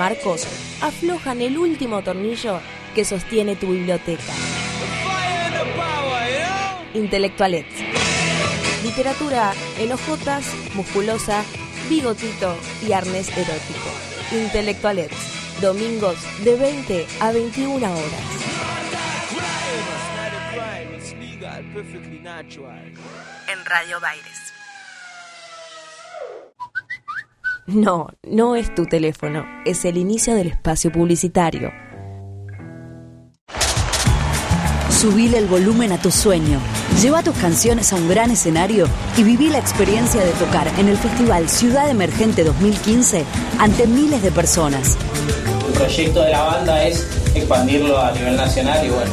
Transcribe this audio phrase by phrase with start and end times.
[0.00, 0.46] Marcos
[0.80, 2.58] aflojan el último tornillo
[2.94, 4.32] que sostiene tu biblioteca.
[6.94, 7.74] Intelectualets.
[8.82, 11.44] Literatura en hojotas, musculosa,
[11.90, 13.90] bigotito y arnés erótico.
[14.32, 15.60] Intelectualets.
[15.60, 18.26] Domingos de 20 a 21 horas.
[23.52, 24.59] En Radio Baires.
[27.66, 31.70] No, no es tu teléfono, es el inicio del espacio publicitario.
[34.90, 36.60] Subile el volumen a tu sueño.
[37.00, 40.96] Lleva tus canciones a un gran escenario y viví la experiencia de tocar en el
[40.96, 43.24] Festival Ciudad Emergente 2015
[43.58, 44.98] ante miles de personas.
[45.68, 49.12] El proyecto de la banda es expandirlo a nivel nacional y bueno,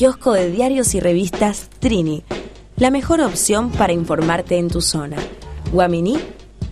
[0.00, 2.24] Kiosco de diarios y revistas Trini.
[2.76, 5.18] La mejor opción para informarte en tu zona.
[5.72, 6.18] Guaminí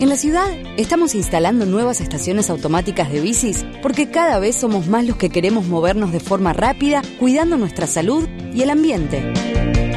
[0.00, 5.04] En la ciudad estamos instalando nuevas estaciones automáticas de bicis porque cada vez somos más
[5.04, 9.87] los que queremos movernos de forma rápida, cuidando nuestra salud y el ambiente.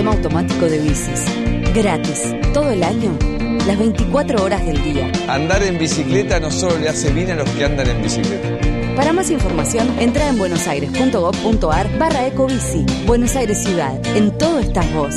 [0.00, 1.26] Sistema automático de bicis.
[1.74, 3.18] Gratis, todo el año,
[3.66, 5.12] las 24 horas del día.
[5.28, 8.48] Andar en bicicleta no solo le hace bien a los que andan en bicicleta.
[8.96, 12.86] Para más información, entra en buenosaires.gov.ar barra ecobici.
[13.04, 14.00] Buenos Aires Ciudad.
[14.16, 15.16] En todo estás vos.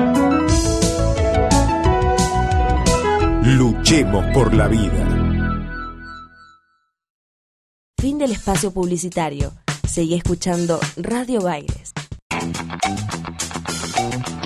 [3.57, 4.93] Luchemos por la vida.
[7.99, 9.51] Fin del espacio publicitario.
[9.85, 11.91] Seguí escuchando Radio Baires.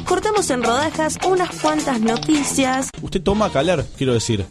[0.07, 2.89] Cortamos en rodajas unas cuantas noticias.
[2.99, 4.43] Usted toma calar, quiero decir.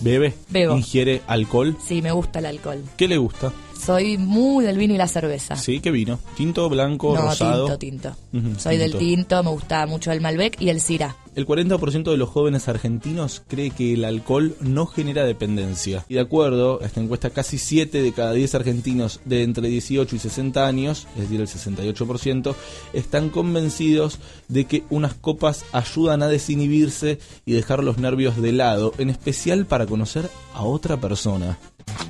[0.00, 0.34] Bebe.
[0.48, 0.78] Bebo.
[0.78, 1.76] Ingiere alcohol.
[1.86, 2.82] Sí, me gusta el alcohol.
[2.96, 3.52] ¿Qué le gusta?
[3.80, 5.56] Soy muy del vino y la cerveza.
[5.56, 6.18] Sí, ¿qué vino?
[6.36, 7.76] ¿Tinto, blanco, no, rosado?
[7.78, 8.60] tinto, tinto.
[8.60, 11.16] Soy del tinto, me gusta mucho el Malbec y el Syrah.
[11.34, 16.04] El 40% de los jóvenes argentinos cree que el alcohol no genera dependencia.
[16.08, 20.14] Y de acuerdo a esta encuesta, casi 7 de cada 10 argentinos de entre 18
[20.14, 22.54] y 60 años, es decir, el 68%,
[22.92, 24.18] están convencidos
[24.48, 29.66] de que unas copas ayudan a desinhibirse y dejar los nervios de lado, en especial
[29.66, 31.58] para conocer a otra persona.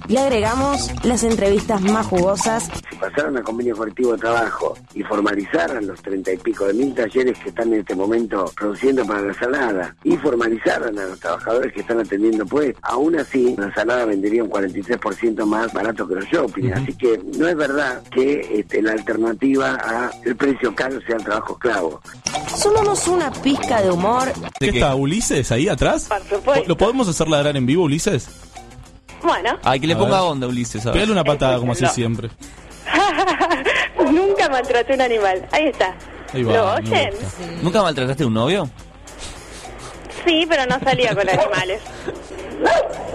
[0.08, 2.68] Le agregamos las entrevistas más jugosas.
[2.90, 6.92] Si pasaran a convenio colectivo de trabajo y formalizaran los treinta y pico de mil
[6.94, 11.72] talleres que están en este momento produciendo para la salada y formalizaran a los trabajadores
[11.72, 16.24] que están atendiendo pues, aún así la salada vendería un 43% más barato que los
[16.24, 16.72] shopping.
[16.72, 21.24] Así que no es verdad que este, la alternativa a el precio caro sea el
[21.24, 22.00] trabajo esclavo.
[22.56, 24.32] Sumamos una pizca de humor.
[24.58, 26.08] ¿Qué está Ulises ahí atrás?
[26.66, 28.28] ¿Lo podemos hacer ladrar en vivo, Ulises?
[29.22, 29.58] Bueno.
[29.62, 30.30] Ay, que le A ponga ver.
[30.30, 30.82] onda, Ulises.
[30.82, 30.94] a ver.
[30.94, 32.30] Pégale una patada como hace siempre.
[34.10, 35.46] Nunca maltraté un animal.
[35.52, 35.94] Ahí está.
[36.32, 37.10] Ahí va, ¿Lo me oyen?
[37.62, 38.68] ¿Nunca maltrataste a un novio?
[40.24, 41.80] Sí, pero no salía con animales.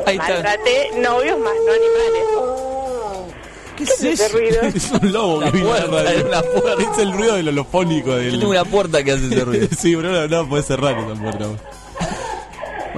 [0.05, 0.29] Ahí está.
[0.33, 3.35] Maltraté novios más, no animales.
[3.77, 4.61] ¿Qué es ese ruido?
[4.73, 6.83] es un lobo que La puerta, a la- es una puerta.
[6.93, 8.31] Es el ruido del holofónico del...
[8.31, 9.67] Yo tengo una puerta que hace ese ruido.
[9.77, 11.45] sí, pero no, no puede cerrar esa puerta.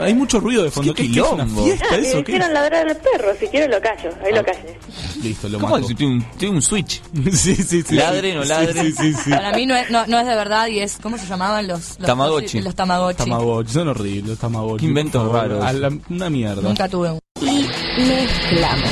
[0.02, 0.94] Hay mucho ruido de fondo.
[0.94, 1.64] Qué ¿Qué, qué es una quilombo.
[1.66, 2.24] fiesta Ah, eso?
[2.24, 3.34] ¿Qué hicieron ladrar al perro.
[3.40, 4.10] Si quiero lo callo.
[4.26, 4.78] Ahí lo callé.
[5.24, 5.76] Listo, lo ¿Cómo?
[5.76, 5.88] mato.
[5.88, 7.02] Si Tiene un, tiene un switch.
[7.34, 7.96] sí, sí, sí.
[7.96, 8.84] Ladre, no Sí, ladre.
[8.84, 9.30] Sí, sí, sí.
[9.32, 10.98] Para mí no es, no, no es de verdad y es.
[11.02, 11.98] ¿Cómo se llamaban los.
[12.00, 12.62] los Tamagotchi.
[12.62, 13.18] Los Tamagotchi.
[13.18, 14.86] Tamagotchi, son horribles los Tamagotchi.
[14.86, 15.64] Inventos raros.
[15.64, 16.62] A la- una mierda.
[16.62, 17.20] Nunca tuve un.
[17.42, 17.68] Y
[18.02, 18.90] mezclamos.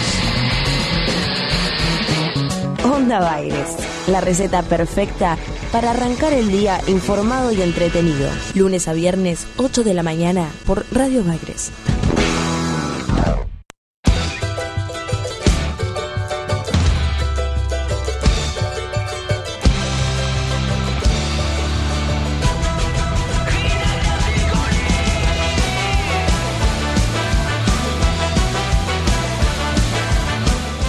[2.84, 3.76] Onda Baires,
[4.08, 5.36] la receta perfecta
[5.72, 8.30] para arrancar el día informado y entretenido.
[8.54, 11.72] Lunes a viernes, 8 de la mañana, por Radio Bagres.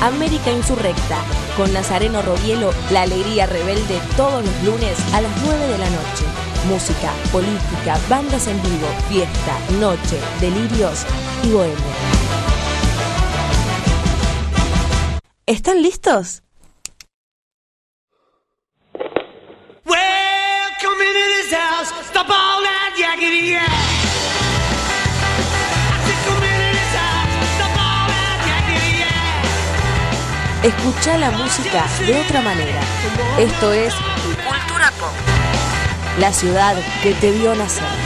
[0.02, 5.78] América Insurrecta con Nazareno Robielo, La Alegría Rebelde, todos los lunes a las 9 de
[5.78, 6.24] la noche.
[6.68, 11.04] Música, política, bandas en vivo, fiesta, noche, delirios
[11.42, 11.76] y bohemia.
[15.46, 16.42] ¿Están listos?
[30.66, 32.80] Escucha la música de otra manera.
[33.38, 35.12] Esto es Cultura Pop.
[36.18, 36.74] La ciudad
[37.04, 38.05] que te vio nacer.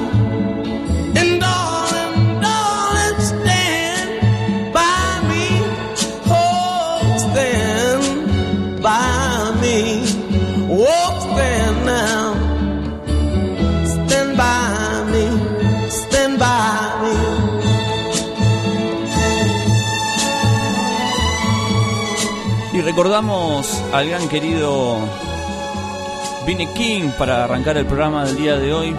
[22.91, 24.97] Recordamos al gran querido
[26.45, 28.93] Vinnie King para arrancar el programa del día de hoy.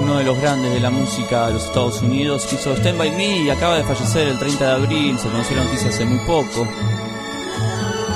[0.00, 3.38] Uno de los grandes de la música de los Estados Unidos hizo Stand By Me
[3.38, 6.68] y acaba de fallecer el 30 de abril, se conoció la noticia hace muy poco.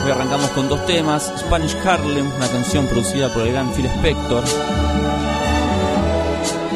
[0.05, 4.45] Hoy arrancamos con dos temas, Spanish Harlem, una canción producida por el gran Phil Spector.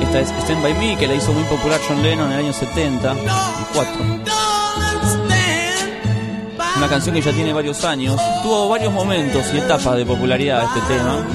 [0.00, 2.52] Esta es Stand By Me, que la hizo muy popular John Lennon en el año
[2.54, 4.46] 74.
[6.76, 8.21] Una canción que ya tiene varios años.
[8.42, 11.26] Tuvo varios momentos y etapas de popularidad este tema.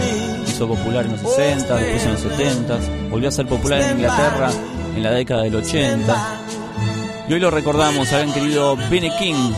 [0.47, 2.79] Hizo popular en los 60, después en los 70.
[3.09, 4.51] Volvió a ser popular en Inglaterra
[4.95, 6.41] en la década del 80.
[7.27, 9.51] Y hoy lo recordamos, habían querido Benny King.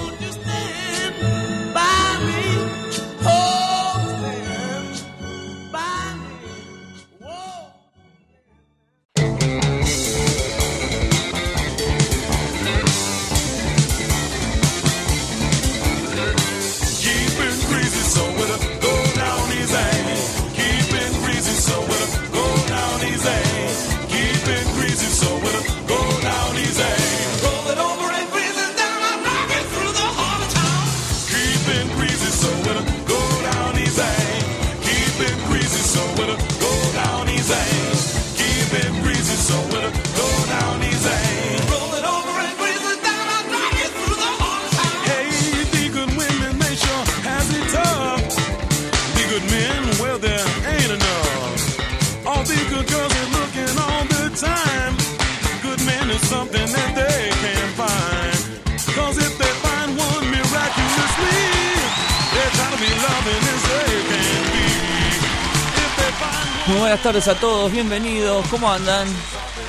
[67.14, 69.08] Tardes a todos, bienvenidos, ¿cómo andan?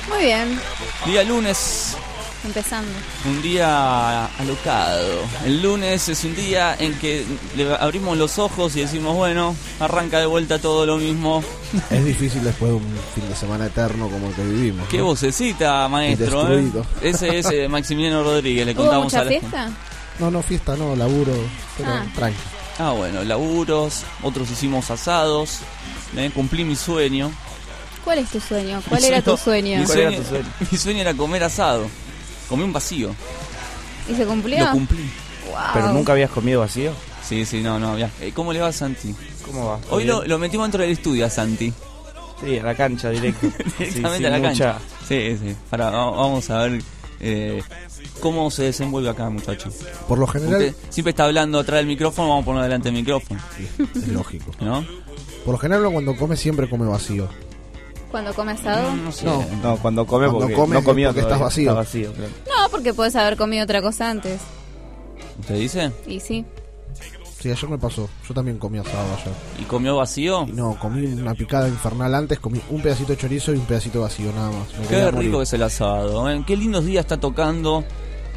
[0.09, 0.59] Muy bien,
[1.05, 1.95] Día lunes,
[2.43, 2.89] empezando.
[3.25, 5.19] un día alocado.
[5.45, 7.23] El lunes es un día en que
[7.55, 11.43] le abrimos los ojos y decimos, bueno, arranca de vuelta todo lo mismo.
[11.91, 14.87] Es difícil después de un fin de semana eterno como el que vivimos.
[14.89, 15.05] Qué ¿no?
[15.05, 16.51] vocecita, maestro.
[16.57, 16.71] ¿eh?
[17.03, 19.69] Ese es eh, Maximiliano Rodríguez, le ¿Hubo contamos mucha a la fiesta?
[20.17, 21.33] No, no, fiesta, no, laburo,
[21.77, 22.05] pero Ah.
[22.15, 22.39] tranqui.
[22.77, 25.59] Ah, bueno, laburos, otros hicimos asados,
[26.17, 26.31] ¿eh?
[26.33, 27.31] cumplí mi sueño.
[28.03, 28.81] ¿Cuál es tu sueño?
[28.87, 30.11] ¿Cuál Mi era tu sueño- sueño?
[30.19, 31.87] Mi sueño, mi sueño era comer asado.
[32.49, 33.15] Comí un vacío.
[34.09, 34.63] ¿Y se cumplió?
[34.65, 35.09] Lo cumplí.
[35.47, 36.03] Wow.
[36.11, 36.91] habías comido vacío?
[37.27, 37.97] Sí, sí, no, no.
[37.97, 38.09] ya.
[38.21, 39.15] Eh, ¿Cómo le va, Santi?
[39.45, 39.79] ¿Cómo va?
[39.89, 41.73] Hoy lo, lo metimos dentro del estudio a Santi.
[42.43, 43.47] Sí, a la cancha directo.
[43.79, 44.77] Directamente Sí, a la cancha.
[45.07, 45.55] Sí, sí.
[45.73, 46.81] Va- vamos a ver
[47.21, 47.63] eh,
[48.19, 49.71] cómo se desenvuelve acá, muchacho.
[50.07, 52.95] Por lo general, Usted siempre está hablando atrás del micrófono, vamos a poner delante del
[52.99, 53.39] micrófono.
[53.95, 54.51] es lógico.
[54.59, 54.85] ¿No?
[55.45, 57.29] Por lo general, uno cuando come siempre come vacío.
[58.09, 58.95] Cuando come asado?
[58.95, 59.25] No sé.
[59.25, 59.45] No.
[59.61, 61.69] No, cuando come Cuando porque come no porque estás vacío.
[61.69, 62.31] Está vacío, claro.
[62.47, 64.41] No, porque puedes haber comido otra cosa antes.
[65.39, 65.91] ¿Usted dice?
[66.07, 66.45] Y sí.
[67.39, 68.09] Sí, ayer me pasó.
[68.27, 69.33] Yo también comí asado ayer.
[69.59, 70.45] ¿Y comió vacío?
[70.47, 74.01] Y no, comí una picada infernal antes, comí un pedacito de chorizo y un pedacito
[74.01, 74.79] vacío nada más.
[74.79, 75.31] Me Qué rico morir.
[75.31, 76.27] que es el asado.
[76.31, 76.43] ¿eh?
[76.47, 77.83] Qué lindos días está tocando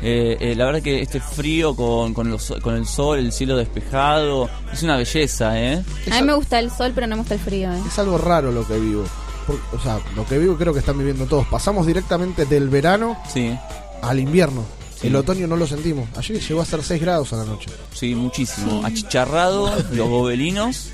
[0.01, 3.57] Eh, eh, la verdad que este frío con, con, los- con el sol, el cielo
[3.57, 5.83] despejado, es una belleza, ¿eh?
[6.11, 7.73] A mí me gusta el sol, pero no me gusta el frío.
[7.73, 7.81] ¿eh?
[7.87, 9.05] Es algo raro lo que vivo.
[9.47, 11.47] Por- o sea, lo que vivo creo que están viviendo todos.
[11.49, 13.57] Pasamos directamente del verano Sí,
[14.03, 14.65] al invierno.
[15.01, 15.07] Sí.
[15.09, 16.09] El otoño no lo sentimos.
[16.17, 17.71] Ayer llegó a ser 6 grados a la noche.
[17.95, 18.85] sí, muchísimo.
[18.85, 20.91] Achicharrado, los gobelinos.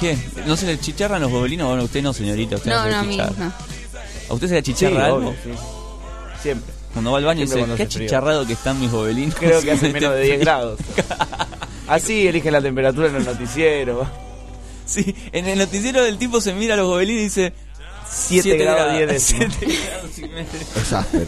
[0.00, 0.18] ¿Qué?
[0.46, 1.68] ¿No se le chicharran los gobelinos?
[1.68, 2.56] Bueno, usted no, señorita.
[2.56, 3.44] Usted no, No, se le no, a mí chicharra.
[3.46, 3.52] no.
[4.30, 5.16] ¿A usted se le achicharra Sí, algo?
[5.18, 5.50] obvio, sí.
[6.42, 6.71] Siempre.
[6.92, 7.86] Cuando va al baño dice, qué hace frío".
[7.86, 9.34] achicharrado que están mis gobelinos.
[9.34, 10.40] Creo que hace menos de 10 frío.
[10.40, 10.78] grados.
[11.88, 14.06] Así eligen la temperatura en el noticiero.
[14.84, 17.52] Sí, en el noticiero del tipo se mira a los gobelinos y dice...
[18.10, 19.54] 7 siete grados 10 décimos.
[19.58, 20.44] siete grados y medio.
[20.76, 21.26] Es áspero.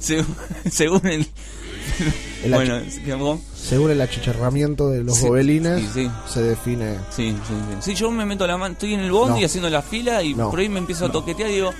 [0.00, 0.36] según,
[0.70, 1.26] según el...
[2.42, 2.80] El bueno,
[3.54, 6.10] Según el achicharramiento de los Sí, gobelines, sí, sí.
[6.32, 6.96] se define.
[7.14, 7.76] Sí, sí, sí.
[7.82, 9.46] Sí, yo me meto la mano, estoy en el bondi No.
[9.46, 10.50] haciendo la fila y No.
[10.50, 11.72] por ahí me empiezo a toquetear y digo,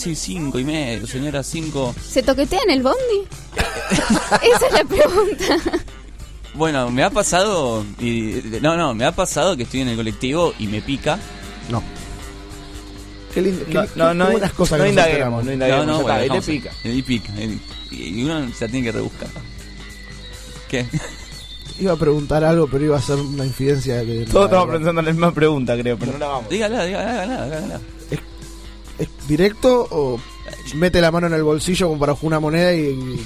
[0.00, 1.94] sí, cinco y medio, señora, cinco.
[2.02, 2.98] ¿Se toquetea en el bondi?
[4.42, 5.56] Esa es la pregunta.
[6.54, 10.52] Bueno, me ha pasado, y, no, no, me ha pasado que estoy en el colectivo
[10.58, 11.18] y me pica.
[11.70, 11.82] No.
[13.32, 13.64] Qué lindo.
[13.66, 15.86] Qué, No, qué- no, no, buenas cosas no que indaguemos, no indaguemos.
[15.86, 16.70] no, no, bueno, está, pica.
[17.06, 17.32] Pica.
[17.40, 17.60] Y
[17.92, 19.28] y uno se la tiene que rebuscar.
[20.68, 20.86] ¿Qué?
[21.78, 24.04] Iba a preguntar algo, pero iba a ser una infidencia.
[24.04, 26.48] Que Todos estamos pensando en la misma pregunta, creo, pero no la vamos.
[26.50, 27.80] Dígala, dígala, dígala, dígala.
[29.30, 30.20] ¿Es directo o
[30.74, 33.24] mete la mano en el bolsillo como para una moneda y,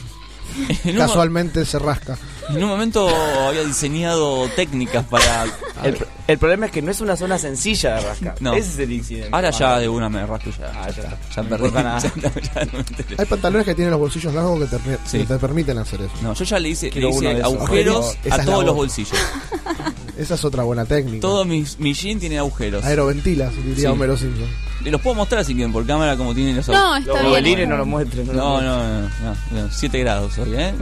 [0.99, 2.19] casualmente se rasca?
[2.51, 3.09] en un momento
[3.49, 5.45] había diseñado técnicas para...
[5.83, 5.97] El,
[6.29, 8.37] el problema es que no es una zona sencilla de rascar.
[8.41, 8.53] No.
[8.53, 9.31] Ese es el incidente.
[9.33, 10.71] Ahora ya de una me rasco ya.
[10.75, 11.19] Ah, ya está.
[11.35, 11.65] Ya No perdí.
[11.67, 12.01] importa nada.
[12.01, 12.11] Ya,
[12.55, 12.85] ya no me.
[13.17, 15.19] Hay pantalones que tienen los bolsillos largos que te, Sí.
[15.21, 16.13] que te permiten hacer eso.
[16.23, 17.55] No, yo ya le hice, le Quiero uno hice de esos.
[17.55, 19.19] agujeros Esa a la todos los bolsillos.
[20.19, 21.21] Esa es otra buena técnica.
[21.23, 22.85] Todos mis, mis jeans tienen agujeros.
[22.85, 23.87] Aeroventilas, diría Sí.
[23.87, 24.47] Homero Simpson.
[24.83, 27.31] Los puedo mostrar si quieren por cámara como tienen los No, está Los bien.
[27.31, 28.27] gobelines no lo muestren.
[28.27, 30.75] No, lo no, no, no, no, 7 grados hoy, ¿eh?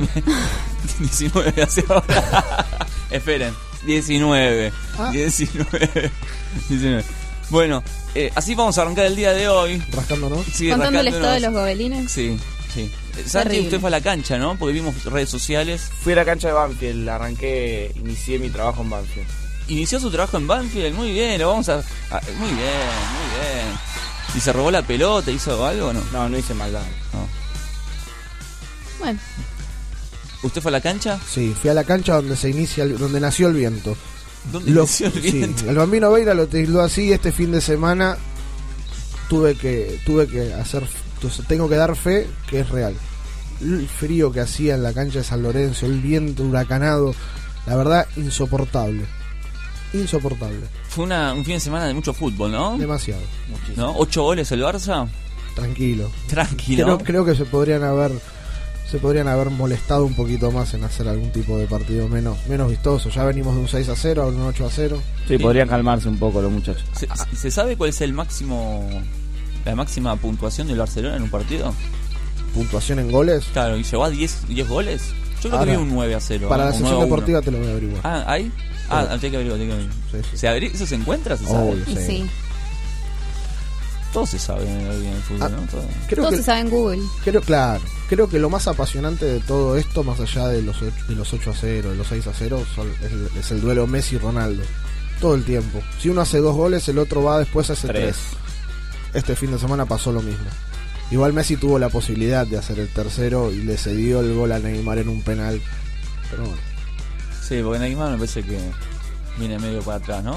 [0.98, 2.66] 19 hacia ahora.
[3.10, 3.54] Esperen,
[3.86, 4.72] 19.
[4.98, 5.10] Ah.
[5.12, 6.10] 19.
[6.68, 7.04] 19.
[7.50, 7.82] Bueno,
[8.14, 9.82] eh, así vamos a arrancar el día de hoy.
[9.92, 10.42] Rascando, ¿no?
[10.42, 11.14] Sí, Contando el rascándonos.
[11.14, 12.10] estado de los gobelines.
[12.10, 12.38] Sí,
[12.72, 12.90] sí.
[13.26, 14.56] Santi, usted fue a la cancha, ¿no?
[14.56, 15.90] Porque vimos redes sociales.
[16.00, 19.26] Fui a la cancha de Banfield, arranqué, inicié mi trabajo en Banfield.
[19.68, 21.78] Inició su trabajo en Banfield, muy bien, lo vamos a...
[21.78, 23.78] a- muy bien, muy bien.
[24.34, 26.00] ¿Y se robó la pelota, hizo algo o no?
[26.12, 26.82] No, no hice maldad.
[27.12, 27.26] No.
[28.98, 29.18] Bueno,
[30.42, 31.20] ¿Usted fue a la cancha?
[31.30, 33.96] Sí, fui a la cancha donde se inicia, el- donde nació el viento.
[34.50, 35.70] ¿Dónde Lo- inició el sí, viento?
[35.70, 37.12] el bambino Veira lo tildó así.
[37.12, 38.16] Este fin de semana
[39.28, 42.94] tuve que tuve que hacer, entonces tengo que dar fe que es real.
[43.60, 47.14] El frío que hacía en la cancha de San Lorenzo, el viento huracanado,
[47.66, 49.04] la verdad insoportable,
[49.94, 52.76] insoportable, Fue una, un fin de semana de mucho fútbol, ¿no?
[52.78, 53.20] demasiado.
[53.76, 53.94] ¿No?
[53.96, 55.08] ¿Ocho goles el Barça?
[55.54, 56.10] Tranquilo.
[56.28, 56.84] Tranquilo.
[56.84, 58.12] Creo, creo que se podrían haber
[58.90, 62.68] se podrían haber molestado un poquito más en hacer algún tipo de partido menos menos
[62.68, 63.08] vistoso.
[63.10, 65.02] Ya venimos de un 6 a 0 a un 8 a 0.
[65.28, 66.84] Sí, podrían calmarse un poco los muchachos.
[66.94, 68.86] ¿Se, se sabe cuál es el máximo
[69.64, 71.72] la máxima puntuación del Barcelona en un partido?
[72.54, 73.44] Puntuación en goles.
[73.52, 75.02] Claro, y llegó a 10, 10 goles.
[75.42, 76.48] Yo creo Ahora, que vi un 9 a 0.
[76.48, 76.70] Para ¿no?
[76.70, 77.06] la Un sesión 9 a 1.
[77.06, 78.00] deportiva te lo voy a averiguar.
[78.04, 78.52] Ah, ¿hay?
[78.92, 79.26] Ah, Sí.
[79.26, 79.96] hay que averiguar, hay que averiguar.
[80.10, 80.36] Sí, sí.
[80.38, 81.36] ¿Se ¿Eso se encuentra?
[81.36, 81.70] ¿Se sabe?
[81.72, 81.96] Obvio, sí.
[82.06, 82.30] sí.
[84.12, 85.62] Todo se sabe en el, en el fútbol, Ah, ¿no?
[85.68, 85.84] Todo.
[86.06, 87.02] Creo Todo que, se sabe en Google.
[87.24, 90.92] creo, claro, creo que lo más apasionante de todo esto, más allá de los 8,
[91.08, 93.60] de los 8 a 0, de los 6 a 0, son- es, el, es el
[93.62, 94.62] duelo Messi-Ronaldo.
[95.18, 95.80] Todo el tiempo.
[95.98, 98.16] Si uno hace dos goles, el otro va después hace Tres.
[98.16, 98.16] tres.
[99.14, 100.44] Este fin de semana pasó lo mismo.
[101.10, 104.58] Igual Messi tuvo la posibilidad de hacer el tercero y le cedió el gol a
[104.58, 105.60] Neymar en un penal.
[106.30, 106.58] Pero bueno.
[107.46, 108.58] Sí, porque Neymar me parece que
[109.38, 110.36] viene medio para atrás, ¿no?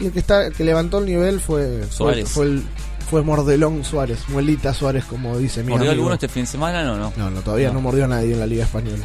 [0.00, 2.28] Y el que está, el que levantó el nivel fue Suárez.
[2.28, 2.62] fue, el,
[3.08, 6.00] fue Mordelón Suárez, Muelita Suárez, como dice mi ¿Mordió amigo.
[6.02, 6.84] alguno este fin de semana?
[6.84, 7.12] No, no.
[7.16, 7.74] No, no, todavía no.
[7.74, 7.80] No.
[7.82, 9.04] mordió a nadie en la Liga Española.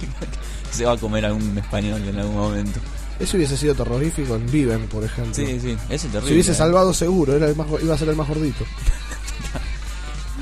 [0.70, 2.80] Se va a comer algún español en algún momento.
[3.18, 5.34] Eso hubiese sido terrorífico en Viven, por ejemplo.
[5.34, 6.28] Sí, sí, ese es terrible.
[6.28, 6.54] Se hubiese ¿eh?
[6.54, 8.64] salvado seguro, era el más, iba a ser el más gordito.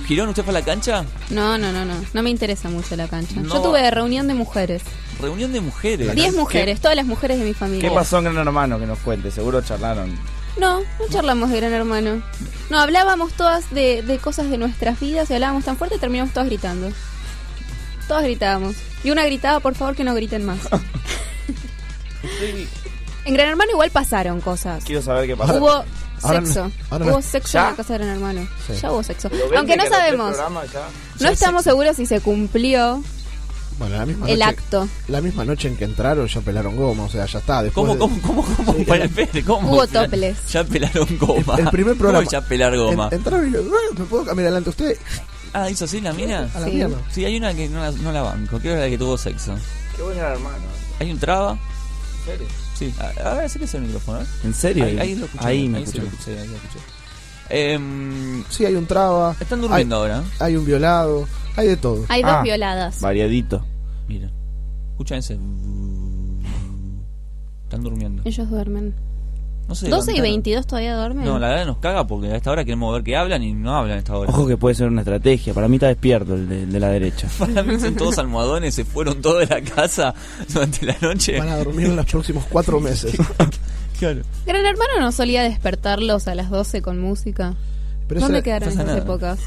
[0.07, 1.05] Girón, ¿usted fue a la cancha?
[1.31, 1.95] No, no, no, no.
[2.13, 3.41] No me interesa mucho la cancha.
[3.41, 3.55] No.
[3.55, 4.83] Yo tuve reunión de mujeres.
[5.21, 6.15] Reunión de mujeres.
[6.15, 7.89] Diez mujeres, todas las mujeres de mi familia.
[7.89, 9.31] ¿Qué pasó en Gran Hermano que nos cuente?
[9.31, 10.15] Seguro charlaron.
[10.59, 12.23] No, no charlamos de Gran Hermano.
[12.71, 16.35] No, hablábamos todas de, de cosas de nuestras vidas y hablábamos tan fuerte y terminamos
[16.35, 16.91] todas gritando.
[18.07, 18.77] Todas gritábamos.
[19.03, 20.59] Y una gritaba, por favor, que no griten más.
[23.25, 24.85] en Gran Hermano igual pasaron cosas.
[24.85, 25.57] Quiero saber qué pasó.
[25.57, 25.85] Hubo
[26.23, 26.71] Ahora no- sexo.
[26.91, 27.65] ahora no- hubo sexo ¿Ya?
[27.65, 28.49] en la casa de Gran Hermano.
[28.67, 28.73] Sí.
[28.81, 29.29] Ya hubo sexo.
[29.31, 30.37] ¿Lo ven Aunque no el sabemos.
[31.21, 33.03] No estamos seguros si se cumplió
[33.79, 34.89] Bueno, la misma el noche, acto.
[35.09, 37.63] La misma noche en que entraron ya pelaron goma, o sea, ya está.
[37.63, 38.75] Después ¿Cómo, de- cómo, cómo, cómo?
[38.79, 39.71] Sí, Para el- ¿cómo?
[39.73, 40.37] Hubo toples.
[40.53, 41.57] Ya pelaron goma.
[41.59, 42.21] El primer programa.
[42.25, 43.09] ¿Cómo ya pelar goma?
[43.11, 44.99] En- entraron y le- "Ah, ¿me puedo cambiar delante de usted?
[45.53, 46.51] Ah, ¿hizo así la mina?
[46.55, 46.73] A la sí.
[46.75, 46.97] mierda.
[47.13, 49.17] Sí, hay una que no la, no la banco, creo que es la que tuvo
[49.19, 49.55] sexo.
[49.97, 50.65] Qué buen hermano.
[51.01, 51.53] Hay un traba.
[51.53, 52.47] ¿En serio?
[52.75, 54.27] Sí, a, a ver, acérquese el micrófono, ¿eh?
[54.45, 54.85] ¿En serio?
[54.85, 55.47] Ahí, ahí lo escuché.
[55.47, 56.01] Ahí me sí escuché.
[56.03, 56.79] lo escuché, ahí lo escuché.
[57.51, 59.37] Em, Sí, hay un traba.
[59.41, 60.25] están durmiendo hay, ahora.
[60.41, 61.27] Hay un violado.
[61.57, 62.05] Hay de todo.
[62.09, 63.01] Hay dos Ah, violadas.
[63.01, 63.65] Variadito.
[64.09, 64.29] Mira.
[64.93, 65.39] Escuchan ese.
[67.65, 68.23] Están durmiendo.
[68.25, 68.95] Ellos duermen.
[69.69, 69.89] No sé.
[69.89, 70.23] 12 y levantaron.
[70.23, 71.25] 22 todavía duermen.
[71.25, 73.75] No, la verdad nos caga porque a esta hora queremos ver que hablan y no
[73.77, 74.31] hablan a esta hora.
[74.31, 75.55] Ojo que puede ser una estrategia.
[75.55, 77.29] Para mí está despierto el de, la derecha.
[77.39, 80.15] Para mí son todos almohadones, se fueron todos de la casa
[80.53, 81.39] durante la noche.
[81.39, 83.17] Van a dormir en los próximos cuatro meses.
[83.99, 84.23] Claro.
[84.45, 87.55] Gran Hermano no solía despertarlos a las 12 con música.
[88.09, 88.99] Pero ¿Dónde esa- quedaron esas nada.
[88.99, 89.39] épocas?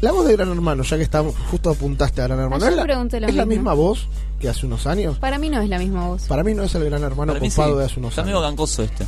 [0.00, 2.84] La voz de Gran Hermano, ya que estamos, justo apuntaste a Gran Hermano, ¿es, la,
[2.84, 3.62] pregunté lo es la mismo.
[3.62, 4.06] misma voz
[4.40, 5.18] que hace unos años?
[5.18, 6.22] Para mí no es la misma voz.
[6.28, 7.56] Para mí no es el Gran Hermano Para mí sí.
[7.56, 8.48] copado de hace unos Está medio años.
[8.50, 9.04] gangoso este.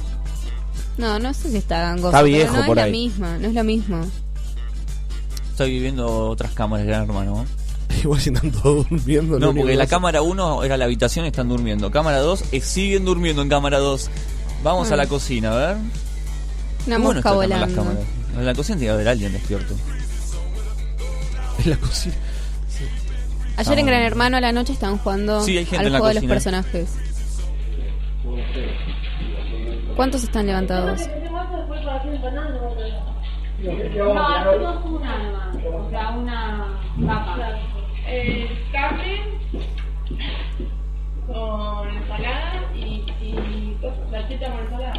[0.99, 2.09] No, no sé si está gangoso.
[2.09, 2.91] Está pero viejo no por es ahí.
[2.91, 4.05] la misma, no es la misma.
[5.51, 7.45] Estoy viviendo otras cámaras, gran hermano.
[8.03, 9.39] Igual si están todos durmiendo.
[9.39, 11.91] lo No, porque que la cámara 1 era la habitación, están durmiendo.
[11.91, 14.11] Cámara 2 eh, siguen durmiendo en cámara 2.
[14.63, 14.97] Vamos a Ah.
[14.99, 15.77] la cocina, a ver.
[15.77, 17.83] Una Qué bueno mosca está también las volando.
[17.83, 18.09] cámaras.
[18.39, 19.75] En la cocina tiene que haber alguien despierto.
[21.65, 22.15] En la cocina.
[23.57, 25.99] Ayer en Gran Hermano a la noche estaban jugando Sí, hay gente al en la
[25.99, 26.35] juego de los cocina.
[26.63, 26.89] personajes.
[29.97, 31.01] ¿Cuántos están levantados?
[33.63, 36.79] No, hacemos una o sea, una.
[38.07, 38.49] Eh,
[41.33, 44.93] con ensalada y, y cosas, salchicha con ensalada.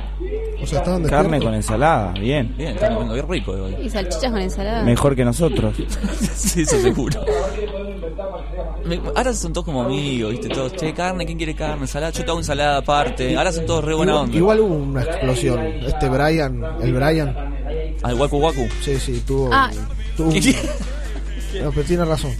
[0.61, 2.11] O sea, estaban Carne con ensalada.
[2.13, 2.53] Bien.
[2.57, 3.75] Bien, están comiendo bien rico hoy.
[3.81, 4.83] Y salchichas con ensalada.
[4.83, 5.75] Mejor que nosotros.
[6.33, 7.25] sí, eso seguro.
[8.85, 10.49] Me- ahora son todos como amigos, ¿viste?
[10.49, 11.81] Todos, che, carne, ¿quién quiere carne?
[11.81, 13.35] Ensalada, yo te hago ensalada aparte.
[13.37, 14.37] Ahora son todos re buena Igual, onda.
[14.37, 15.59] igual hubo una explosión.
[15.65, 17.35] Este Brian, el Brian,
[18.03, 18.67] Al Waku Waku.
[18.81, 19.49] sí, sí, tuvo.
[19.53, 19.69] Ah.
[20.17, 20.55] tuvo un- ¿Qué-
[21.63, 22.31] No, pero tiene razón.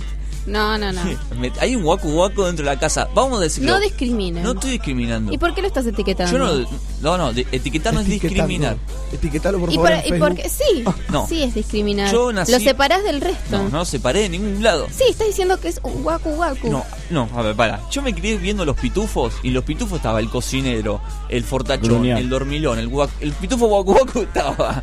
[0.46, 1.02] No, no, no.
[1.62, 3.08] Hay un Waku Waku dentro de la casa.
[3.16, 3.72] Vamos a decirlo.
[3.74, 4.44] No discriminen.
[4.44, 5.32] No estoy discriminando.
[5.34, 6.38] ¿Y por qué lo estás etiquetando?
[6.38, 6.68] Yo no.
[7.02, 8.78] No, no, de- etiquetar no es discriminar.
[9.12, 9.90] Etiquetalo por ¿Y, favor.
[9.92, 11.28] por, en y porque sí, No.
[11.28, 12.12] sí es discriminar.
[12.12, 13.58] Yo nací- Lo separás del resto.
[13.58, 14.88] No, no lo separé de ningún lado.
[14.92, 16.70] Sí, estás diciendo que es un guacu guacu.
[16.70, 17.82] No, no, a ver, para.
[17.90, 22.30] Yo me crié viendo los pitufos y los pitufos estaba el cocinero, el fortachón, el
[22.30, 24.82] dormilón, el guac- el pitufo guacu guacu estaba.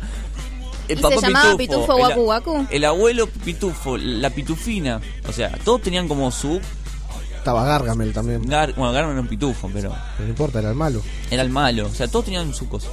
[0.91, 2.67] El ¿Y se llamaba pitufo el- guacu guacu?
[2.69, 4.99] El abuelo pitufo, la pitufina.
[5.27, 6.59] O sea, todos tenían como su.
[7.37, 8.47] Estaba Gargamel también.
[8.47, 11.01] Gar, bueno, Garman era un pitufo, pero Pero no importa, era el malo.
[11.31, 11.87] era el malo.
[11.87, 12.87] O sea, todos tenían su cosa.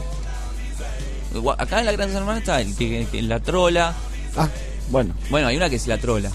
[1.59, 3.95] Acá en la Gran Hermana está el que, que- la trola.
[4.37, 4.49] Ah,
[4.91, 6.31] Bueno, Bueno, hay una que es la trola.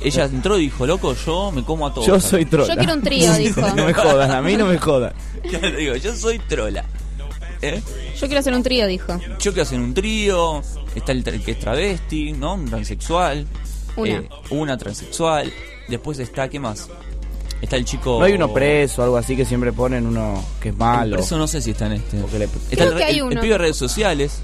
[0.00, 2.06] Ella entró y dijo, loco, yo me como a todos.
[2.06, 2.68] yo soy trola.
[2.74, 3.60] Yo quiero un trío, dijo.
[3.62, 5.12] No me jodan, a mí no me jodan.
[5.48, 6.84] Claro, digo, yo soy trola.
[7.62, 7.82] ¿Eh?
[8.14, 9.18] Yo quiero hacer un trío, dijo.
[9.40, 10.62] Yo quiero hacer un trío.
[10.94, 12.54] Está el, el que es travesti, ¿no?
[12.54, 13.46] Un transexual.
[13.96, 14.10] Una.
[14.10, 15.52] eh, una transexual.
[15.88, 16.88] Después está, ¿qué más?
[17.60, 18.18] Está el chico.
[18.20, 21.16] No hay uno preso o algo así que siempre ponen uno que es El malo.
[21.16, 22.18] preso no sé si está en este.
[22.18, 23.40] Porque le- Está Creo el, que hay el- el uno.
[23.40, 24.38] pibe de redes sociales.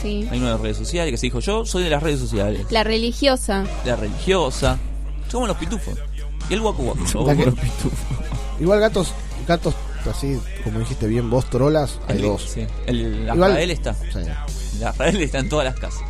[0.00, 0.28] Sí.
[0.30, 2.66] Hay uno de redes sociales que se dijo, yo soy de las redes sociales.
[2.70, 3.64] La religiosa.
[3.84, 4.78] La religiosa.
[5.30, 5.94] Somos los pitufos.
[6.50, 7.04] Y el guacu guacu.
[8.60, 9.12] Igual gatos,
[9.46, 9.74] gatos
[10.10, 12.42] así, como dijiste bien, vos trolas, hay El- dos.
[12.42, 12.66] sí.
[12.86, 13.94] El Igual- Rafael está.
[13.94, 14.20] Sí.
[14.80, 16.02] La Rafael está en todas las casas.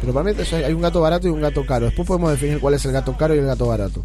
[0.00, 1.86] Pero para mí eso hay hay un gato barato y un gato caro.
[1.86, 4.04] Después podemos definir cuál es el gato caro y el gato barato.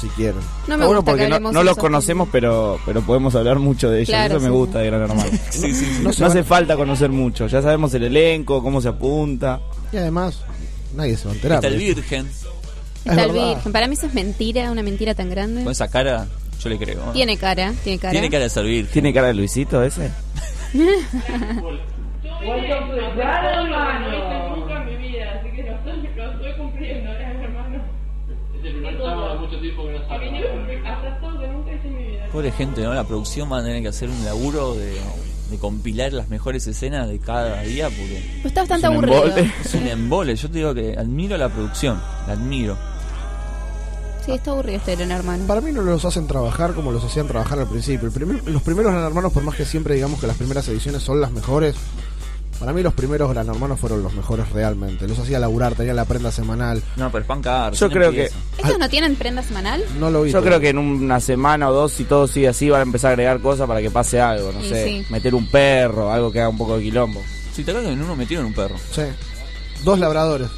[0.00, 0.40] Si quieren.
[0.68, 3.90] No me bueno gusta que porque no, no los conocemos, pero, pero podemos hablar mucho
[3.90, 4.08] de ellos.
[4.10, 5.22] Claro, Eso me gusta de Gran Hermano.
[5.50, 6.02] Sí, sí, sí.
[6.02, 7.46] No hace falta conocer mucho.
[7.46, 9.60] Ya sabemos el elenco, cómo se apunta.
[9.92, 10.40] Y además,
[10.94, 11.56] nadie se va a enterar.
[11.64, 12.26] Está el virgen.
[13.06, 13.48] Está el verdad.
[13.54, 13.72] virgen.
[13.72, 15.62] Para mí eso es mentira, una mentira tan grande.
[15.62, 16.26] Con esa cara,
[16.66, 17.06] yo le creo.
[17.06, 17.12] ¿no?
[17.12, 18.12] Tiene cara, tiene cara.
[18.12, 18.92] Tiene cara de ser virgen.
[18.92, 20.10] ¿Tiene cara de Luisito ese?
[32.32, 32.92] Pobre gente, ¿no?
[32.92, 34.92] La producción va a tener que hacer un laburo de,
[35.50, 39.24] de compilar las mejores escenas de cada día porque Pues está bastante Es un aburrido.
[39.26, 39.52] embole.
[39.64, 40.36] es un embole.
[40.36, 42.76] Yo te digo que admiro a la producción, la admiro.
[44.26, 45.46] Sí, está aburrido este gran hermano.
[45.46, 48.08] Para mí no los hacen trabajar como los hacían trabajar al principio.
[48.08, 51.02] El primer- los primeros Gran Hermanos, por más que siempre digamos que las primeras ediciones
[51.04, 51.76] son las mejores,
[52.58, 55.06] para mí los primeros Gran Hermanos fueron los mejores realmente.
[55.06, 56.82] Los hacía laburar, tenían la prenda semanal.
[56.96, 57.76] No, pero es pan caro.
[57.76, 58.30] Yo creo que-.
[58.58, 59.84] ¿Estos no tienen prenda semanal?
[60.00, 60.32] No lo vi.
[60.32, 63.10] Yo creo que en una semana o dos, si todo sigue así, van a empezar
[63.10, 64.50] a agregar cosas para que pase algo.
[64.50, 65.06] No sé, sí.
[65.08, 67.22] meter un perro, algo que haga un poco de quilombo.
[67.54, 68.74] Si te acuerdas que en uno metieron un perro.
[68.92, 69.02] Sí.
[69.84, 70.48] Dos labradores.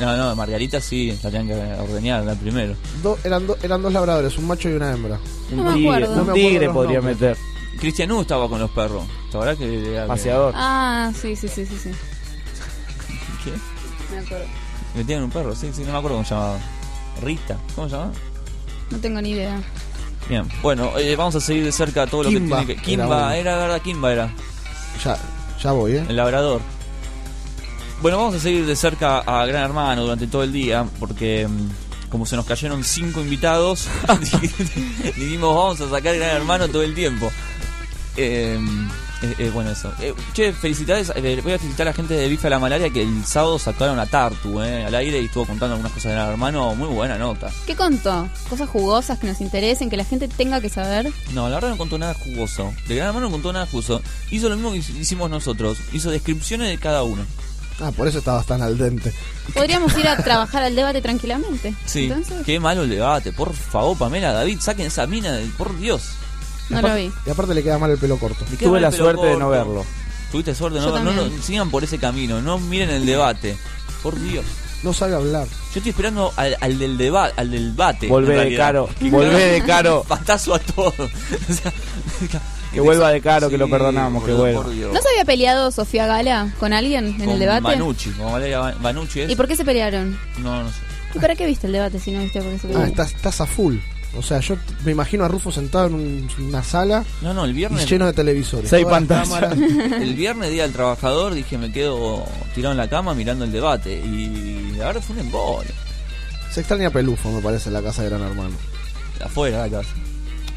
[0.00, 2.74] No, no, Margarita sí, la tenían que ordeñar la primero.
[3.02, 5.18] Do- eran, do- eran dos labradores, un macho y una hembra.
[5.50, 7.20] No Un tigre, me un tigre podría nombres.
[7.20, 7.36] meter.
[7.78, 9.04] Cristian U estaba con los perros.
[9.32, 10.54] ¿La verdad que era que- Paseador.
[10.56, 11.90] Ah, sí, sí, sí, sí, sí.
[13.44, 13.52] ¿Qué?
[14.14, 14.46] Me acuerdo.
[14.94, 16.58] Metían un perro, sí, sí, no me acuerdo cómo se llamaba.
[17.22, 18.12] Rita, ¿cómo se llamaba?
[18.90, 19.60] No tengo ni idea.
[20.28, 22.72] Bien, bueno, eh, vamos a seguir de cerca todo lo que tiene que.
[22.72, 24.32] era Kimba, era, verdad, Kimba era.
[25.04, 25.18] Ya,
[25.62, 26.06] ya voy, ¿eh?
[26.08, 26.60] El labrador.
[28.02, 32.08] Bueno, vamos a seguir de cerca a Gran Hermano durante todo el día, porque mm,
[32.10, 33.88] como se nos cayeron cinco invitados,
[35.16, 37.30] dijimos vamos a sacar Gran Hermano todo el tiempo.
[38.18, 38.58] Eh,
[39.22, 39.90] eh, eh, bueno, eso.
[40.00, 41.10] Eh, che, felicidades.
[41.16, 43.58] eh, voy a felicitar a la gente de Bife a la Malaria que el sábado
[43.58, 46.74] sacaron a Tartu eh, al aire y estuvo contando algunas cosas de Gran Hermano.
[46.74, 47.50] Muy buena nota.
[47.66, 48.28] ¿Qué contó?
[48.50, 51.10] Cosas jugosas que nos interesen, que la gente tenga que saber.
[51.32, 52.74] No, la verdad no contó nada jugoso.
[52.88, 54.02] De Gran Hermano no contó nada jugoso.
[54.30, 55.78] Hizo lo mismo que hicimos nosotros.
[55.94, 57.24] Hizo descripciones de cada uno.
[57.80, 59.12] Ah, por eso estabas tan al dente.
[59.52, 61.74] Podríamos ir a trabajar al debate tranquilamente.
[61.84, 63.32] Sí, Entonces, qué malo el debate.
[63.32, 66.02] Por favor, Pamela, David, saquen esa mina, de- por Dios.
[66.70, 67.12] no lo vi.
[67.26, 68.44] Y aparte le queda mal el pelo corto.
[68.58, 69.84] Tuve la suerte de no verlo.
[70.32, 71.12] Tuviste suerte de no verlo.
[71.12, 73.56] No, no, sigan por ese camino, no miren el debate.
[74.02, 74.44] Por Dios.
[74.82, 75.46] No sabe hablar.
[75.46, 78.06] Yo estoy esperando al, al del debate, al del debate.
[78.08, 80.04] Volvé de caro, Que volvé de caro.
[80.06, 80.92] Patazo a todo.
[80.98, 81.72] O sea,
[82.76, 84.62] Que vuelva de caro, que lo sí, perdonamos, que vuelva.
[84.64, 87.62] ¿No se había peleado Sofía Gala con alguien en Con el debate?
[87.62, 89.30] Manucci, con Valeria Banucci es.
[89.30, 90.18] ¿Y por qué se pelearon?
[90.38, 90.76] No, no sé.
[91.14, 92.88] ¿Y para qué viste el debate si no viste por qué se Ah, pelearon?
[92.90, 93.76] estás, estás a full.
[94.18, 97.50] O sea, yo me imagino a Rufo sentado en un- una sala No, no, el
[97.50, 97.88] y viernes.
[97.90, 98.70] lleno de televisores.
[98.70, 99.52] Seis pantallas.
[99.52, 103.94] El viernes, día del trabajador, dije me quedo tirado en la cama mirando el debate.
[103.94, 105.68] Y la verdad fue un embole.
[106.50, 108.56] Se extraña Pelufo, me parece, en la casa de Gran Hermano.
[109.22, 109.94] Afuera de la casa.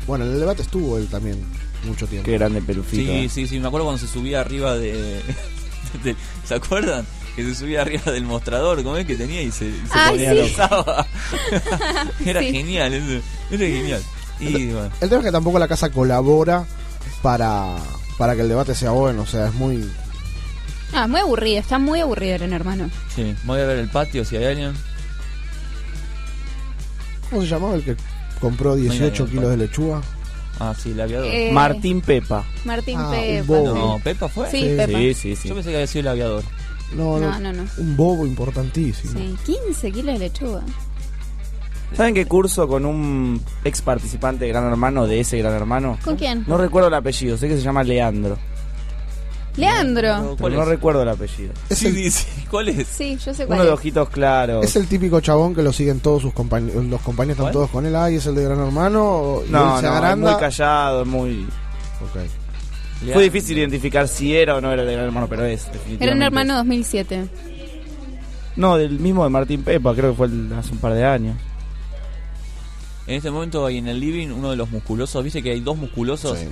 [0.07, 1.37] Bueno, en el debate estuvo él también
[1.85, 2.25] mucho tiempo.
[2.25, 3.03] Qué grande pelufito.
[3.03, 3.29] Sí, eh.
[3.29, 5.21] sí, sí, me acuerdo cuando se subía arriba de,
[6.03, 6.15] de-
[6.45, 7.05] ¿Se acuerdan?
[7.35, 9.41] Que se subía arriba del mostrador, ¿cómo es que tenía?
[9.41, 10.53] Y se, y se Ay, ponía sí.
[12.29, 12.51] Era Sí.
[12.51, 13.25] genial, eso.
[13.51, 14.01] Era genial.
[14.39, 16.65] Y bueno, El tema es que tampoco la casa colabora
[17.21, 17.75] para,
[18.17, 19.21] para que el debate sea bueno.
[19.23, 19.89] O sea, es muy.
[20.93, 22.89] Ah, muy aburrido, está muy aburrido Gran Hermano.
[23.15, 24.73] sí, voy a ver el patio si hay alguien.
[27.29, 27.95] ¿Cómo se llamaba el que
[28.41, 30.01] compró hay 18 nadie, kilos de lechuga?
[30.59, 31.27] Ah, sí, el aviador.
[31.31, 32.43] Eh, Martín Pepa.
[32.65, 33.43] Martín Ah, un Pepa.
[33.47, 33.73] bobo.
[33.75, 34.49] no, ¿Pepa fue?
[34.51, 34.69] Sí, Sí.
[34.75, 34.97] Pepa.
[34.99, 35.49] Sí, sí, sí.
[35.49, 36.43] Yo pensé que había sido el aviador.
[36.95, 37.63] No, no, No, no, no.
[37.77, 39.13] Un bobo importantísimo.
[39.19, 40.61] Sí, 15 kilos de lechuga.
[41.95, 45.97] ¿Saben qué curso con un ex participante de Gran Hermano, de ese Gran Hermano?
[46.03, 46.43] ¿Con quién?
[46.47, 48.37] No recuerdo el apellido, sé que se llama Leandro.
[49.59, 50.35] Leandro.
[50.39, 50.67] ¿Cuál Pero no es?
[50.69, 51.51] recuerdo el apellido.
[51.69, 52.25] Es Sí, el, sí, sí.
[52.49, 52.87] ¿Cuál es?
[52.87, 53.73] Sí, yo sé Uno cuál de es.
[53.73, 54.65] ojitos claros.
[54.65, 56.85] es el típico chabón que lo siguen todos sus compañeros.
[56.85, 57.53] Los compañeros están ¿Cuál?
[57.53, 57.95] todos con él.
[57.95, 59.41] Ay, es el de Gran Hermano.
[59.47, 60.31] Y No, él no, se es agranda.
[60.31, 61.43] muy callado, es muy...
[62.01, 63.11] Ok.
[63.13, 66.05] Fue difícil identificar si era o no era el de Gran Hermano, pero es, definitivamente.
[66.05, 67.27] Gran Hermano 2007.
[68.57, 71.37] No, del mismo de Martín Pepa, creo que fue el- hace un par de años.
[73.07, 75.23] En este momento hay en el living uno de los musculosos.
[75.23, 76.47] ¿Viste que hay dos musculosos Sí.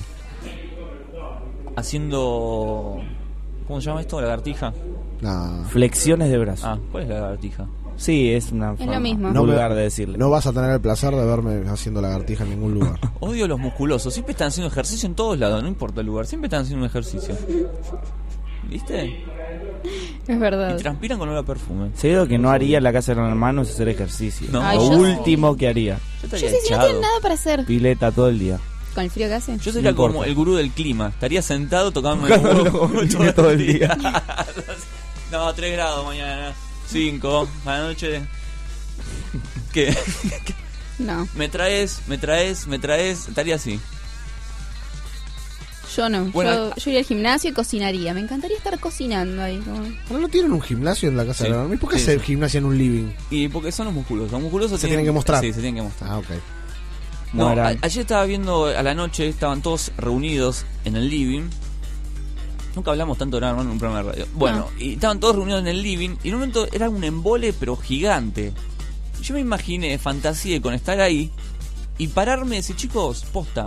[1.78, 2.98] Haciendo.
[3.68, 4.20] ¿Cómo se llama esto?
[4.22, 4.74] ¿Lagartija?
[5.22, 5.63] Nah.
[5.66, 6.68] Flexiones de brazo.
[6.68, 7.68] Ah, ¿cuál es la lagartija?
[7.96, 9.30] Sí, es una lo forma mismo.
[9.32, 10.18] No vulgar me- de decirle.
[10.18, 13.00] No vas a tener el placer de verme haciendo lagartija en ningún lugar.
[13.20, 14.13] Odio los musculosos.
[14.13, 16.28] Siempre están haciendo ejercicio en todos lados, no importa el lugar.
[16.28, 17.36] Siempre están haciendo un ejercicio.
[18.70, 19.24] ¿Viste?
[20.28, 20.76] Es Y verdad.
[20.78, 21.92] transpiran con olor a perfume.
[22.04, 24.48] Hay algo que no haría en la casa de Gran Hermano es hacer ejercicio.
[24.52, 24.62] No.
[24.62, 25.98] Ay, Lo último que haría.
[26.22, 27.66] Yo Yo sé si no tienen nada para hacer.
[27.66, 28.60] Pileta todo el día.
[28.98, 29.56] Con el frío que hace.
[29.60, 30.28] Yo sería No como importa.
[30.30, 31.10] el gurú del clima.
[31.10, 33.96] Estaría sentado tocando Tocando todo el día.
[35.32, 36.52] no, 3 grados mañana.
[36.88, 37.48] 5.
[37.66, 38.24] A la noche.
[39.72, 39.96] ¿Qué?
[40.98, 43.28] No, me traes, me traes, me traes.
[43.28, 43.80] Estaría así.
[45.96, 46.26] yo no.
[46.32, 48.16] Bueno, yo, yo iría al gimnasio y cocinaría.
[48.16, 49.62] Me encantaría estar cocinando ahí.
[50.08, 51.52] ¿Pero no tienen un gimnasio en la casa Sí.
[51.52, 51.76] de?
[51.76, 53.12] ¿Y por qué Sí, hacer gimnasia en un living?
[53.30, 54.32] Y porque son los musculosos.
[54.32, 55.42] Los musculosos Se tienen que mostrar.
[55.42, 56.10] Sí, se tienen que mostrar.
[56.14, 56.26] Ah, ok.
[57.34, 61.50] No, ayer estaba viendo a la noche, estaban todos reunidos en el living.
[62.76, 64.28] Nunca hablamos tanto de Hermano en un programa de radio.
[64.34, 67.54] Bueno, y estaban todos reunidos en el living y en un momento era un embole
[67.54, 68.54] pero gigante.
[69.22, 71.32] Yo me imaginé, fantaseé con estar ahí
[71.98, 73.66] y pararme y decir, chicos, posta,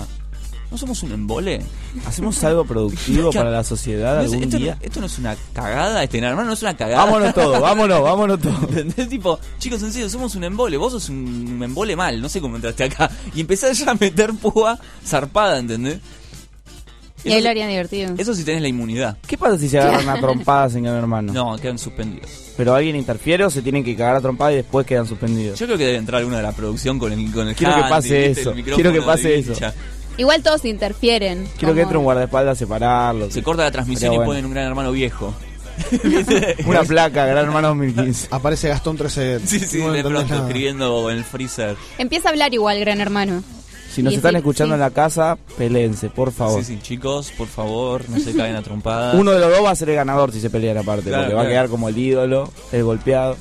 [0.71, 1.61] ¿no somos un embole?
[2.07, 4.79] ¿Hacemos algo productivo para la sociedad No es- algún esto, no- día?
[4.81, 7.05] esto no es una cagada, este Hermano no es una cagada.
[7.05, 8.63] Vámonos todos, vámonos, vámonos todos.
[8.77, 9.09] ¿Entendés?
[9.09, 10.77] Tipo, chicos, en serio, somos un embole.
[10.77, 13.11] Vos sos un embole mal, no sé cómo entraste acá.
[13.35, 15.99] Y empezás ya a meter púa zarpada, ¿entendés?
[17.23, 18.15] Y ahí lo harían divertido.
[18.17, 19.19] Eso si tenés la inmunidad.
[19.27, 21.33] ¿Qué pasa si se agarran a trompadas en Gran Hermano?
[21.35, 22.31] No, quedan suspendidos.
[22.57, 25.59] Pero alguien interfiere o se tienen que cagar a trompadas y después quedan suspendidos.
[25.59, 27.83] Yo creo que debe entrar alguna de la producción con el, con el Quiero que
[27.91, 29.53] pase eso, El quiero que pase eso.
[30.17, 31.49] Igual todos interfieren.
[31.59, 33.33] Quiero que entre un guardaespaldas a separarlos.
[33.33, 34.31] Se corta la transmisión y bueno.
[34.31, 35.35] ponen un gran hermano viejo.
[36.67, 38.29] Una placa, Gran Hermano 2015.
[38.33, 39.41] Aparece Gastón 13.
[39.47, 40.47] Sí, sí, no de pronto nada.
[40.47, 41.75] escribiendo en el freezer.
[41.97, 43.43] Empieza a hablar igual, gran hermano.
[43.91, 44.77] Si nos Y están sí, escuchando sí.
[44.77, 46.63] en la casa, pelense, por favor.
[46.63, 49.15] Sí, sí, chicos, por favor, no se caen a trompadas.
[49.17, 51.35] Uno de los dos va a ser el ganador si se pelean aparte, Claro, porque
[51.35, 53.37] va a quedar como el ídolo, el golpeado.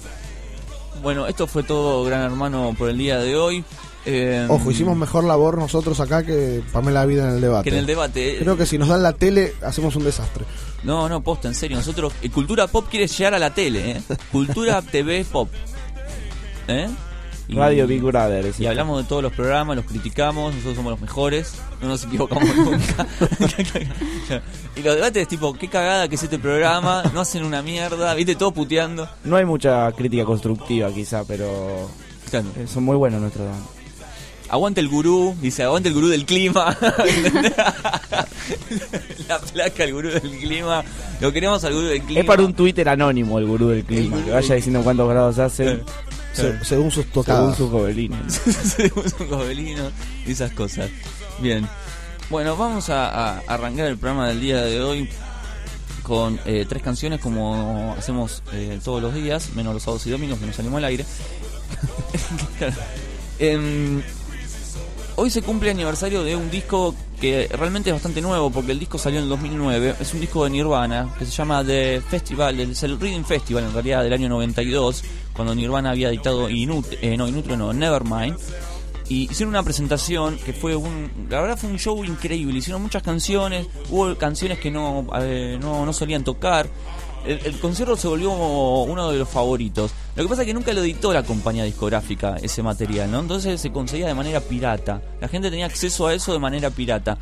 [1.04, 3.64] Bueno, esto fue todo, Gran Hermano, por el día de hoy.
[4.06, 7.70] Eh, Ojo, hicimos mejor labor nosotros acá que Pamela Vida en el debate.
[7.70, 8.38] Que en el debate.
[8.40, 10.46] Creo que si nos dan la tele, hacemos un desastre.
[10.84, 11.78] No, no, posta, en serio.
[11.78, 14.02] Nosotros, eh, Cultura Pop quiere llegar a la tele, ¿eh?
[14.32, 15.50] Cultura TV Pop.
[16.68, 16.88] ¿Eh?
[17.50, 18.46] Y- Radio Big Brother.
[18.46, 18.70] Y esto.
[18.70, 23.08] hablamos de todos los programas, los criticamos, nosotros somos los mejores, no nos equivocamos nunca.
[24.76, 28.36] y los debates, tipo, qué cagada que es este programa, no hacen una mierda, viste,
[28.36, 29.10] todos puteando.
[29.24, 31.90] No hay mucha crítica constructiva, quizá, pero
[32.32, 33.48] eh, son muy buenos nuestros.
[34.50, 36.76] Aguante el gurú, dice, aguante el gurú del clima.
[39.28, 40.84] la placa, el gurú del clima.
[41.22, 42.20] Lo queremos al gurú del clima.
[42.22, 45.38] Es para un Twitter anónimo el gurú del clima, gurú que vaya diciendo cuántos grados
[45.40, 45.84] hace.
[46.34, 47.58] Se- según sus Según tocadas.
[47.58, 48.34] sus gobelinos.
[48.34, 49.92] Según sus gobelinos
[50.26, 50.90] y esas cosas.
[51.40, 51.68] Bien.
[52.30, 55.10] Bueno, vamos a, a arrancar el programa del día de hoy
[56.04, 60.40] con eh, tres canciones como hacemos eh, todos los días, menos los sábados y domingos
[60.40, 61.06] que nos salimos al aire.
[62.58, 62.74] Claro.
[65.22, 68.98] Hoy se cumple aniversario de un disco que realmente es bastante nuevo porque el disco
[68.98, 69.96] salió en el 2009.
[70.00, 73.74] Es un disco de Nirvana que se llama The Festival, es el Reading Festival en
[73.74, 75.04] realidad del año 92,
[75.34, 78.38] cuando Nirvana había editado Inut eh, no, Inutro no, Nevermind.
[79.10, 81.12] Y hicieron una presentación que fue un.
[81.30, 82.58] La verdad fue un show increíble.
[82.58, 83.68] Hicieron muchas canciones.
[83.90, 86.70] Hubo canciones que no, eh, no solían tocar.
[87.26, 89.92] El, el concierto se volvió uno de los favoritos.
[90.16, 93.20] Lo que pasa es que nunca lo editó la compañía discográfica ese material, ¿no?
[93.20, 95.02] Entonces se conseguía de manera pirata.
[95.22, 97.18] La gente tenía acceso a eso de manera pirata.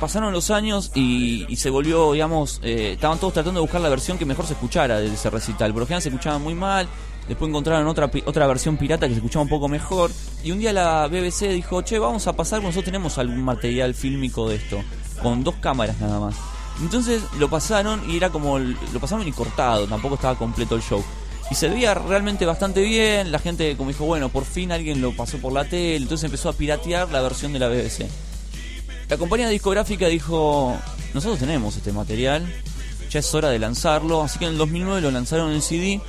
[0.00, 3.88] Pasaron los años y, y se volvió, digamos, eh, estaban todos tratando de buscar la
[3.88, 5.72] versión que mejor se escuchara de ese recital.
[5.72, 6.86] Por lo general se escuchaba muy mal,
[7.26, 10.10] después encontraron otra, otra versión pirata que se escuchaba un poco mejor.
[10.42, 14.48] Y un día la BBC dijo, che, vamos a pasar, nosotros tenemos algún material fílmico
[14.48, 14.82] de esto,
[15.22, 16.53] con dos cámaras nada más.
[16.80, 21.02] Entonces lo pasaron y era como, lo pasaron y cortado, tampoco estaba completo el show.
[21.50, 25.14] Y se veía realmente bastante bien, la gente como dijo, bueno, por fin alguien lo
[25.14, 28.06] pasó por la tele, entonces empezó a piratear la versión de la BBC.
[29.08, 30.74] La compañía discográfica dijo,
[31.12, 32.50] nosotros tenemos este material,
[33.10, 36.00] ya es hora de lanzarlo, así que en el 2009 lo lanzaron en CD,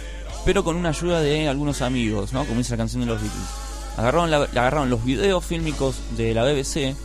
[0.46, 2.46] pero con una ayuda de algunos amigos, ¿no?
[2.46, 3.48] Como dice la canción de los Beatles.
[3.98, 6.96] Agarraron, la- agarraron los videos fílmicos de la BBC,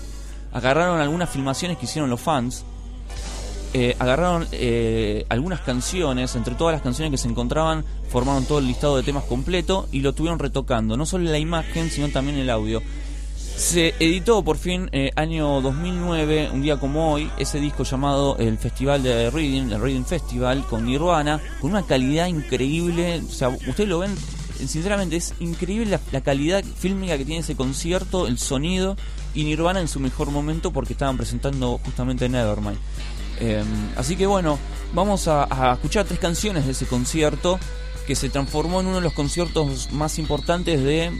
[0.53, 2.65] agarraron algunas filmaciones que hicieron los fans,
[3.73, 8.67] eh, agarraron eh, algunas canciones, entre todas las canciones que se encontraban, formaron todo el
[8.67, 12.51] listado de temas completo y lo tuvieron retocando, no solo la imagen, sino también el
[12.51, 12.83] audio.
[13.57, 18.59] Se editó por fin eh, año 2009, un día como hoy, ese disco llamado el
[18.59, 23.21] Festival de Reading, el Reading Festival, con Nirvana, con una calidad increíble.
[23.21, 24.17] O sea, ustedes lo ven,
[24.67, 28.97] sinceramente es increíble la, la calidad fílmica que tiene ese concierto, el sonido,
[29.35, 32.79] y Nirvana en su mejor momento porque estaban presentando justamente Nevermind.
[33.41, 33.65] Eh,
[33.97, 34.59] así que bueno,
[34.95, 37.59] vamos a, escuchar tres canciones de ese concierto
[38.07, 41.11] que se transformó en uno de los conciertos más importantes de,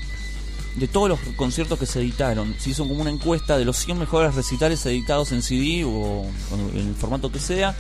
[0.77, 2.55] de todos los conciertos que se editaron.
[2.59, 6.27] Se hizo como una encuesta de los 100 mejores recitales editados en CD o, o
[6.75, 7.75] en el formato que sea.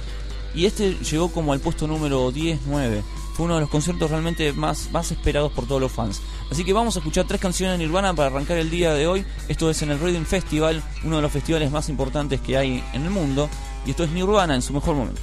[0.54, 3.02] Y este llegó como al puesto número 10, 9.
[3.34, 6.20] Fue uno de los conciertos realmente más, más esperados por todos los fans.
[6.50, 9.24] Así que vamos a escuchar tres canciones de Nirvana para arrancar el día de hoy.
[9.48, 13.04] Esto es en el Reading Festival, uno de los festivales más importantes que hay en
[13.04, 13.48] el mundo.
[13.86, 15.22] Y esto es Nirvana en su mejor momento.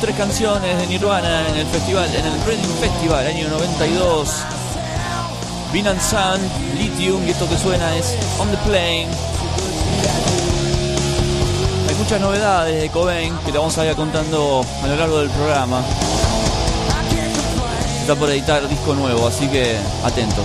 [0.00, 4.30] Tres canciones de Nirvana en el festival, en el Reading Festival, año 92.
[5.72, 6.40] Vin and Sun,
[6.76, 9.08] Lithium, y esto que suena es On the Plane.
[11.88, 15.30] Hay muchas novedades de Cobain que te vamos a ir contando a lo largo del
[15.30, 15.80] programa.
[18.00, 20.44] Está por editar disco nuevo, así que atentos.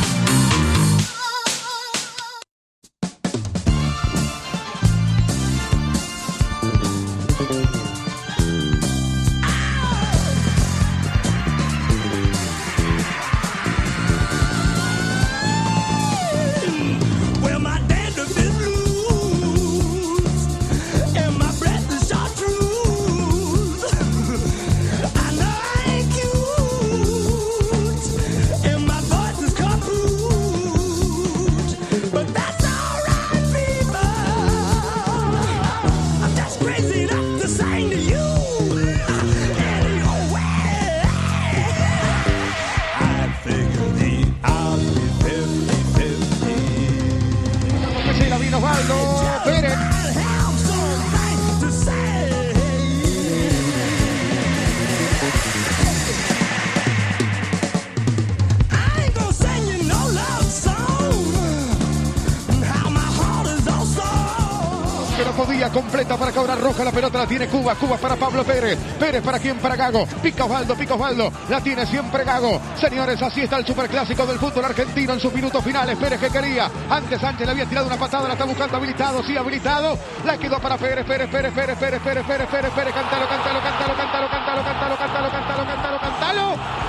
[65.69, 69.37] Completa para cobrar roja, la pelota la tiene Cuba, Cuba para Pablo Pérez, Pérez para
[69.37, 73.65] quién, para Gago, pica Osvaldo, pica Osvaldo, la tiene siempre Gago, señores, así está el
[73.65, 77.65] superclásico del fútbol argentino en sus minutos finales, Pérez que quería, antes Sánchez le había
[77.67, 81.53] tirado una patada, la está buscando habilitado, sí habilitado, la quedó para Pérez, Pérez, Pérez,
[81.53, 85.99] Pérez, Pérez, Pérez, Pérez, Pérez, Pérez, cántalo, cántalo, cántalo, cántalo, cántalo, cántalo, cántalo, cántalo, cántalo,
[85.99, 86.80] cántalo,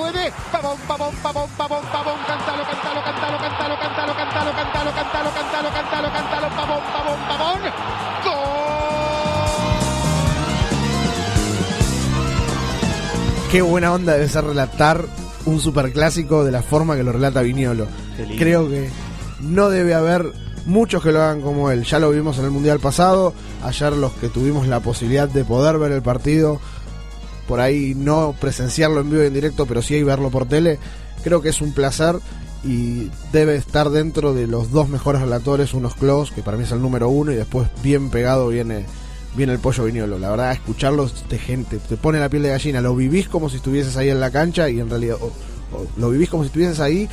[0.00, 5.68] puede, pavón, pavón, pavón, pavón, pavón, cántalo, cántalo, cántalo, cántalo, cántalo, cántalo, cántalo, cántalo, cántalo,
[5.70, 7.60] cántalo, cántalo, pavón, pavón, pavón,
[13.50, 15.04] Qué buena onda debe ser relatar
[15.44, 17.86] un superclásico de la forma que lo relata Viñolo.
[18.38, 18.88] Creo que
[19.40, 20.32] no debe haber
[20.66, 21.84] muchos que lo hagan como él.
[21.84, 23.34] Ya lo vimos en el Mundial pasado,
[23.64, 26.60] ayer los que tuvimos la posibilidad de poder ver el partido,
[27.50, 30.78] por ahí no presenciarlo en vivo y en directo, pero sí verlo por tele,
[31.24, 32.14] creo que es un placer
[32.62, 36.70] y debe estar dentro de los dos mejores relatores, unos Klaus, que para mí es
[36.70, 38.86] el número uno, y después bien pegado viene,
[39.36, 40.16] viene el pollo viñolo.
[40.20, 43.56] La verdad, escucharlos de gente, te pone la piel de gallina, lo vivís como si
[43.56, 45.16] estuvieses ahí en la cancha y en realidad
[45.96, 47.08] lo vivís como si estuvieses ahí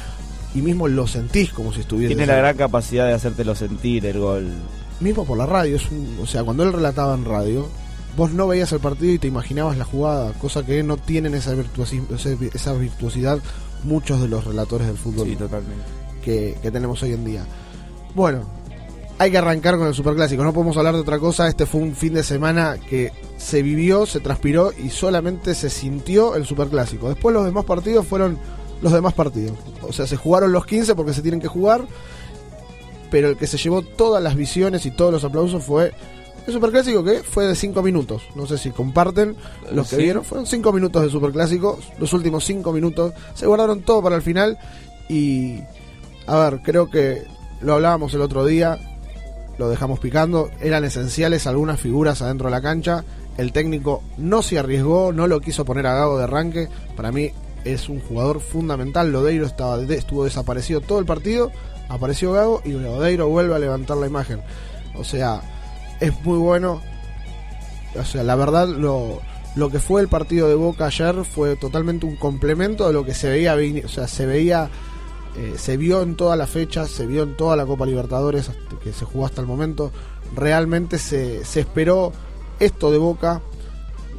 [0.53, 4.19] y mismo lo sentís como si estuvieses Tiene la gran capacidad de hacértelo sentir el
[4.19, 4.47] gol.
[4.99, 7.67] mismo por la radio, es un- o sea, cuando él relataba en radio,
[8.17, 11.53] vos no veías el partido y te imaginabas la jugada, cosa que no tienen esa,
[11.55, 13.39] virtuosi- esa vi- esa virtuosidad
[13.83, 15.27] muchos de los relatores del fútbol
[16.23, 17.45] que, que tenemos hoy en día.
[18.15, 18.41] Bueno,
[19.19, 21.95] hay que arrancar con el superclásico, no podemos hablar de otra cosa, este fue un
[21.95, 27.09] fin de semana que se vivió, se transpiró y solamente se sintió el superclásico.
[27.09, 28.37] Después los demás partidos fueron
[28.81, 29.57] los demás partidos.
[29.81, 31.87] O sea, se jugaron los 15 porque se tienen que jugar,
[33.09, 35.93] pero el que se llevó todas las visiones y todos los aplausos fue
[36.47, 38.23] el superclásico que fue de 5 minutos.
[38.35, 39.35] No sé si comparten
[39.71, 40.01] los que Sí.
[40.03, 40.23] vieron.
[40.23, 41.77] Fueron 5 minutos de superclásico.
[41.99, 44.57] Los últimos 5 minutos se guardaron todo para el final.
[45.09, 45.59] Y
[46.25, 47.23] a ver, creo que
[47.61, 48.79] lo hablábamos el otro día.
[49.57, 50.49] Lo dejamos picando.
[50.61, 53.03] Eran esenciales algunas figuras adentro de la cancha.
[53.37, 56.69] El técnico no se arriesgó, no lo quiso poner a Gago de arranque.
[56.95, 57.31] Para mí
[57.65, 59.11] es un jugador fundamental.
[59.11, 61.51] Lodeiro estaba, estuvo desaparecido todo el partido.
[61.89, 64.41] Apareció Gago y Lodeiro vuelve a levantar la imagen.
[64.95, 65.41] O sea,
[65.99, 66.81] es muy bueno.
[67.99, 69.21] O sea, la verdad, lo,
[69.55, 73.13] lo que fue el partido de Boca ayer fue totalmente un complemento de lo que
[73.13, 73.55] se veía.
[73.85, 74.69] O sea, se veía.
[75.37, 78.49] eh, se vio en toda la fecha, se vio en toda la Copa Libertadores
[78.83, 79.91] que se jugó hasta el momento.
[80.35, 82.11] Realmente se, se esperó
[82.59, 83.41] esto de Boca.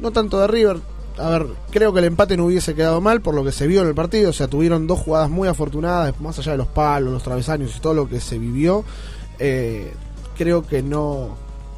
[0.01, 0.77] No tanto de River.
[1.17, 3.81] a ver, creo que el empate no hubiese quedado mal por lo que se vio
[3.81, 4.29] en el partido.
[4.29, 7.79] O sea, tuvieron dos jugadas muy afortunadas, más allá de los palos, los travesaños y
[7.81, 8.83] todo lo que se vivió.
[9.39, 9.93] eh,
[10.37, 11.35] creo que no,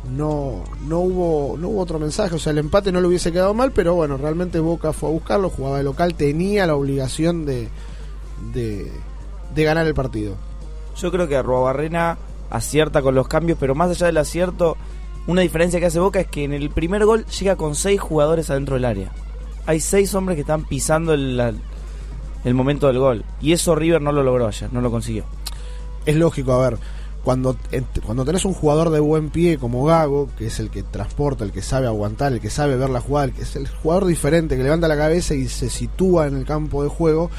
[0.10, 2.36] no, no hubo, no hubo otro mensaje.
[2.36, 5.12] O sea, el empate no le hubiese quedado mal, pero bueno, realmente Boca fue a
[5.14, 7.70] buscarlo, jugaba de local, tenía la obligación de,
[8.54, 8.92] de,
[9.54, 10.36] de ganar el partido.
[10.98, 12.18] Yo creo que Arruabarrena
[12.50, 14.76] acierta con los cambios, pero más allá del acierto,
[15.28, 18.50] una diferencia que hace Boca es que en el primer gol llega con seis jugadores
[18.50, 19.12] adentro del área.
[19.68, 21.54] Hay seis hombres que están pisando el, la-
[22.44, 23.24] el momento del gol.
[23.40, 25.24] Y eso River no lo logró ayer, no lo consiguió.
[26.06, 26.80] es lógico, a ver,
[27.24, 27.56] cuando,
[28.06, 31.52] cuando tenés un jugador de buen pie como Gago, que es el que transporta, el
[31.52, 34.58] que sabe aguantar, el que sabe ver la jugada, el que es el jugador diferente,
[34.58, 37.30] que levanta la cabeza y se sitúa en el campo de juego,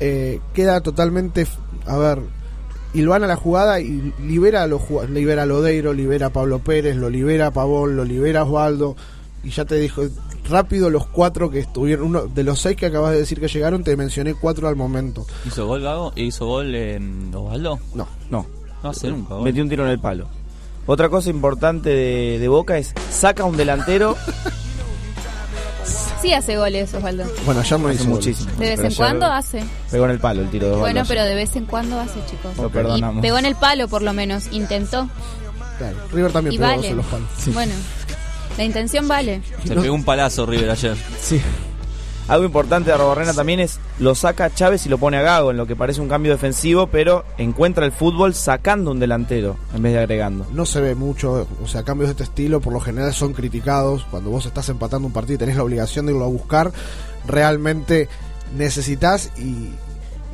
[0.00, 1.46] eh, queda totalmente,
[1.86, 2.18] a ver,
[2.94, 6.30] y lo van a la jugada y libera a, los, libera a Lodeiro, libera a
[6.30, 8.96] Pablo Pérez, lo libera a Pavón, lo libera a Osvaldo,
[9.44, 10.02] y ya te dijo,
[10.48, 13.84] rápido los cuatro que estuvieron, uno de los seis que acabas de decir que llegaron,
[13.84, 15.24] te mencioné cuatro al momento.
[15.46, 16.12] ¿Hizo gol Gago?
[16.16, 17.00] ¿Hizo gol eh,
[17.32, 17.78] Osvaldo?
[17.94, 18.08] No.
[18.28, 18.61] No.
[18.82, 19.44] No hace nunca gol.
[19.44, 20.26] Metió un tiro en el palo.
[20.86, 24.16] Otra cosa importante de, de Boca es saca un delantero.
[26.20, 27.24] Sí hace goles, Osvaldo.
[27.44, 28.50] Bueno, ayer no hizo muchísimo.
[28.52, 29.64] De vez en cuando hace.
[29.90, 32.20] Pegó en el palo el tiro de Osvaldo Bueno, pero de vez en cuando hace,
[32.30, 32.56] chicos.
[32.56, 33.18] Lo perdonamos.
[33.18, 34.46] Y pegó en el palo, por lo menos.
[34.52, 35.08] Intentó.
[35.78, 36.94] Claro, River también Y pegó vale.
[36.94, 37.28] los palos.
[37.52, 37.72] Bueno,
[38.56, 39.42] la intención vale.
[39.64, 40.96] Se pegó un palazo River ayer.
[41.20, 41.40] Sí.
[42.28, 45.50] Algo importante de Arrobarrena también es lo saca a Chávez y lo pone a Gago
[45.50, 49.82] en lo que parece un cambio defensivo, pero encuentra el fútbol sacando un delantero en
[49.82, 50.46] vez de agregando.
[50.52, 54.06] no se ve mucho, o sea, cambios de este estilo por lo general son criticados.
[54.10, 56.72] Cuando vos estás empatando un partido y tenés la obligación de irlo a buscar,
[57.26, 58.08] realmente
[58.56, 59.70] necesitas y,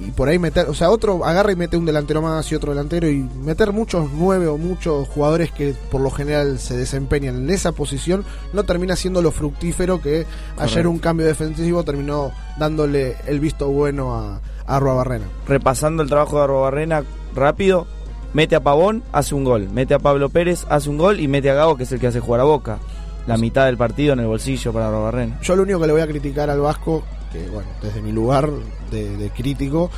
[0.00, 2.72] y por ahí meter, o sea, otro agarra y mete un delantero más y otro
[2.72, 7.50] delantero y meter muchos nueve o muchos jugadores que por lo general se desempeñan en
[7.50, 10.26] esa posición no termina siendo lo fructífero que
[10.56, 15.26] ayer un cambio defensivo terminó dándole el visto bueno a, a Arruabarrena.
[15.46, 17.86] Repasando el trabajo de Arrobarrena rápido,
[18.32, 19.68] mete a Pavón, hace un gol.
[19.72, 22.06] Mete a Pablo Pérez, hace un gol y mete a Gago, que es el que
[22.06, 22.78] hace jugar a Boca.
[23.26, 25.38] La mitad del partido en el bolsillo para Arrobarrena.
[25.42, 28.50] Yo lo único que le voy a criticar al Vasco, que bueno, desde mi lugar
[28.90, 29.90] de, de crítico,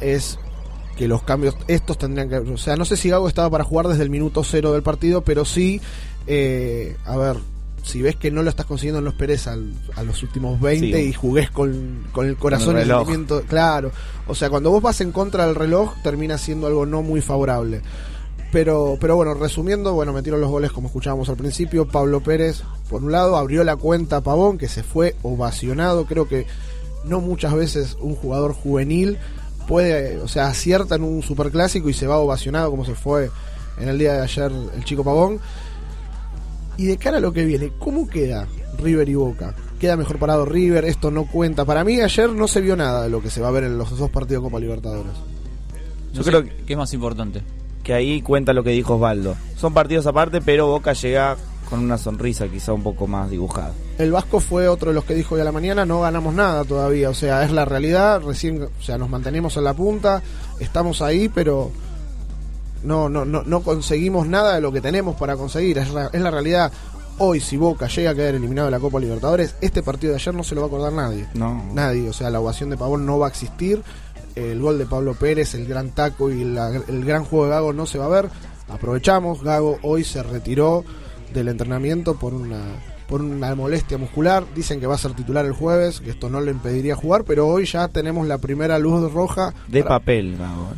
[0.00, 0.38] es
[0.96, 2.36] que los cambios estos tendrían que...
[2.36, 5.22] O sea, no sé si Gago estaba para jugar desde el minuto cero del partido,
[5.22, 5.80] pero sí,
[6.26, 7.36] eh, a ver,
[7.82, 10.96] si ves que no lo estás consiguiendo en los Pérez al- a los últimos 20
[11.02, 11.08] Sí.
[11.08, 13.90] y jugués con, con el corazón Con y el el sentimiento, claro.
[14.28, 17.82] O sea, cuando vos vas en contra del reloj, termina siendo algo no muy favorable.
[18.52, 21.88] Pero, pero bueno, resumiendo, bueno, metieron los goles como escuchábamos al principio.
[21.88, 26.04] Pablo Pérez, por un lado, abrió la cuenta a Pavón, que se fue ovacionado.
[26.06, 26.46] Creo que
[27.06, 29.18] no muchas veces un jugador juvenil
[29.66, 33.30] puede, o sea, acierta en un superclásico y se va ovacionado como se fue
[33.80, 35.38] en el día de ayer el chico Pavón.
[36.76, 38.48] Y de cara a lo que viene, ¿cómo queda
[38.78, 39.54] River y Boca?
[39.78, 40.84] ¿Queda mejor parado River?
[40.84, 41.64] Esto no cuenta.
[41.64, 43.78] Para mí ayer no se vio nada de lo que se va a ver en
[43.78, 45.12] los dos partidos Copa Libertadores.
[46.12, 47.42] Yo Yo creo creo que ¿Qué es más importante?
[47.84, 49.36] que ahí cuenta lo que dijo Osvaldo.
[49.56, 51.36] Son partidos aparte, pero Boca llega
[51.68, 53.72] con una sonrisa quizá un poco más dibujada.
[53.98, 56.64] El Vasco fue otro de los que dijo hoy a la mañana, no ganamos nada
[56.64, 60.22] todavía, o sea, es la realidad, recién, o sea, nos mantenemos en la punta,
[60.60, 61.70] estamos ahí, pero
[62.82, 66.20] no, no, no, no conseguimos nada de lo que tenemos para conseguir, es la, es
[66.20, 66.70] la realidad.
[67.18, 70.34] Hoy, si Boca llega a quedar eliminado de la Copa Libertadores, este partido de ayer
[70.34, 71.28] no se lo va a acordar nadie.
[71.34, 71.62] No.
[71.72, 73.82] Nadie, o sea, la ovación de Pavón no va a existir,
[74.34, 77.72] el gol de Pablo Pérez, el gran taco y la- el gran juego de Gago
[77.72, 78.28] no se va a ver.
[78.68, 80.84] Aprovechamos, Gago hoy se retiró
[81.34, 82.60] del entrenamiento por una
[83.08, 84.44] por una molestia muscular.
[84.54, 87.46] Dicen que va a ser titular el jueves, que esto no le impediría jugar, pero
[87.46, 89.52] hoy ya tenemos la primera luz roja.
[89.68, 90.68] De para- papel, Gago.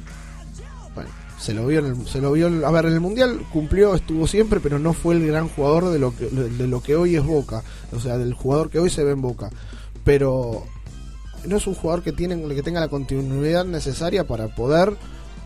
[0.97, 3.41] Bueno, se lo vio en el, se lo vio en- a ver en el mundial
[3.53, 6.97] cumplió estuvo siempre pero no fue el gran jugador de lo que de lo que
[6.97, 7.63] hoy es Boca
[7.95, 9.51] o sea del jugador que hoy se ve en Boca
[10.05, 10.65] pero
[11.47, 14.97] no es un jugador que tiene que tenga la continuidad necesaria para poder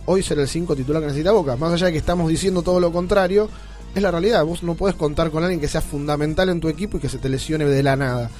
[0.07, 2.79] hoy ser el 5 titular que necesita Boca más allá de que estamos diciendo todo
[2.81, 3.49] lo contrario
[3.95, 6.97] es la realidad vos no puedes contar con alguien que sea fundamental en tu equipo
[6.97, 8.31] y que se te lesione de la nada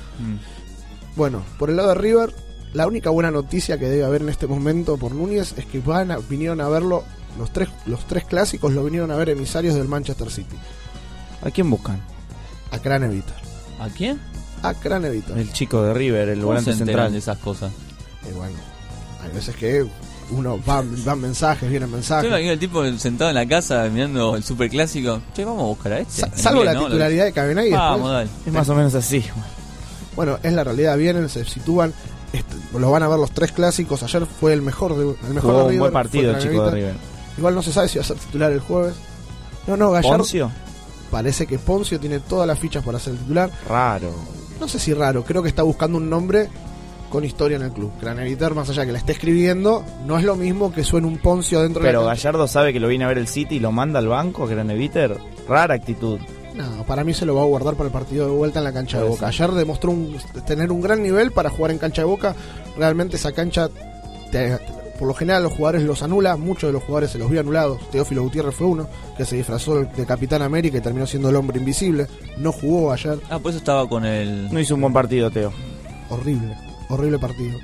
[1.17, 2.35] bueno, por el lado de River,
[2.73, 6.11] la única buena noticia que debe haber en este momento por Núñez es que van
[6.13, 7.03] a- vinieron a verlo,
[7.39, 10.57] los tres, los tres clásicos lo vinieron a ver emisarios del Manchester City.
[11.43, 12.01] ¿A quién buscan?
[12.71, 13.35] A Craneviter.
[13.81, 14.21] ¿A quién?
[14.63, 15.37] A Craneviter.
[15.37, 17.13] El chico de River, el ¿Cómo volante central.
[17.13, 17.73] de esas cosas?
[18.29, 18.57] Y bueno,
[19.23, 19.85] hay veces que
[20.31, 22.25] uno va, van mensajes, vienen Yo mensajes.
[22.25, 25.21] me imagino el tipo sentado en la casa mirando el superclásico.
[25.35, 26.21] Che, vamos a buscar a este.
[26.23, 28.31] Sa- salvo la titularidad de Cabenay y Vamos, dale.
[28.47, 29.25] Es más o menos así.
[30.17, 31.93] Bueno, es la realidad, vienen, se sitúan,
[32.33, 34.03] este, lo van a ver los tres clásicos.
[34.03, 36.39] Ayer fue el mejor de, el mejor Jugó de un River, buen fue partido el
[36.43, 36.71] chico de.
[36.71, 36.95] River.
[37.39, 38.95] Igual no se sabe si va a ser titular el jueves.
[39.67, 40.19] No, no, Gallardo.
[40.19, 40.51] ¿Poncio?
[41.11, 43.51] Parece que Poncio tiene todas las fichas para ser titular.
[43.69, 44.13] Raro.
[44.61, 46.49] no sé si raro, creo que está buscando un nombre
[47.11, 47.91] con historia en el club.
[48.01, 51.61] Craneviter, más allá que la esté escribiendo, no es lo mismo que suene un Poncio
[51.61, 52.29] dentro Pero de la cancha.
[52.31, 55.19] Gallardo sabe que lo viene a ver el City y lo manda al banco, Graneviter.
[55.47, 56.19] Rara actitud.
[56.55, 58.73] No, para mí se lo va a guardar para el partido de vuelta en la
[58.73, 59.29] cancha de Boca.
[59.29, 62.35] Ayer demostró un- tener un gran nivel para jugar en cancha de Boca.
[62.77, 63.69] Realmente esa cancha,
[64.31, 64.59] te-
[64.99, 66.37] por lo general los jugadores los anula.
[66.37, 67.79] Muchos de los jugadores se los vio anulados.
[67.91, 68.87] Teófilo Gutiérrez fue uno
[69.17, 72.07] que se disfrazó de Capitán América y terminó siendo el hombre invisible.
[72.37, 73.19] No jugó ayer.
[73.31, 74.53] Ah, por eso estaba con el.
[74.53, 75.53] No hizo un buen partido, Teo.
[76.11, 76.55] Horrible,
[76.91, 77.59] horrible partido.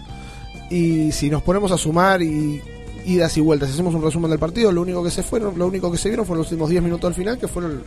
[0.70, 2.62] Y si nos ponemos a sumar y
[3.04, 5.92] idas y vueltas, hacemos un resumen del partido, lo único que se fueron, lo único
[5.92, 7.82] que se vieron fueron los últimos 10 minutos al final, que fueron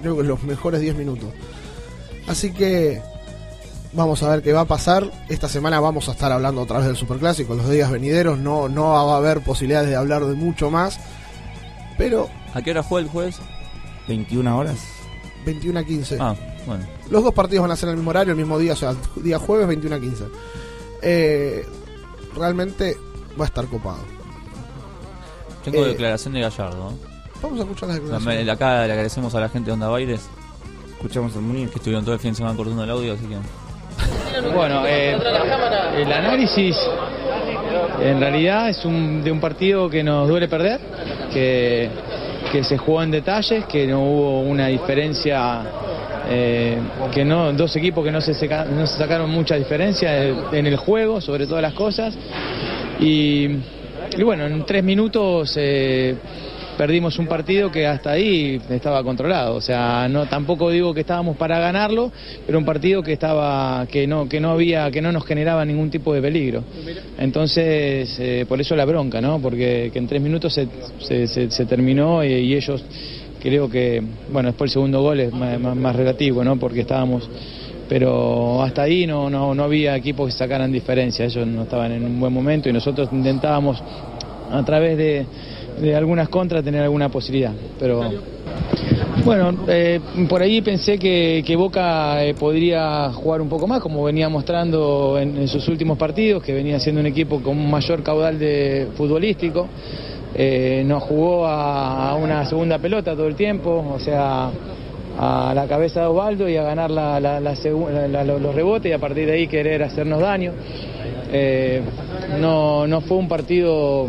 [0.00, 1.30] creo que los mejores 10 minutos.
[2.26, 3.00] Así que
[3.92, 5.10] vamos a ver qué va a pasar.
[5.28, 8.90] Esta semana vamos a estar hablando otra vez del Superclásico, los días venideros, no, no
[8.90, 11.00] va a haber posibilidades de hablar de mucho más.
[11.96, 13.38] Pero ¿A qué hora fue el jueves?
[14.06, 14.76] 21 horas.
[15.44, 16.16] 21 a 15.
[16.20, 16.34] Ah,
[16.66, 16.84] bueno.
[17.10, 18.94] Los dos partidos van a ser en el mismo horario, el mismo día, o sea,
[19.16, 20.24] día jueves 21 a 15.
[21.02, 21.64] Eh,
[22.36, 22.96] realmente
[23.38, 23.98] va a estar copado.
[25.64, 26.76] Tengo Eh, declaración de Gallardo.
[26.90, 26.98] ¿no?
[27.42, 28.44] Vamos a escuchar las La- declaraciones.
[28.46, 30.28] me- Acá le agradecemos a la gente de Onda Baires.
[30.96, 31.68] Escuchamos el Munir.
[31.68, 33.36] Que estuvieron todo el fin de semana cortando el audio, así que.
[34.54, 35.16] Bueno, eh,
[35.96, 36.76] el análisis
[38.00, 40.80] en realidad es un, de un partido que nos duele perder,
[41.32, 41.90] que,
[42.52, 45.62] que se jugó en detalles, que no hubo una diferencia,
[46.30, 46.78] eh,
[47.12, 50.66] que no dos equipos que no se, seca- no se sacaron mucha diferencia eh, en
[50.66, 52.14] el juego, sobre todas las cosas.
[53.00, 53.46] Y,
[54.16, 56.16] y bueno, en tres minutos eh,
[56.76, 59.54] perdimos un partido que hasta ahí estaba controlado.
[59.56, 62.12] O sea, no tampoco digo que estábamos para ganarlo,
[62.46, 65.90] pero un partido que estaba que no que no había que no nos generaba ningún
[65.90, 66.64] tipo de peligro.
[67.18, 69.40] Entonces, eh, por eso la bronca, ¿no?
[69.40, 70.68] Porque que en tres minutos se,
[71.00, 72.82] se, se- terminó y ellos
[73.40, 76.58] creo que bueno después el segundo gol es más, relativo, ¿no?
[76.58, 77.28] Porque estábamos
[77.88, 82.04] pero hasta ahí no, no, no había equipos que sacaran diferencia, ellos no estaban en
[82.04, 83.82] un buen momento y nosotros intentábamos
[84.50, 85.24] a través de,
[85.80, 88.02] de algunas contras tener alguna posibilidad, pero
[89.24, 94.04] bueno, eh, por ahí pensé que, que Boca eh, podría jugar un poco más, como
[94.04, 98.02] venía mostrando en, en sus últimos partidos, que venía siendo un equipo con un mayor
[98.02, 99.68] caudal de futbolístico.
[100.40, 104.50] Eh, nos jugó a, a una segunda pelota todo el tiempo, o sea,
[105.18, 108.54] a la cabeza de Osvaldo y a ganar la- la- la segu- la- la- los
[108.54, 110.52] rebotes y a partir de ahí querer hacernos daño.
[111.30, 111.82] Eh,
[112.40, 114.08] no, no fue un partido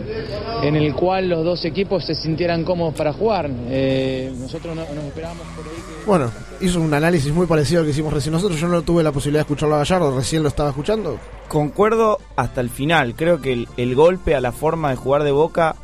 [0.61, 3.49] en el cual los dos equipos se sintieran cómodos para jugar.
[3.69, 6.05] Eh, nosotros no- nos esperábamos por ahí que...
[6.05, 8.59] Bueno, hizo un análisis muy parecido al que hicimos recién nosotros.
[8.59, 11.17] Yo no tuve la posibilidad de escucharlo a Gallardo, recién lo estaba escuchando.
[11.47, 13.15] Concuerdo hasta el final.
[13.15, 15.75] Creo que el, el golpe a la forma de jugar de Boca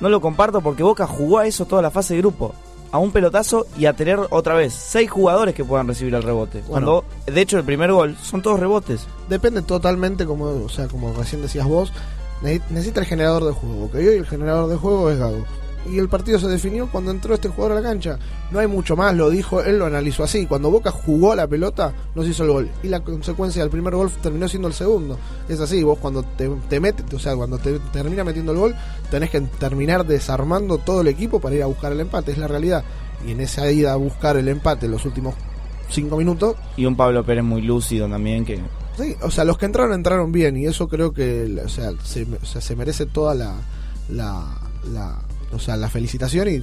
[0.00, 2.54] no lo comparto porque Boca jugó a eso toda la fase de grupo.
[2.92, 6.60] A un pelotazo y a tener otra vez seis jugadores que puedan recibir el rebote.
[6.66, 9.06] Cuando, de hecho, el primer gol son todos rebotes.
[9.28, 11.92] Depende totalmente, como, o sea, como recién decías vos,
[12.42, 13.90] ne- necesita el generador de juego.
[13.92, 15.44] Que hoy el generador de juego es Gago.
[15.88, 18.18] Y el partido se definió cuando entró este jugador a la cancha.
[18.50, 20.46] No hay mucho más, lo dijo, él lo analizó así.
[20.46, 22.70] Cuando Boca jugó la pelota, no se hizo el gol.
[22.82, 25.18] Y la consecuencia del primer gol terminó siendo el segundo.
[25.48, 28.74] Es así, vos cuando te, te metes, o sea, cuando te termina metiendo el gol,
[29.10, 32.46] tenés que terminar desarmando todo el equipo para ir a buscar el empate, es la
[32.48, 32.84] realidad.
[33.26, 35.34] Y en esa ida a buscar el empate en los últimos
[35.88, 38.60] cinco minutos, Y un Pablo Pérez muy lúcido también que...
[38.96, 42.22] Sí, o sea, los que entraron entraron bien y eso creo que o sea, se,
[42.24, 43.54] o sea, se merece toda la,
[44.10, 44.44] la,
[44.92, 45.18] la-
[45.52, 46.62] o sea, la felicitación y,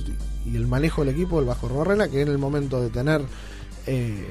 [0.50, 3.22] y el manejo del equipo del Bajo Barrena que en el momento de tener
[3.86, 4.28] eh,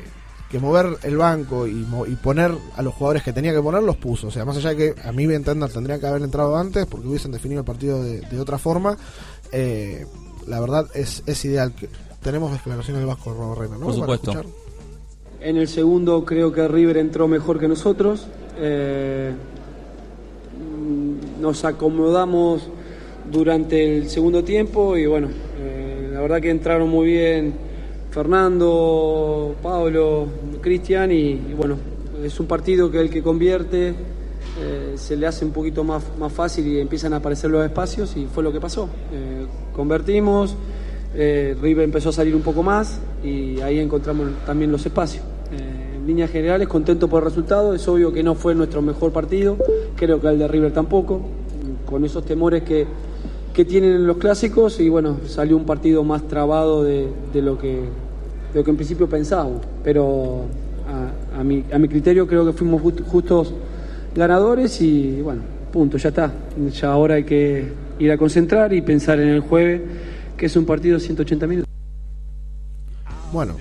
[0.50, 1.84] que mover el banco y,
[2.22, 4.28] poner a los jugadores que tenía que poner los puso.
[4.28, 6.86] O sea, más allá de que a mí me entender tendría que haber entrado antes
[6.86, 8.96] porque hubiesen definido el partido de, de otra forma,
[9.50, 10.06] eh,
[10.46, 11.74] la verdad es, es ideal.
[11.74, 11.88] que
[12.22, 13.86] Tenemos declaraciones del Vasco Barrena, ¿no?
[13.86, 14.32] Por supuesto.
[15.40, 18.28] En el segundo creo que River entró mejor que nosotros.
[18.56, 19.34] Eh,
[21.40, 22.68] nos acomodamos
[23.30, 27.54] durante el segundo tiempo y bueno, eh, la verdad que entraron muy bien
[28.10, 30.26] Fernando, Pablo,
[30.60, 31.76] Cristian y, bueno,
[32.22, 33.94] es un partido que el que convierte
[34.58, 38.16] eh, se le hace un poquito más, más fácil y empiezan a aparecer los espacios
[38.16, 38.88] y fue lo que pasó.
[39.12, 40.56] Eh, convertimos,
[41.14, 45.24] River empezó a salir un poco más y ahí encontramos también los espacios.
[45.50, 49.56] En líneas generales, contento por el resultado, es obvio que no fue nuestro mejor partido,
[49.94, 51.22] creo que el de River tampoco,
[51.86, 52.86] con esos temores que,
[53.56, 57.56] que tienen en los clásicos y bueno, salió un partido más trabado de, de lo,
[57.58, 57.68] que,
[58.52, 60.42] de lo que en principio pensábamos, pero
[60.86, 63.54] a, a mi, a mi criterio creo que fuimos just- justos
[64.14, 65.40] ganadores y bueno,
[65.72, 66.30] punto, ya está.
[66.70, 69.80] Ya ahora hay que ir a concentrar y pensar en el jueves,
[70.36, 71.66] que es un partido de 180 minutos.
[73.32, 73.54] Bueno,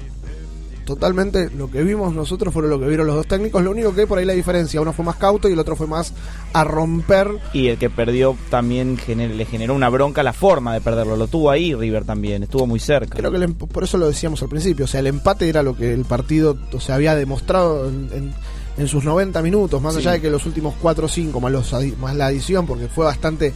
[0.86, 3.64] totalmente lo que vimos nosotros fue lo que vieron los dos técnicos.
[3.64, 5.88] Lo único que por ahí la diferencia, uno fue más cauto y el otro fue
[5.88, 6.14] más
[6.54, 7.30] a romper.
[7.54, 11.18] Y el que perdió también gener- le generó una bronca la forma de perderlo.
[11.18, 13.18] Lo tuvo ahí River también, estuvo muy cerca.
[13.18, 15.76] Creo que el por eso lo decíamos al principio, o sea, el empate era lo
[15.76, 18.34] que el partido o sea, había demostrado en, en-
[18.78, 20.00] en sus 90 minutos, más Sí.
[20.02, 23.06] allá de que los últimos 4 o 5, más, los más la adición, porque fue
[23.06, 23.54] bastante,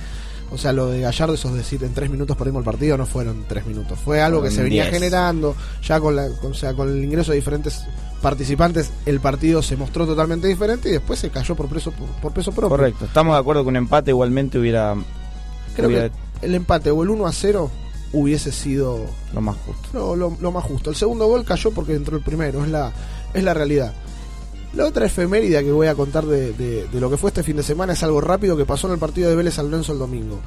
[0.52, 3.46] o sea, lo de Gallardo, esos decir en 3 minutos perdimos el partido, no fueron
[3.48, 4.94] 3 minutos, fue algo que se venía 10.
[4.96, 7.84] generando, ya con, la, con- o sea, con el ingreso de diferentes
[8.22, 12.34] participantes, el partido se mostró totalmente diferente y después se cayó por peso, por, por
[12.34, 12.70] peso propio.
[12.70, 14.96] Correcto, estamos de acuerdo que un empate igualmente hubiera,
[15.76, 17.70] Creo hubiera que el empate o el 1 a 0
[18.12, 19.88] hubiese sido lo más justo.
[19.94, 20.90] lo, lo- lo más justo.
[20.90, 22.92] El segundo gol cayó porque entró el primero, es la,
[23.34, 23.94] es la realidad.
[24.74, 27.56] La otra efeméride que voy a contar de, de- de lo que fue este fin
[27.58, 30.00] de semana es algo rápido que pasó en el partido de Vélez San Lorenzo el
[30.00, 30.40] domingo.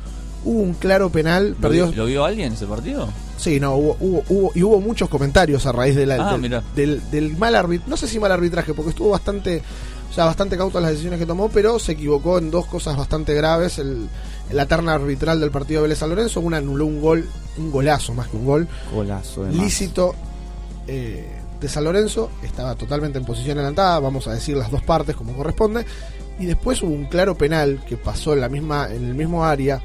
[0.45, 1.87] Hubo un claro penal, ¿Lo, perdió.
[1.89, 3.09] vio, lo vio alguien ese partido?
[3.37, 6.63] Sí, no, hubo, hubo, hubo- y hubo muchos comentarios a raíz de la- Ah, del,
[6.75, 7.91] del, del mal arbitraje.
[7.91, 9.63] No sé si mal arbitraje, porque estuvo bastante,
[10.11, 12.97] o sea, bastante cauto en las decisiones que tomó, pero se equivocó en dos cosas
[12.97, 13.79] bastante graves.
[13.79, 14.09] El,
[14.51, 17.71] en la terna arbitral del partido de Vélez San Lorenzo, una anuló un gol, un
[17.73, 19.57] golazo más que un gol, Golazo de más.
[19.65, 20.15] lícito
[20.87, 25.17] eh, de San Lorenzo, estaba totalmente en posición adelantada, vamos a decir las dos partes
[25.17, 25.87] como corresponde,
[26.39, 29.81] y después hubo un claro penal que pasó en la misma en el mismo área,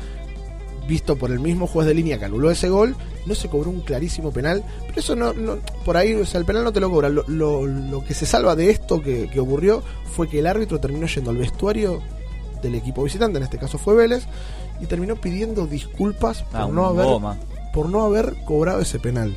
[0.88, 3.82] visto por el mismo juez de línea que anuló ese gol, no se cobró un
[3.82, 6.89] clarísimo penal, pero eso no, no por ahí, o sea, el penal no te lo
[6.89, 9.84] cobra, lo, lo- lo que se salva de esto que, que ocurrió
[10.15, 12.01] fue que el árbitro terminó yendo al vestuario
[12.63, 14.23] del equipo visitante, en este caso fue Vélez,
[14.80, 17.05] y terminó pidiendo disculpas por Ah, no un haber
[17.73, 19.36] por no haber cobrado ese penal.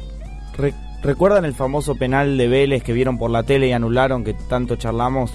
[0.56, 4.34] Re- ¿Recuerdan el famoso penal de Vélez que vieron por la tele y anularon que
[4.34, 5.32] tanto charlamos?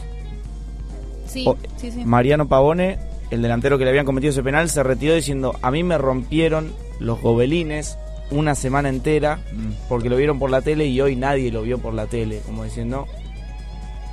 [1.28, 2.06] Sí, O- sí, sí.
[2.06, 3.00] Mariano Pavone,
[3.32, 6.72] el delantero que le habían cometido ese penal, se retiró diciendo, a mí me rompieron
[7.00, 7.98] los gobelines
[8.32, 9.40] una semana entera
[9.90, 12.64] porque lo vieron por la tele y hoy nadie lo vio por la tele, como
[12.64, 13.06] diciendo,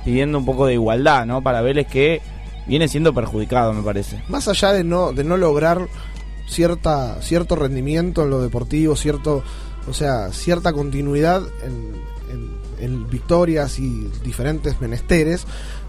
[0.05, 1.41] pidiendo un poco de igualdad, ¿no?
[1.41, 2.21] Para Vélez que
[2.67, 4.21] viene siendo perjudicado, me parece.
[4.27, 5.87] más allá de no de no lograr
[6.47, 9.43] cierta cierto rendimiento en lo deportivo cierto
[9.87, 11.93] o sea cierta continuidad en,
[12.31, 15.45] en- en victorias y diferentes menesteres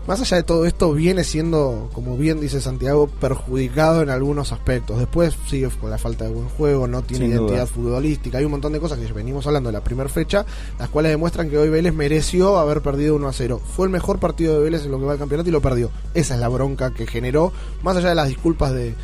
[0.07, 4.99] más allá de todo esto viene siendo como bien dice Santiago perjudicado en algunos aspectos
[4.99, 7.47] después sigue con la falta de buen juego no tiene Sin duda.
[7.47, 10.45] identidad futbolística hay un montón de cosas que venimos hablando de la primera fecha
[10.79, 14.19] las cuales demuestran que hoy Vélez mereció haber perdido 1 a 0 fue el mejor
[14.21, 16.49] partido de Vélez en lo que va al campeonato y lo perdió esa es la
[16.49, 17.51] bronca que generó
[17.83, 18.95] más allá de las disculpas de,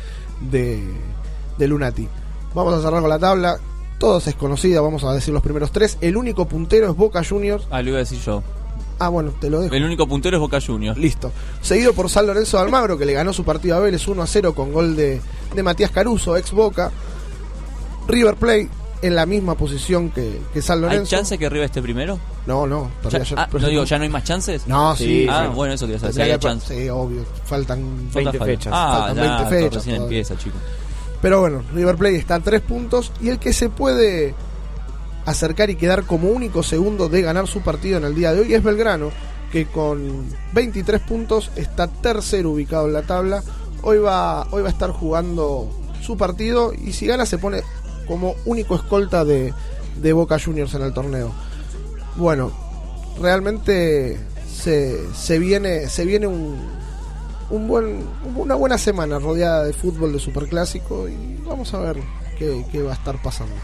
[0.51, 0.81] de,
[1.57, 2.07] de Lunati.
[2.53, 3.57] Vamos a cerrar con la tabla.
[4.01, 5.97] Todos es conocida, vamos a decir los primeros tres.
[6.01, 7.67] El único puntero es Boca Juniors.
[7.69, 8.41] Ah, lo iba a decir yo.
[8.97, 9.73] Ah, bueno, te lo dejo.
[9.75, 10.97] El único puntero es Boca Juniors.
[10.97, 11.31] Listo.
[11.61, 14.25] Seguido por San Lorenzo de Almagro, que le ganó su partido a Vélez 1 a
[14.27, 15.21] 0 con gol de,
[15.55, 16.91] de Matías Caruso, ex Boca.
[18.07, 18.69] River Plate
[19.03, 21.11] en la misma posición que, que San ¿Hay Lorenzo.
[21.11, 22.19] chance que River esté primero?
[22.47, 22.89] No, no.
[23.09, 23.37] Ya- ayer.
[23.39, 24.65] ah, no digo, ¿ya no hay más chances?
[24.67, 25.27] No, sí.
[25.29, 25.55] Ah, sí.
[25.55, 26.13] bueno, eso quería saber.
[26.13, 26.83] si Tendría había que- chance.
[26.83, 27.23] Sí, obvio.
[27.45, 27.81] Faltan
[28.11, 28.47] ¿Cuántas 20 faltan?
[28.47, 28.73] fechas.
[28.75, 29.75] Ah, Faltan ya, 20 esto fechas.
[29.75, 30.17] recién todavía.
[30.19, 30.59] empieza, chicos.
[31.21, 34.33] Pero bueno, River Plate está a tres puntos y el que se puede
[35.25, 38.53] acercar y quedar como único segundo de ganar su partido en el día de hoy
[38.53, 39.11] es Belgrano,
[39.51, 43.43] que con 23 puntos está tercero ubicado en la tabla.
[43.83, 45.69] Hoy va, hoy va a estar jugando
[46.01, 47.61] su partido y si gana se pone
[48.07, 49.53] como único escolta de,
[50.01, 51.31] de Boca Juniors en el torneo.
[52.15, 52.51] Bueno,
[53.21, 54.19] realmente
[54.51, 56.80] se, se viene, se viene un,
[57.51, 61.97] un buen, una buena semana rodeada de fútbol de superclásico y vamos a ver
[62.39, 63.55] qué, qué va a estar pasando.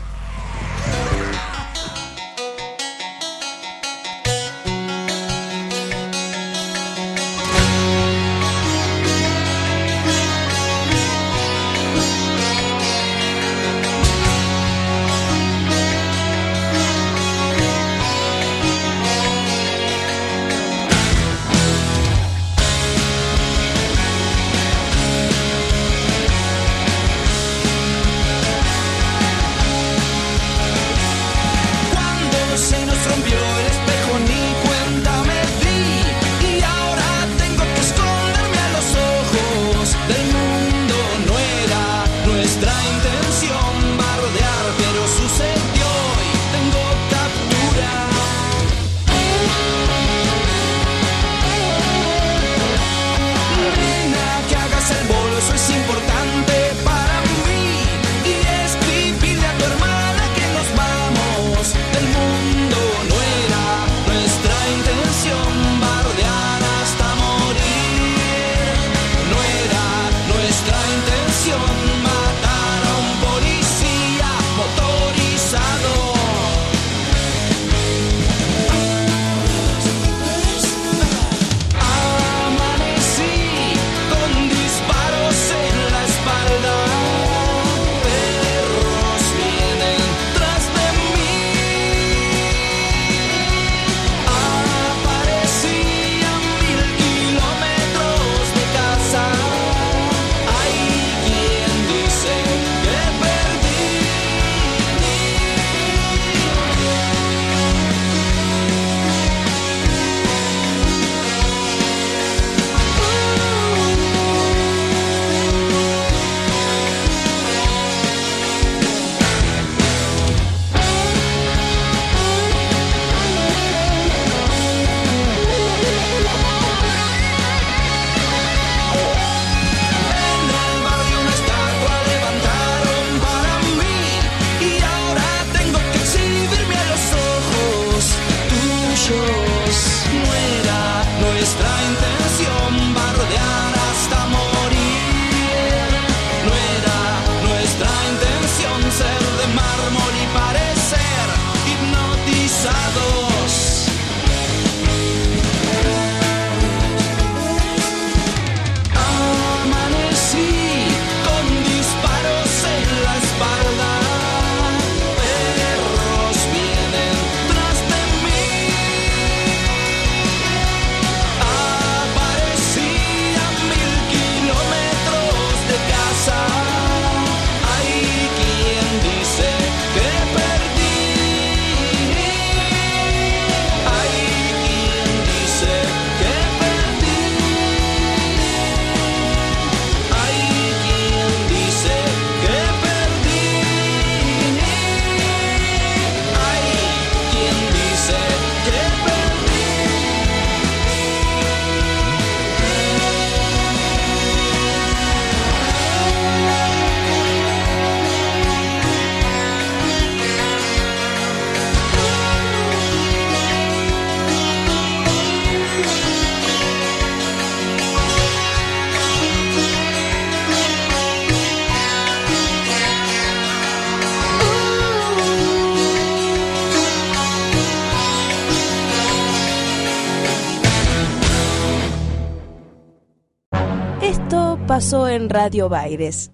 [235.28, 236.32] En Radio Baires.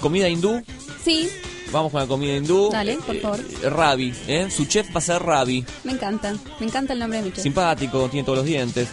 [0.00, 0.60] Comida hindú.
[1.04, 1.28] Sí,
[1.72, 2.68] Vamos con la comida hindú.
[2.70, 3.40] dale, por favor.
[3.62, 4.48] Eh, Ravi, ¿eh?
[4.48, 5.64] Su chef va a ser Ravi.
[5.82, 6.32] Me encanta.
[6.60, 7.42] Me encanta el nombre de mi chef.
[7.42, 8.88] Simpático, tiene todos los dientes.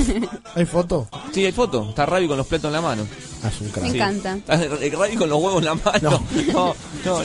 [0.56, 1.08] ¿Hay foto?
[1.32, 1.88] Sí, hay foto.
[1.90, 3.06] Está Ravi con los platos en la mano.
[3.44, 3.84] Ah, es un crack.
[3.84, 4.34] Me encanta.
[4.48, 6.10] Está Ravi con los huevos en la mano.
[6.10, 6.74] No, no,
[7.04, 7.22] no.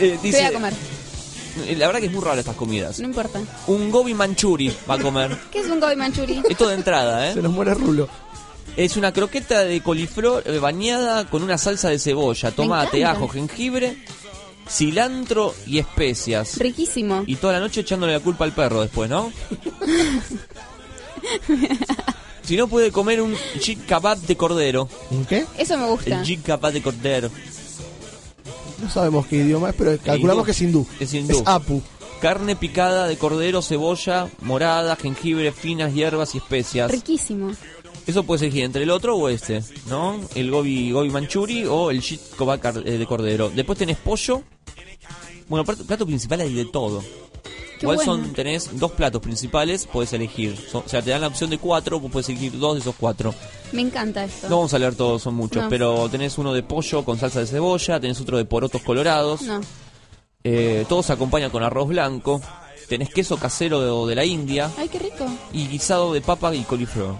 [0.00, 0.72] Eh, Voy dice, a comer.
[1.68, 2.98] eh, la verdad que es muy raro estas comidas.
[2.98, 3.40] No importa.
[3.68, 5.36] Un gobi manchuri va a comer.
[5.52, 6.42] ¿Qué es un gobi manchuri?
[6.48, 7.34] Esto de entrada, ¿eh?
[7.34, 8.08] Se nos muere Rulo.
[8.76, 13.18] Es una croqueta de coliflor eh, bañada con una salsa de cebolla, tomate, encanta.
[13.18, 13.96] ajo, jengibre,
[14.68, 16.58] cilantro y especias.
[16.58, 17.24] Riquísimo.
[17.26, 19.32] Y toda la noche echándole la culpa al perro después, ¿no?
[22.42, 23.34] si no puede comer un
[23.86, 24.88] kebab de cordero.
[25.10, 25.46] ¿Un qué?
[25.56, 26.22] Eso me gusta.
[26.22, 27.30] El kebab de cordero.
[28.80, 30.44] No sabemos qué idioma es, pero calculamos hindú.
[30.44, 30.86] que es hindú.
[31.00, 31.38] Es hindú.
[31.40, 31.82] Es Apu.
[32.20, 36.90] Carne picada de cordero, cebolla, morada, jengibre, finas hierbas y especias.
[36.90, 37.52] Riquísimo.
[38.06, 40.20] Eso puedes elegir entre el otro o este, ¿no?
[40.34, 43.50] El gobi, gobi manchuri o el shit kebab eh, de cordero.
[43.50, 44.42] Después tenés pollo.
[45.48, 47.00] Bueno, plato, plato principal hay de todo.
[47.00, 48.12] Qué Igual bueno.
[48.24, 50.56] son, tenés dos platos principales, puedes elegir.
[50.56, 52.94] Son- o sea, te dan la opción de cuatro, vos puedes elegir dos de esos
[52.98, 53.34] cuatro.
[53.72, 54.48] Me encanta esto.
[54.48, 55.68] No vamos a leer todos, son muchos, No.
[55.68, 59.42] pero tenés uno de pollo con salsa de cebolla, tenés otro de porotos colorados.
[59.42, 59.60] No.
[60.42, 62.40] Eh, todo se acompaña con arroz blanco.
[62.88, 65.26] Tenés queso casero de, de la India Ay, qué rico.
[65.52, 67.16] y guisado de papa y coliflor.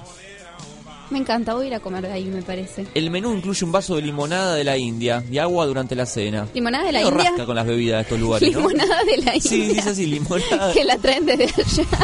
[1.11, 1.55] Me encanta.
[1.55, 2.87] Voy a ir a comer de ahí, me parece.
[2.95, 6.49] El menú incluye un vaso de limonada de la India y agua durante la cena.
[6.53, 7.31] ¿Limonada de la India?
[7.31, 8.59] rasca con las bebidas de estos lugares, ¿no?
[8.59, 9.51] Limonada de la India.
[9.51, 10.73] Sí, dice así, limonada.
[10.73, 11.85] Que la traen desde allá.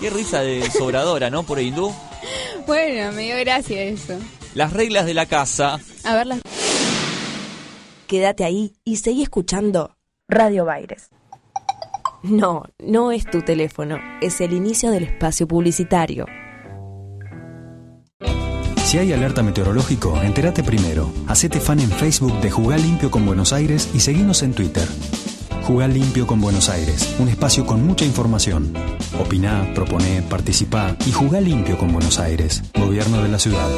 [0.00, 1.44] Qué risa de sobradora, ¿no?
[1.44, 1.92] Por hindú.
[2.66, 4.18] bueno, me dio gracia eso.
[4.54, 5.78] Las reglas de la casa.
[6.04, 6.40] A ver las...
[8.08, 9.96] Quédate ahí y seguí escuchando
[10.28, 11.08] Radio Baires.
[12.22, 16.26] No, no es tu teléfono, es el inicio del espacio publicitario.
[18.92, 21.10] Si hay alerta meteorológico, entérate primero.
[21.26, 24.86] Hacete fan en Facebook de Jugar Limpio con Buenos Aires y seguinos en Twitter.
[25.62, 28.74] Jugar Limpio con Buenos Aires, un espacio con mucha información.
[29.18, 33.70] Opiná, proponé, participá y jugá limpio con Buenos Aires, Gobierno de la Ciudad.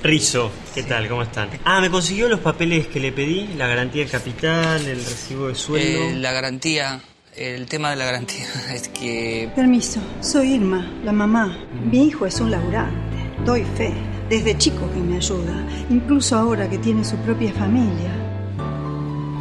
[0.02, 1.08] Rizo, ¿qué tal?
[1.08, 1.50] ¿Cómo están?
[1.64, 5.54] Ah, me consiguió los papeles que le pedí, la garantía del capital, el recibo de
[5.54, 6.00] sueldo.
[6.00, 7.00] Eh, la garantía,
[7.38, 11.56] el tema de la garantía es que Permiso, soy Irma, la mamá.
[11.90, 12.96] Mi hijo es un laburante.
[13.44, 13.92] Doy fe.
[14.28, 15.66] Desde chico que me ayuda.
[15.88, 18.12] Incluso ahora que tiene su propia familia.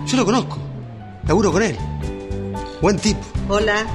[0.06, 0.58] Yo lo conozco.
[1.28, 1.76] Laburo con él.
[2.82, 3.20] Buen tipo.
[3.50, 3.86] Hola,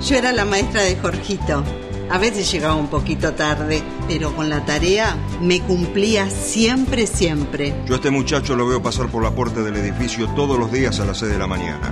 [0.00, 1.62] yo era la maestra de Jorgito.
[2.10, 7.74] A veces llegaba un poquito tarde, pero con la tarea me cumplía siempre, siempre.
[7.86, 11.00] Yo a este muchacho lo veo pasar por la puerta del edificio todos los días
[11.00, 11.90] a las 6 de la mañana.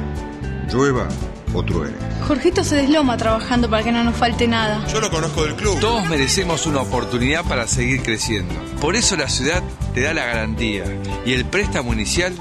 [0.70, 1.08] Llueva
[1.54, 1.96] o truene.
[2.26, 4.84] Jorgito se desloma trabajando para que no nos falte nada.
[4.92, 5.78] Yo lo conozco del club.
[5.80, 8.54] Todos merecemos una oportunidad para seguir creciendo.
[8.80, 9.62] Por eso la ciudad
[9.94, 10.84] te da la garantía
[11.24, 12.34] y el préstamo inicial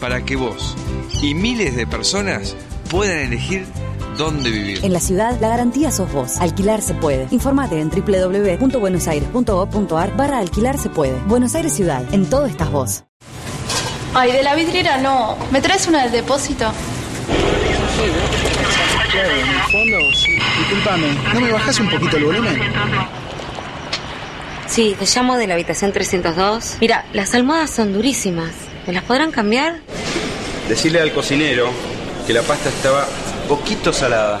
[0.00, 0.76] para que vos
[1.22, 2.56] y miles de personas
[2.90, 3.66] puedan elegir
[4.16, 4.84] dónde vivir.
[4.84, 6.36] En la ciudad, la garantía sos vos.
[6.38, 7.26] Alquilar se puede.
[7.30, 11.18] Informate en www.buenosaires.gov.ar barra alquilar se puede.
[11.26, 12.02] Buenos Aires Ciudad.
[12.12, 13.04] En todo estás vos.
[14.14, 15.36] Ay, de la vidriera no.
[15.50, 16.72] ¿Me traes una del depósito?
[19.18, 20.32] En el fondo, sí.
[20.58, 22.60] Disculpame, ¿no me bajas un poquito el volumen?
[24.66, 26.76] Sí, te llamo de la habitación 302.
[26.80, 28.50] Mira, las almohadas son durísimas.
[28.86, 29.80] ¿Me las podrán cambiar?
[30.68, 31.70] Decirle al cocinero
[32.26, 33.06] que la pasta estaba
[33.48, 34.40] poquito salada.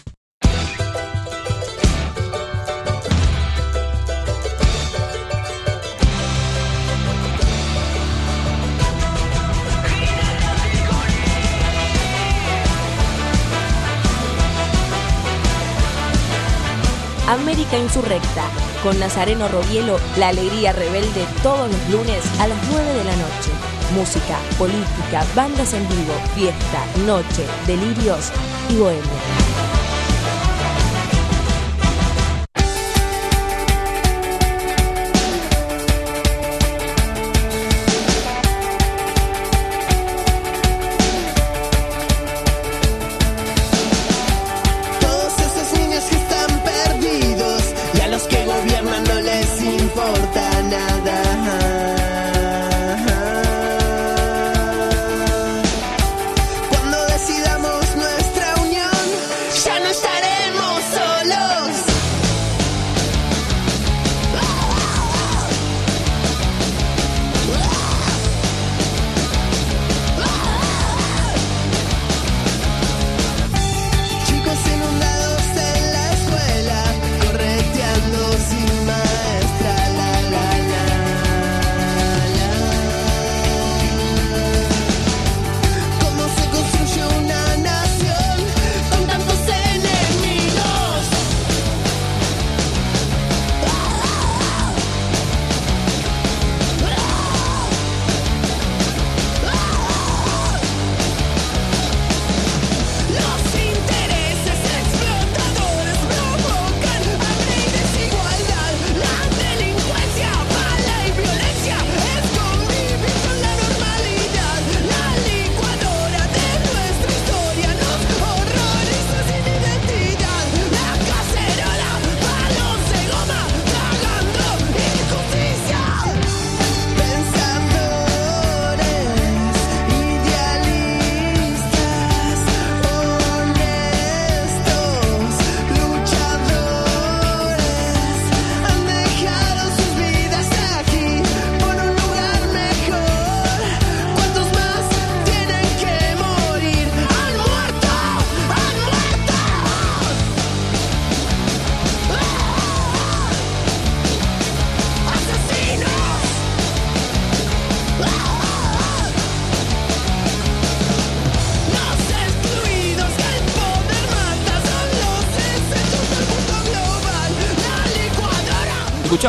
[17.31, 18.43] América Insurrecta,
[18.83, 23.51] con Nazareno Robielo, la alegría rebelde todos los lunes a las 9 de la noche.
[23.95, 28.33] Música, política, bandas en vivo, fiesta, noche, delirios
[28.69, 29.70] y bohemia.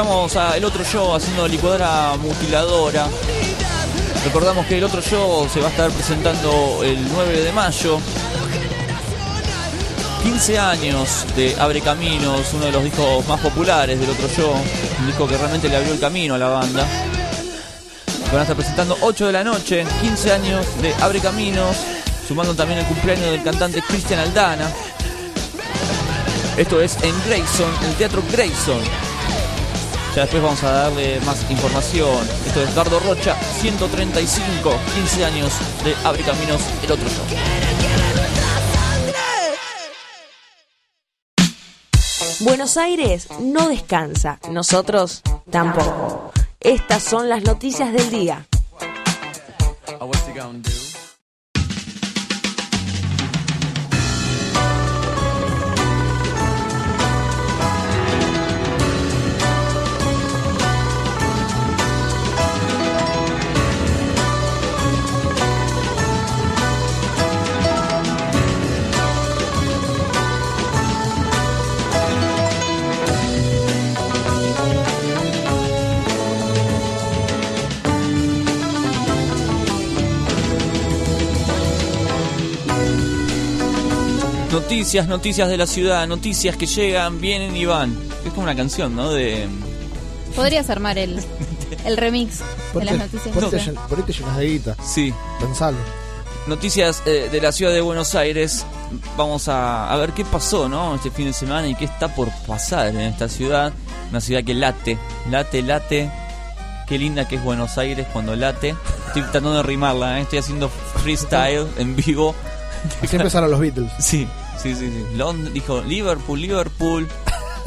[0.02, 3.06] Escuchamos a el otro show haciendo licuadora mutiladora.
[4.24, 8.00] Recordamos que el otro show se va a estar presentando el 9 de mayo.
[10.24, 14.52] 15 años de Abre Caminos, uno de los discos más populares del otro show.
[14.98, 16.84] Un disco que realmente le abrió el camino a la banda.
[18.32, 21.76] Van a estar presentando 8 de la noche, 15 años de Abre Caminos,
[22.26, 24.68] sumando también el cumpleaños del cantante Cristian Aldana.
[26.56, 28.82] Esto es en Grayson, el Teatro Grayson.
[30.14, 32.18] Ya después vamos a darle más información.
[32.47, 35.52] Esto es Dardo Rocha, 135, 15 años
[35.84, 37.24] de Abre Caminos, el otro show.
[42.40, 46.32] Buenos Aires no descansa, nosotros tampoco.
[46.60, 48.47] Estas son las noticias del día.
[84.52, 87.96] Noticias, noticias de la ciudad, noticias que llegan, vienen y van.
[88.22, 89.10] Es como una canción, ¿no?
[89.10, 89.48] De.
[90.36, 91.20] Podrías armar el,
[91.86, 92.40] el remix
[92.74, 93.34] de las noticias.
[93.34, 94.76] Por, por este llenas de guita.
[94.84, 95.14] Sí.
[95.40, 95.78] Pensalo.
[96.46, 98.66] Noticias eh, de la ciudad de Buenos Aires.
[99.16, 100.96] Vamos a, a, ver qué pasó, ¿no?
[100.96, 103.72] Este fin de semana y qué está por pasar en esta ciudad.
[104.10, 104.98] Una ciudad que late,
[105.30, 106.10] late, late.
[106.86, 108.74] Qué linda que es Buenos Aires cuando late.
[109.06, 110.22] Estoy tratando de rimarla, ¿eh?
[110.22, 112.34] estoy haciendo freestyle en vivo.
[113.02, 113.90] Así empezaron los Beatles.
[113.98, 114.26] Sí,
[114.62, 114.90] sí, sí.
[114.90, 115.16] sí.
[115.16, 117.09] Lond dijo Liverpool, Liverpool,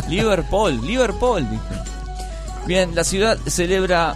[0.08, 1.50] Liverpool, Liverpool.
[1.50, 1.64] Dijo.
[2.66, 4.16] Bien, la ciudad celebra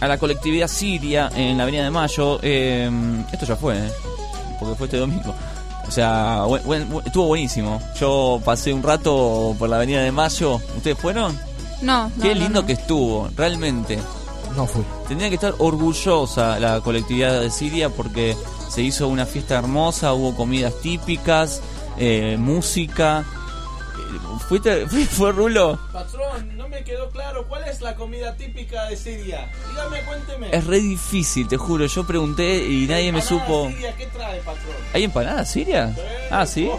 [0.00, 2.38] a la colectividad siria en la Avenida de Mayo.
[2.42, 2.90] Eh,
[3.32, 3.90] esto ya fue, ¿eh?
[4.58, 5.34] porque fue este domingo.
[5.86, 7.80] O sea, buen, buen, estuvo buenísimo.
[7.98, 10.56] Yo pasé un rato por la Avenida de Mayo.
[10.76, 11.38] ¿Ustedes fueron?
[11.80, 12.10] No.
[12.20, 12.66] Qué no, lindo no.
[12.66, 13.98] que estuvo, realmente.
[14.54, 14.84] No fui.
[15.06, 18.36] Tendría que estar orgullosa la colectividad de Siria porque
[18.68, 21.62] se hizo una fiesta hermosa, hubo comidas típicas,
[21.98, 23.24] eh, música.
[24.48, 25.78] ¿Fuiste, fue, fue Rulo?
[25.92, 29.50] Patrón, no me quedó claro cuál es la comida típica de Siria.
[29.70, 30.48] Dígame, cuénteme.
[30.52, 31.86] Es re difícil, te juro.
[31.86, 33.68] Yo pregunté y nadie me supo.
[33.68, 34.74] Siria, ¿Qué trae, patrón?
[34.94, 35.94] ¿Hay empanada siria?
[36.30, 36.70] Ah, sí.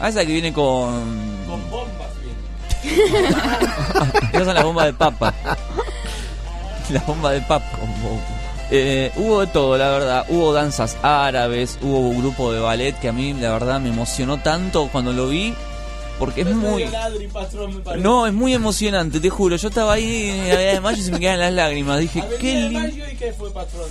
[0.00, 0.92] Ah, esa que viene con.
[1.46, 3.26] Con bombas, bien.
[4.32, 5.34] Esas son las bombas de papa.
[6.90, 7.66] Las bombas de papa.
[8.70, 10.26] Eh, hubo de todo, la verdad.
[10.28, 14.38] Hubo danzas árabes, hubo un grupo de ballet que a mí, la verdad, me emocionó
[14.38, 15.54] tanto cuando lo vi.
[16.18, 16.84] Porque es muy.
[16.86, 18.02] Ladri, patrón, me parece.
[18.02, 19.54] No, es muy emocionante, te juro.
[19.54, 22.00] Yo estaba ahí en la Avenida de Mayo y se me quedan las lágrimas.
[22.00, 22.80] Dije, Avenida qué lindo.
[22.80, 23.86] Mayo y qué fue, patrón?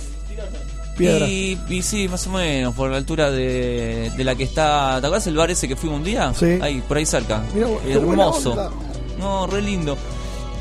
[0.98, 4.98] Y, y sí, más o menos, por la altura de, de la que está.
[5.00, 6.32] ¿Te acuerdas el bar ese que fuimos un día?
[6.38, 6.58] Sí.
[6.60, 7.42] Ahí, por ahí cerca.
[7.54, 8.72] Mirá, Hermoso.
[9.18, 9.96] No, re lindo.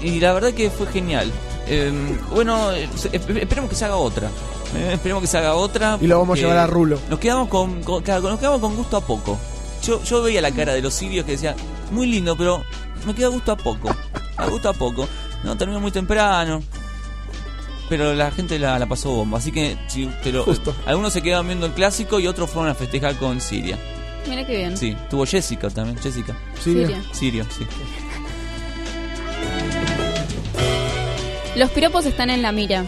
[0.02, 1.31] Y la verdad que fue genial.
[1.69, 1.91] Eh,
[2.31, 4.30] bueno, eh, esperemos que se haga otra.
[4.76, 5.98] Eh, esperemos que se haga otra.
[6.02, 6.99] Y lo vamos a llevar a Rulo.
[7.10, 9.38] Nos quedamos con, con- claro, nos quedamos con gusto a poco.
[9.84, 11.56] Yo, yo veía la cara de los sirios que decía,
[11.91, 12.64] muy lindo, pero
[13.06, 13.89] me queda gusto a poco.
[14.38, 15.07] A gusto a poco.
[15.44, 16.61] No, terminó muy temprano.
[17.89, 19.38] Pero la gente la, la pasó bomba.
[19.38, 20.76] Así que, si, pero, Justo.
[20.85, 23.77] algunos se quedaron viendo el clásico y otros fueron a festejar con Siria.
[24.27, 24.77] Mira qué bien.
[24.77, 25.98] Sí, tuvo Jessica también.
[25.98, 26.35] Jessica.
[26.61, 26.88] Siria.
[26.88, 27.03] Siria.
[27.14, 27.65] Sirio, sí.
[31.57, 32.85] Los piropos están en la mira.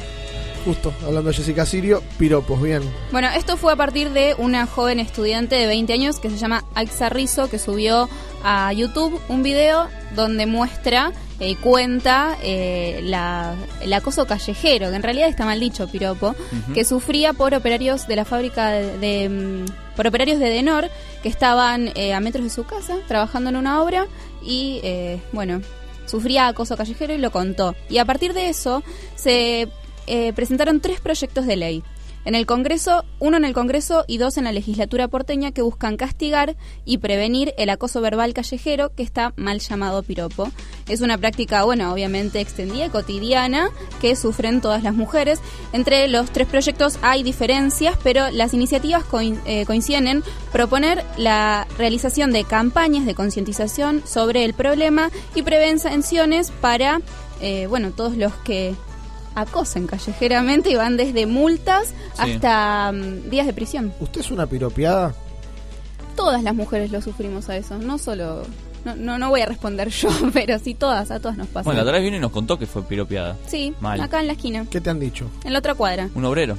[0.63, 2.83] Justo, hablando de Jessica Sirio, piropos, bien.
[3.11, 6.63] Bueno, esto fue a partir de una joven estudiante de 20 años que se llama
[6.75, 8.07] Aixa Rizzo, que subió
[8.43, 15.03] a YouTube un video donde muestra y cuenta eh, la, el acoso callejero, que en
[15.03, 16.35] realidad está mal dicho, piropo,
[16.75, 20.91] que sufría por operarios de la fábrica de, de, mm, por operarios de Denor
[21.23, 24.05] que estaban eh, a metros de su casa trabajando en una obra
[24.43, 25.61] y eh, bueno
[26.10, 27.76] sufría acoso callejero y lo contó.
[27.90, 28.84] Y a partir de eso
[29.15, 29.68] se
[30.07, 31.84] eh, presentaron tres proyectos de ley
[32.25, 35.97] en el Congreso, uno en el Congreso y dos en la legislatura porteña que buscan
[35.97, 36.55] castigar
[36.85, 40.51] y prevenir el acoso verbal callejero que está mal llamado piropo.
[40.87, 43.69] Es una práctica, bueno, obviamente extendida y cotidiana
[44.01, 45.39] que sufren todas las mujeres.
[45.73, 49.03] Entre los tres proyectos hay diferencias, pero las iniciativas
[49.45, 56.51] eh, coinciden en proponer la realización de campañas de concientización sobre el problema y prevenciones
[56.51, 57.01] para,
[57.41, 58.75] eh, bueno, todos los que
[59.41, 62.34] acosen callejeramente y van desde multas Sí.
[62.34, 63.94] hasta mm, días de prisión.
[63.99, 65.14] ¿Usted es una piropeada?
[66.16, 68.44] Todas las mujeres lo sufrimos a eso, no solo
[68.86, 71.64] No, no, no voy a responder yo, pero sí todas, a todas nos pasa.
[71.66, 73.36] Bueno, la otra vez vino y nos contó que fue piropeada.
[73.48, 73.99] Sí, Mal.
[74.02, 75.30] acá en la esquina, ¿Qué te han dicho?
[75.44, 76.10] en la otra cuadra.
[76.16, 76.57] Un obrero.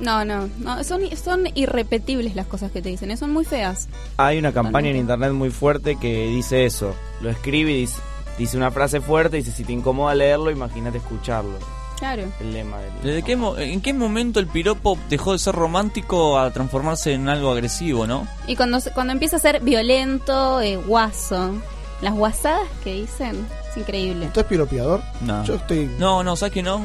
[0.00, 3.86] No, no, no son, son irrepetibles las cosas que te dicen, eh, son muy feas.
[4.16, 6.94] Hay una campaña en internet muy fuerte que dice eso.
[7.20, 8.00] Lo escribe y dice,
[8.38, 11.58] dice una frase fuerte y dice, si te incomoda leerlo, imagínate escucharlo.
[12.00, 12.24] Claro.
[12.40, 12.90] El lema del...
[13.02, 17.28] ¿Desde qué mo- ¿En qué momento el piropo dejó de ser romántico a transformarse en
[17.28, 18.26] algo agresivo, no?
[18.48, 21.52] Y cuando, se- cuando empieza a ser violento, eh, guaso,
[22.00, 24.26] las guasadas que dicen, es increíble.
[24.26, 25.02] ¿Usted es piropeador?
[25.20, 25.44] No.
[25.44, 25.94] Yo estoy.
[25.98, 26.80] No, no, ¿sabes que no?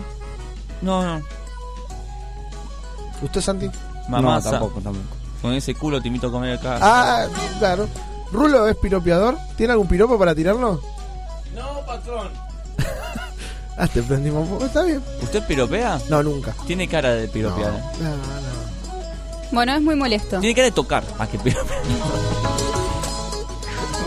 [0.81, 1.21] No, no.
[3.21, 3.69] ¿Usted, Santi?
[4.09, 5.15] Mamá, No, tampoco, tampoco.
[5.41, 6.77] Con ese culo te invito a comer acá.
[6.81, 7.25] Ah,
[7.59, 7.87] claro.
[8.31, 9.37] ¿Rulo es piropeador?
[9.55, 10.81] ¿Tiene algún piropo para tirarlo?
[11.55, 12.27] No, patrón.
[13.77, 14.65] Ah, te prendimos un poco.
[14.65, 15.01] Está bien.
[15.21, 15.99] ¿Usted piropea?
[16.09, 16.53] No, nunca.
[16.65, 17.71] Tiene cara de piropear.
[17.71, 18.45] No, no.
[19.51, 20.39] Bueno, es muy molesto.
[20.39, 21.79] Tiene cara de tocar más que piropear.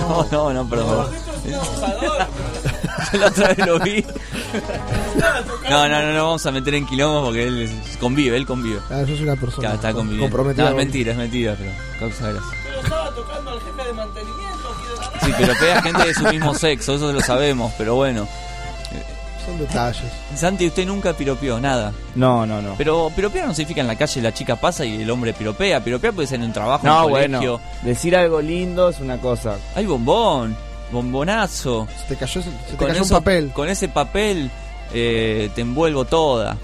[0.01, 1.07] No, no, no, perdón.
[1.47, 1.61] Yo
[3.19, 4.05] la otra vez lo vi.
[5.71, 7.71] No, no, no, no vamos a meter en quilombo porque él
[8.01, 8.81] convive, él convive.
[8.91, 10.25] Ah, yo soy una persona Claro, está conviviendo.
[10.27, 12.59] comprometida No, es mentira, es mentira, pero causa gracia.
[12.65, 16.25] Pero estaba tocando al jefe de mantenimiento aquí de la Sí, piropea gente de su
[16.25, 18.27] mismo sexo, eso lo sabemos, pero bueno.
[19.49, 20.03] Son detalles.
[20.37, 21.93] Santi, usted nunca piropeó, nada.
[22.15, 22.75] No, no, no.
[22.77, 25.83] Pero piropear no significa en la calle la chica pasa y el hombre piropea.
[25.83, 27.39] Piropear puede ser en un trabajo, en No, un bueno.
[27.39, 27.61] colegio.
[27.83, 29.57] Decir algo lindo es una cosa.
[29.75, 30.57] Hay bombón,
[30.93, 31.89] bombonazo.
[32.03, 33.51] Se te cayó, se te Con cayó eso- un papel.
[33.53, 34.51] Con ese papel
[34.93, 36.57] eh, te envuelvo toda.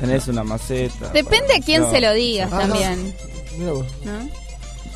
[0.00, 1.08] Tenés una maceta.
[1.10, 1.90] Depende a quién No.
[1.90, 3.14] se lo digas Ah, también.
[3.58, 3.86] Mira vos.
[4.04, 4.41] ¿no?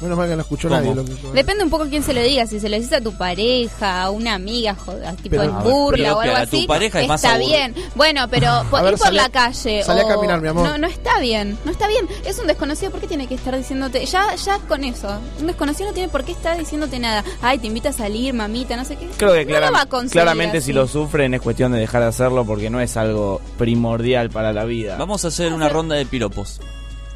[0.00, 0.80] Menos mal que no escuchó ¿Cómo?
[0.80, 0.94] nadie.
[0.94, 2.50] Lo que, Depende un poco a quién se lo digas.
[2.50, 5.58] Si se lo dices a tu pareja, a una amiga, joda, tipo Pero, en a
[5.60, 7.56] burla pero o algo a tu así, pareja es más está aburrido.
[7.56, 7.74] bien.
[7.94, 10.66] Bueno, pero por, ver, ir por a- la calle salí a o- caminar, mi amor.
[10.68, 11.58] No, no está bien.
[11.64, 12.06] No está bien.
[12.26, 12.90] Es un desconocido.
[12.90, 14.04] ¿Por qué tiene que estar diciéndote?
[14.04, 15.08] Ya, ya con eso.
[15.40, 17.24] Un desconocido no tiene por qué estar diciéndote nada.
[17.40, 19.08] Ay, te invita a salir, mamita, no sé qué.
[19.16, 20.66] Creo que no va a conseguir claramente así.
[20.66, 24.52] si lo sufren es cuestión de dejar de hacerlo porque no es algo primordial para
[24.52, 24.96] la vida.
[24.98, 26.60] Vamos a hacer una ronda de piropos.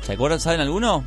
[0.00, 0.40] ¿Se acuerdan?
[0.40, 1.04] ¿Saben alguno?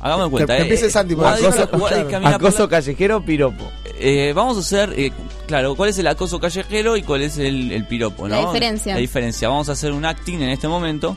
[0.00, 0.52] Hagamos de cuenta.
[0.52, 0.62] Que- que eh.
[0.62, 2.08] empiece Santi, Guadi- acoso- claro.
[2.10, 3.64] por Acoso callejero, piropo.
[3.98, 5.10] Eh, vamos a hacer, eh,
[5.46, 8.34] claro, cuál es el acoso callejero y cuál es el, el piropo, ¿no?
[8.34, 8.94] La diferencia.
[8.94, 9.48] La diferencia.
[9.48, 11.16] Vamos a hacer un acting en este momento.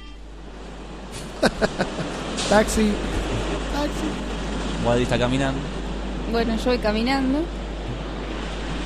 [2.50, 2.92] Taxi.
[4.84, 5.60] Guadi está caminando.
[6.32, 7.40] Bueno, yo voy caminando.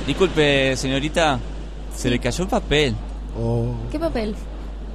[0.06, 1.38] Disculpe, señorita,
[1.96, 2.94] se le cayó el papel.
[3.38, 3.74] Oh.
[3.90, 4.34] ¿Qué papel?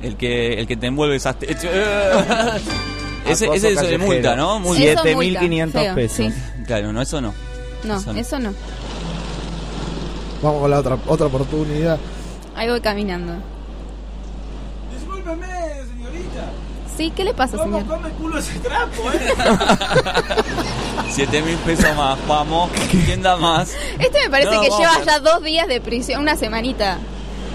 [0.02, 1.36] El que, el que te envuelve esas...
[3.26, 4.60] ese, ese es de multa, ¿no?
[4.60, 4.84] Multa.
[4.84, 6.18] Eso 7.500 multa, feo, pesos.
[6.18, 6.34] sí.
[6.66, 7.34] Claro, no, eso no.
[7.84, 8.54] No, Eso eso no.
[10.42, 11.98] Vamos con la otra, otra oportunidad.
[12.56, 13.34] Ahí voy caminando.
[14.94, 16.46] Discúlpeme, señorita.
[16.98, 17.98] Sí, ¿qué le pasa, ¿Cómo señor?
[17.98, 19.20] come culo ese trapo, eh?
[21.10, 22.70] Siete mil pesos más, vamos.
[23.06, 23.72] ¿Quién da más?
[24.00, 26.98] Este me parece No, que vamos lleva a- ya dos días de prisión, una semanita.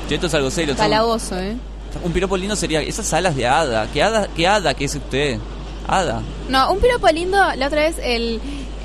[0.08, 0.74] Che, Esto es algo serio.
[0.76, 1.56] Calabozo, ¿eh?
[2.02, 3.86] Un piropo lindo sería esas alas de hada.
[3.92, 5.38] ¿Qué hada, qué hada que es usted?
[5.86, 6.22] Hada.
[6.48, 8.40] No, un piropo lindo, la otra vez el,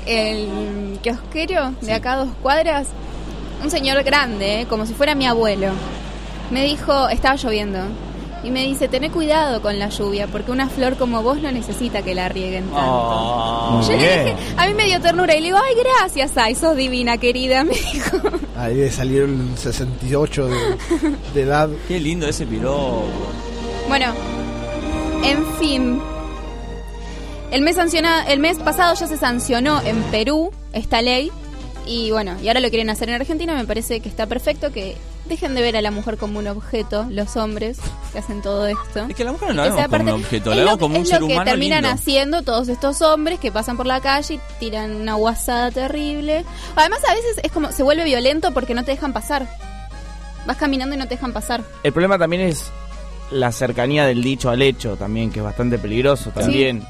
[0.06, 2.88] el kiosquero de acá a dos cuadras,
[3.62, 4.66] un señor grande, ¿eh?
[4.66, 5.68] como si fuera mi abuelo,
[6.50, 7.78] me dijo, estaba lloviendo,
[8.42, 12.02] y me dice, tené cuidado con la lluvia, porque una flor como vos no necesita
[12.02, 12.80] que la rieguen tanto.
[12.80, 13.80] Oh.
[13.82, 16.74] Yo le dije, a mí me dio ternura y le digo, ay, gracias, ay, sos
[16.76, 18.18] divina, querida, me dijo.
[18.56, 20.56] Ahí de salir el 68 de,
[21.34, 21.68] de edad.
[21.86, 23.04] Qué lindo ese piropo.
[23.88, 24.12] Bueno,
[25.22, 26.00] en fin.
[27.50, 31.32] El mes, sanciona- el mes pasado ya se sancionó en Perú esta ley.
[31.86, 33.54] Y bueno, y ahora lo quieren hacer en Argentina.
[33.54, 37.06] Me parece que está perfecto que dejen de ver a la mujer como un objeto,
[37.10, 37.78] los hombres
[38.12, 39.06] que hacen todo esto.
[39.08, 40.80] Es que la mujer no la vemos como un objeto, es la lo vemos que-
[40.80, 41.94] como un es ser lo que humano terminan lindo.
[41.94, 46.44] haciendo todos estos hombres que pasan por la calle y tiran una guasada terrible.
[46.76, 49.48] Además, a veces es como se vuelve violento porque no te dejan pasar.
[50.46, 51.62] Vas caminando y no te dejan pasar.
[51.82, 52.66] El problema también es
[53.32, 56.84] la cercanía del dicho al hecho también, que es bastante peligroso también.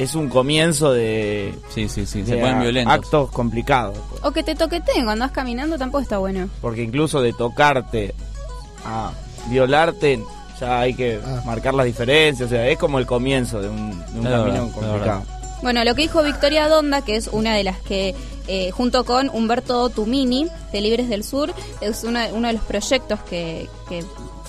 [0.00, 2.94] Es un comienzo de, Sí, sí, sí, se ponen a- violentos.
[2.94, 3.98] actos complicados.
[4.22, 6.48] O que te toqueteen cuando vas caminando tampoco está bueno.
[6.62, 8.14] Porque incluso de tocarte
[8.84, 9.12] a
[9.48, 10.18] violarte,
[10.58, 11.42] ya hay que Ah.
[11.44, 12.46] marcar las diferencias.
[12.46, 15.22] O sea, es como el comienzo de un, de un Es camino complicado.
[15.62, 18.14] Bueno, lo que dijo Victoria Donda, que es una de las que,
[18.48, 21.52] eh, junto con Humberto Tumini, de Libres del Sur,
[21.82, 24.02] es una- uno de los proyectos que, que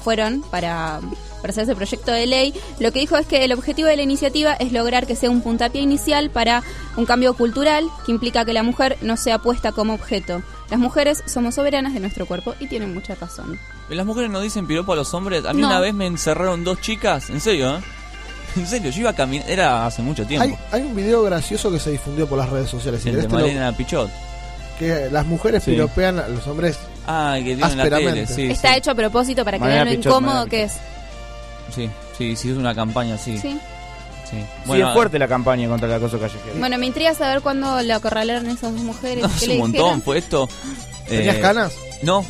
[0.04, 1.02] fueron para,
[1.42, 4.04] para hacer ese proyecto de ley, lo que dijo es que el objetivo de la
[4.04, 6.64] iniciativa es lograr que sea un puntapié inicial para
[6.98, 10.42] un cambio cultural que implica que la mujer no sea puesta como objeto.
[10.70, 13.60] Las mujeres somos soberanas de nuestro cuerpo y tienen mucha razón.
[13.90, 15.44] Las mujeres no dicen piropo a los hombres.
[15.46, 15.68] A mí No.
[15.68, 17.30] una vez me encerraron dos chicas.
[17.30, 17.80] En serio, ¿eh?
[18.56, 19.50] En serio, yo iba a caminar.
[19.50, 20.46] Era hace mucho tiempo.
[20.72, 23.06] Hay, hay un video gracioso que se difundió por las redes sociales.
[23.06, 24.10] El de querés te lo- Pichot.
[24.80, 25.72] que las mujeres Sí.
[25.72, 26.78] piropean a los hombres
[27.08, 28.78] Ah, que dio en la tele, sí, Está sí.
[28.78, 30.74] hecho a propósito para que vean lo incómodo que es.
[31.76, 33.38] Sí, sí, sí, es una campaña, sí.
[33.38, 33.58] Sí.
[34.30, 36.56] Sí, Sí, es fuerte la campaña contra el acoso callejero.
[36.58, 39.24] Bueno, me intriga saber cuándo le acorralaron esas dos mujeres.
[39.24, 40.02] No, ¿Qué hace le un montón dijeron?
[40.04, 40.48] fue esto.
[41.08, 41.74] ¿Tenías Eh, canas?
[42.02, 42.24] No.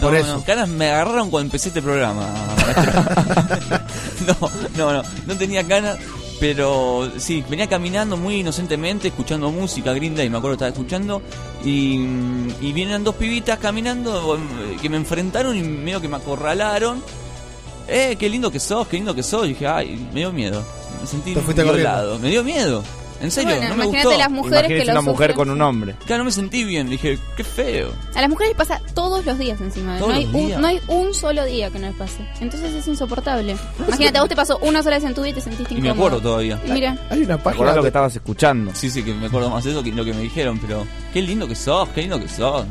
[0.00, 0.36] Por no, eso.
[0.38, 2.26] no, canas me agarraron cuando empecé este programa,
[4.26, 5.98] no, no, no, no tenía canas,
[6.40, 11.20] pero sí, venía caminando muy inocentemente, escuchando música, Green Day, me acuerdo estaba escuchando,
[11.64, 11.96] y,
[12.62, 17.02] y vienen dos pibitas caminando eh, que me enfrentaron y medio que me acorralaron.
[17.88, 19.44] Eh, qué lindo que sos, qué lindo que sos.
[19.46, 20.62] Y dije, ay, me dio miedo.
[21.00, 22.18] Me sentí Te fuiste violado.
[22.18, 22.82] Me dio miedo.
[23.20, 24.18] En serio, Bueno, no me imagínate gustó.
[24.18, 25.36] las mujeres que una mujer sufren.
[25.36, 25.94] con un hombre.
[26.04, 26.90] Claro, no me sentí bien.
[26.90, 27.90] Dije, qué feo.
[28.14, 29.96] A las mujeres les pasa todos los días encima.
[29.98, 32.18] Todos no, hay los un, no hay un solo día que no les pase.
[32.40, 33.56] Entonces es insoportable.
[33.86, 35.76] Imagínate, a vos te pasó una sola vez en tu vida y te sentiste Y
[35.78, 35.94] incómodo.
[35.94, 36.60] me acuerdo todavía.
[36.66, 38.72] Y mira, Hay una ¿Te página acordás lo que estabas escuchando?
[38.74, 41.22] Sí, sí, que me acuerdo más de eso que lo que me dijeron, pero qué
[41.22, 42.66] lindo que sos, qué lindo que sos.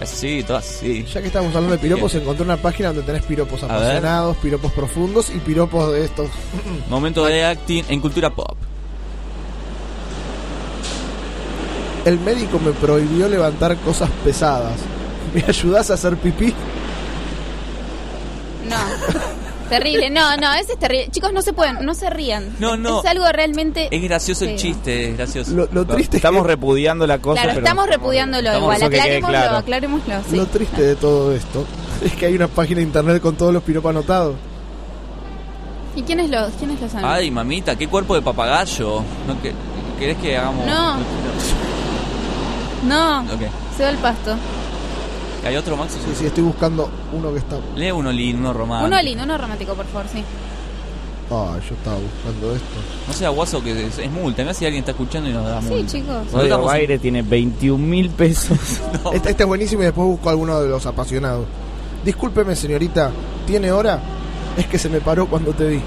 [0.00, 1.04] Así, todo así.
[1.12, 3.76] Ya que estamos hablando de piropos, encontré una página donde tenés piropos A ver.
[3.76, 6.28] apasionados, piropos profundos y piropos de estos.
[6.90, 8.56] Momento de acting en cultura pop.
[12.04, 14.78] El médico me prohibió levantar cosas pesadas.
[15.34, 16.54] ¿Me ayudás a hacer pipí?
[18.68, 18.76] no.
[19.68, 20.10] terrible.
[20.10, 21.08] No, no, ese es terrible.
[21.10, 22.54] Chicos, no se pueden, no se rían.
[22.58, 23.00] No, no.
[23.00, 23.88] Es algo realmente.
[23.90, 25.52] Es gracioso el chiste, es gracioso.
[25.52, 27.66] Lo, lo triste es Estamos que- repudiando la cosa, Claro, pero...
[27.66, 28.82] estamos repudiándolo Estamos- igual.
[28.92, 29.56] Aclarémoslo, claro.
[29.56, 30.14] aclarémoslo.
[30.30, 30.36] Sí.
[30.36, 31.64] Lo triste de todo esto
[32.04, 34.36] es que hay una página de internet con todos los piropos anotados.
[35.94, 37.04] ¿Y quiénes los, quiénes los han?
[37.04, 39.02] Ay, mamita, qué cuerpo de papagayo.
[39.26, 39.52] ¿No que,
[39.98, 40.66] ¿Querés que hagamos.?
[40.66, 40.96] No.
[42.86, 43.24] No,
[43.76, 44.36] se va el pasto.
[45.48, 45.92] ¿Hay otro, Max?
[45.92, 47.56] Sí, sí, estoy buscando uno que está.
[47.76, 48.86] Lee uno lindo, uno romántico.
[48.88, 50.22] Uno lindo, uno romántico, por favor, sí.
[51.30, 52.76] Ah, yo estaba buscando esto.
[53.08, 54.44] No sea guaso que es, es multa.
[54.44, 55.92] Me si alguien está escuchando y nos da Sí, multa.
[55.92, 56.32] chicos.
[56.32, 58.58] Rodrigo en- Baire tiene 21 mil pesos.
[59.12, 61.46] Este, este es buenísimo y después busco alguno de los apasionados.
[62.04, 63.10] Discúlpeme, señorita,
[63.46, 64.00] ¿tiene hora?
[64.56, 65.80] Es que se me paró cuando te vi.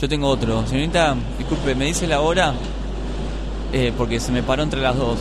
[0.00, 0.66] Yo tengo otro.
[0.66, 2.52] Señorita, disculpe, ¿me dice la hora?
[3.72, 5.18] Eh, porque se me paró entre las dos.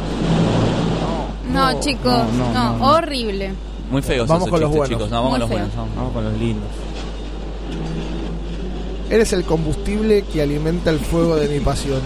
[1.53, 2.85] No, chicos, no, no, no, no.
[2.93, 3.53] horrible.
[3.91, 4.89] Muy feos Vamos esos con los buenos.
[4.89, 5.09] chicos.
[5.09, 5.57] No, vamos Muy con los feo.
[5.59, 5.75] buenos.
[5.75, 5.95] vamos.
[5.95, 6.69] Vamos con los lindos.
[9.09, 12.01] Eres el combustible que alimenta el fuego de mi pasión.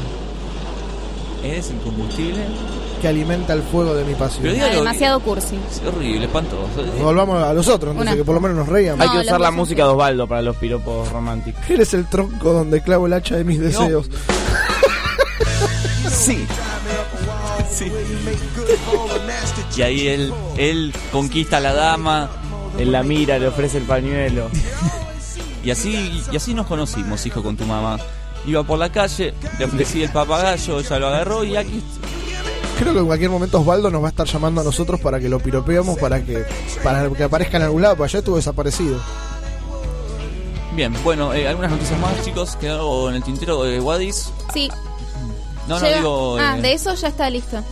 [1.44, 2.42] ¿Eres el combustible?
[3.02, 4.42] Que alimenta el fuego de mi pasión.
[4.42, 4.76] Pero dígalo.
[4.80, 5.56] demasiado cursi.
[5.72, 6.68] Es horrible, espantoso.
[7.02, 8.18] Volvamos a los otros, entonces Una.
[8.22, 9.00] que por lo menos nos reíamos.
[9.02, 11.62] Hay No, que los usar la música de Osvaldo para los piropos románticos.
[11.70, 14.10] Eres el tronco donde clavo el hacha de mis deseos.
[16.10, 16.46] Sí.
[17.70, 17.86] Sí.
[19.78, 22.30] Y ahí él, él conquista a la dama.
[22.80, 24.50] Él la mira, le ofrece el pañuelo.
[25.64, 27.98] Y así, y así nos conocimos, hijo, con tu mamá.
[28.46, 31.84] Iba por la calle, le ofrecí el papagayo, ella lo agarró y aquí.
[32.80, 35.28] Creo que en cualquier momento Osvaldo nos va a estar llamando a nosotros para que
[35.28, 36.46] lo piropeemos, para que
[36.84, 39.00] para que aparezca en algún lado, porque ya estuvo desaparecido.
[40.76, 42.56] Bien, bueno, eh, algunas noticias más, chicos.
[42.56, 44.32] Quedó en el tintero de Wadis.
[44.54, 44.70] Sí.
[45.68, 46.38] No, no, digo.
[46.40, 47.64] Ah, eh, de eso ya está listo.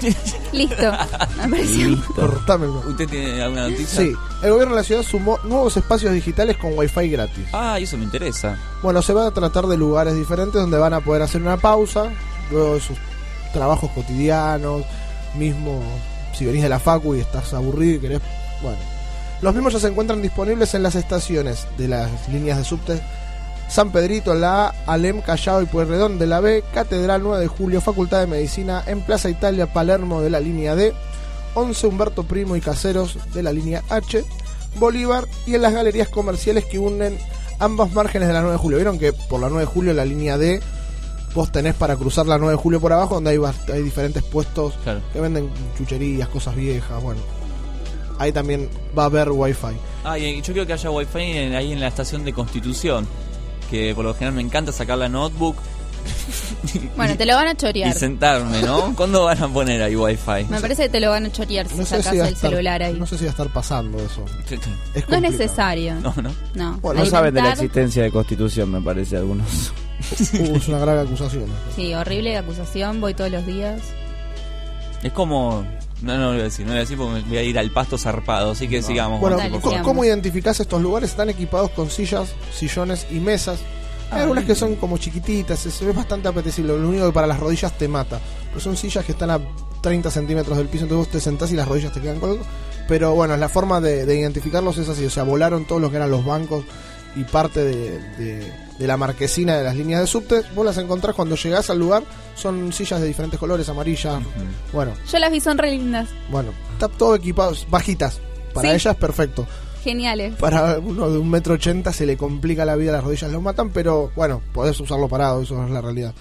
[0.52, 0.92] listo.
[1.36, 2.04] Me pareció.
[2.14, 2.82] Cortámelo.
[2.86, 4.02] ¿Usted tiene alguna noticia?
[4.02, 4.12] Sí,
[4.42, 7.46] el gobierno de la ciudad sumó nuevos espacios digitales con wifi gratis.
[7.52, 8.58] Ah, eso me interesa.
[8.82, 12.10] Bueno, se va a tratar de lugares diferentes donde van a poder hacer una pausa,
[12.50, 12.96] luego de sus
[13.52, 14.82] trabajos cotidianos,
[15.36, 15.82] mismo
[16.36, 18.20] si venís de la facu y estás aburrido y querés...
[18.62, 18.78] Bueno,
[19.42, 23.00] los mismos ya se encuentran disponibles en las estaciones de las líneas de subte
[23.68, 27.80] San Pedrito, la A, Alem, Callao y Pueyrredón de la B, Catedral 9 de Julio,
[27.80, 30.92] Facultad de Medicina, en Plaza Italia, Palermo de la línea D,
[31.54, 34.24] 11 Humberto Primo y Caseros de la línea H,
[34.78, 37.18] Bolívar y en las galerías comerciales que unen
[37.58, 38.78] ambos márgenes de la 9 de Julio.
[38.78, 40.60] Vieron que por la 9 de Julio la línea D
[41.34, 43.38] vos tenés para cruzar la 9 de Julio por abajo donde hay,
[43.72, 45.00] hay diferentes puestos Claro.
[45.12, 47.20] que venden chucherías, cosas viejas, bueno.
[48.18, 49.76] Ahí también va a haber wifi.
[50.04, 53.06] Ah, y yo quiero que haya wifi en- ahí en la estación de Constitución.
[53.70, 55.56] Que por lo general me encanta sacar la notebook
[56.96, 57.92] Bueno, te lo van a y chorear.
[57.94, 58.94] sentarme, ¿no?
[58.94, 60.44] ¿Cuándo van a poner ahí wifi?
[60.48, 62.82] Me parece que te lo van a chorear si No sacas si el estar- celular
[62.82, 62.94] ahí.
[62.94, 64.24] No sé si va a estar pasando eso.
[64.94, 65.94] Es No es necesario.
[65.96, 66.32] No, no.
[66.54, 66.78] No.
[66.78, 69.72] Bueno, no saben de la existencia de Constitución, me parece, algunos.
[70.34, 71.46] Uh, es una grave acusación.
[71.74, 73.00] Sí, horrible acusación.
[73.00, 73.80] Voy todos los días.
[75.02, 75.64] Es como.
[76.02, 77.42] No, no lo voy a decir, no lo voy a decir porque me voy a
[77.42, 78.50] ir al pasto zarpado.
[78.52, 79.20] Así que sigamos.
[79.20, 79.82] Bueno, co- favor.
[79.82, 81.10] ¿cómo identificás estos lugares?
[81.10, 83.60] Están equipados con sillas, sillones y mesas.
[84.10, 86.78] Hay Ah, algunas que son como chiquititas, se, se ve bastante apetecible.
[86.78, 88.20] Lo único que para las rodillas te mata.
[88.50, 89.40] Pero son sillas que están a
[89.80, 92.46] 30 centímetros del piso, entonces vos te sentás y las rodillas te quedan colgadas.
[92.88, 95.04] Pero bueno, la forma de, de identificarlos es así.
[95.06, 96.64] O sea, volaron todos los que eran los bancos
[97.16, 101.14] y parte de, de- de la marquesina de las líneas de subte, vos las encontrás
[101.14, 102.02] cuando llegás al lugar,
[102.34, 104.22] son sillas de diferentes colores, amarillas,
[104.72, 106.08] bueno, Yo las vi, son re lindas.
[106.30, 108.20] bueno, está todo equipado, bajitas,
[108.52, 108.74] para Sí.
[108.76, 109.46] ellas perfecto.
[109.82, 110.34] Geniales.
[110.34, 113.70] Para uno de un metro ochenta se le complica la vida, las rodillas lo matan,
[113.70, 116.12] pero bueno, podés usarlo parado, eso es la realidad.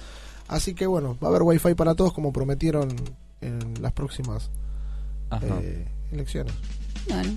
[0.48, 2.95] Así que bueno, va a haber wifi para todos como prometieron
[3.41, 4.52] en las próximas
[5.41, 6.53] eh, elecciones.
[7.10, 7.34] Bueno.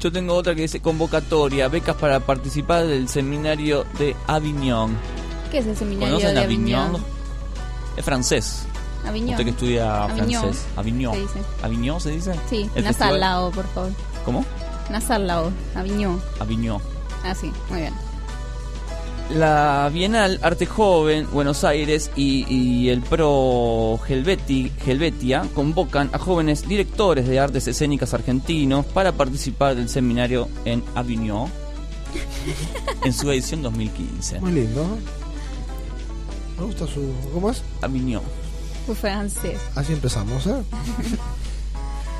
[0.00, 4.96] Yo tengo otra que dice convocatoria, becas para participar del seminario de Avignon.
[5.50, 6.80] ¿Qué es el seminario ¿Conocen de Avignon?
[6.90, 7.04] Avignon?
[7.96, 8.62] Es francés.
[9.06, 9.30] Avignon.
[9.30, 10.42] Usted que estudia Avignon.
[10.42, 10.66] francés.
[10.76, 11.14] Avignon.
[11.14, 11.40] Se dice.
[11.62, 12.34] ¿Avignon se dice?
[12.48, 13.90] Sí, festival- Lao, por favor.
[14.24, 14.44] ¿Cómo?
[14.90, 16.22] Nasar Lao, Avignon.
[16.38, 16.80] Avignon.
[17.24, 17.94] Ah, sí, muy bien.
[19.30, 26.66] La Bienal Arte Joven Buenos Aires y, y el Pro Helveti, Helvetia convocan a jóvenes
[26.66, 31.50] directores de artes escénicas argentinos para participar del seminario en Avignon
[33.04, 34.40] en su edición 2015.
[34.40, 34.82] Muy lindo.
[34.82, 34.96] ¿no?
[36.58, 37.12] Me gusta su...
[37.34, 37.62] ¿Cómo es?
[37.82, 38.22] Avignon.
[38.98, 39.60] Francés.
[39.74, 40.54] Así empezamos, ¿eh?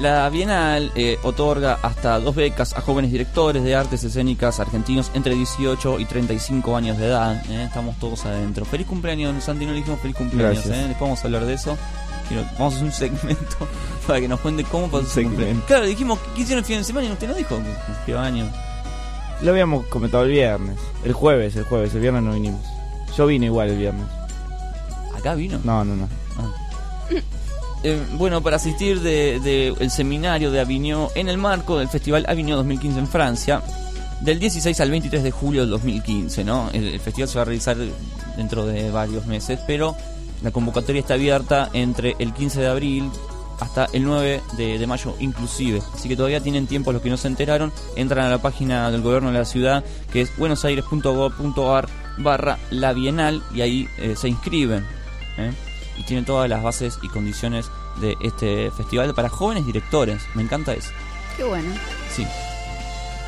[0.01, 5.35] La Bienal eh, otorga hasta dos becas a jóvenes directores de artes escénicas argentinos entre
[5.35, 7.43] 18 y 35 años de edad.
[7.51, 7.65] ¿eh?
[7.65, 8.65] Estamos todos adentro.
[8.65, 10.65] Feliz cumpleaños, Santi, no le dijimos feliz cumpleaños.
[10.67, 10.69] ¿eh?
[10.87, 11.77] Después vamos a hablar de eso.
[12.29, 13.57] Quiero- vamos a hacer un segmento
[14.07, 15.65] para que nos cuente cómo pasó su cumpleaños.
[15.65, 18.49] Claro, dijimos que hicieron el fin de semana y usted no dijo cumplió años.
[19.43, 20.79] Lo habíamos comentado el viernes.
[21.05, 21.93] El jueves, el jueves.
[21.95, 22.61] El viernes no vinimos.
[23.17, 24.07] Yo vine igual el viernes.
[25.17, 25.59] ¿Acá vino?
[25.65, 26.09] No, no, no.
[27.85, 32.25] Eh, bueno, para asistir del de, el seminario de Avignon en el marco del Festival
[32.29, 33.63] Avignon 2015 en Francia,
[34.21, 36.71] del 16 al 23 de julio del 2015, ¿no?
[36.73, 37.77] El, festival se va a realizar
[38.37, 39.97] dentro de varios meses, pero
[40.43, 43.11] la convocatoria está abierta entre el 15 de abril
[43.61, 45.81] hasta el 9 de, de mayo inclusive.
[45.95, 47.73] Así que todavía tienen tiempo los que no se enteraron.
[47.97, 51.89] Entran a la página del gobierno de la ciudad, que es buenosaires.gov.ar
[52.19, 54.85] barra la bienal, y ahí eh, se inscriben.
[55.37, 55.53] ¿eh?
[55.99, 57.71] Y tienen todas las bases y condiciones
[58.01, 60.23] de este festival para jóvenes directores.
[60.35, 60.91] Me encanta eso.
[61.37, 61.69] Qué bueno.
[62.15, 62.27] Sí.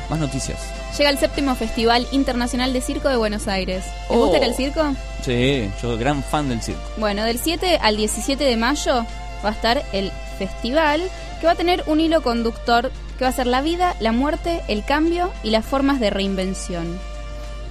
[0.09, 0.59] Más noticias.
[0.97, 3.85] Llega el séptimo Festival Internacional de Circo de Buenos Aires.
[3.85, 4.23] ¿Les Oh.
[4.25, 4.81] gusta ir al circo?
[5.23, 6.81] Sí, yo gran fan del circo.
[6.97, 9.05] Bueno, del 7 al 17 de mayo
[9.43, 11.01] va a estar el festival
[11.39, 14.61] que va a tener un hilo conductor que va a ser la vida, la muerte,
[14.67, 16.99] el cambio y las formas de reinvención.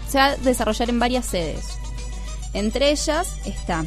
[0.09, 1.65] Se va a desarrollar en varias sedes.
[2.55, 3.85] Entre ellas está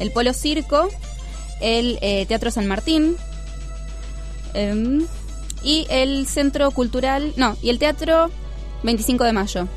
[0.00, 0.88] el Polo Circo,
[1.60, 3.16] el eh, Teatro San Martín
[4.54, 5.06] em,
[5.62, 8.30] y el Centro Cultural, no, y el Teatro
[8.82, 9.68] 25 de Mayo.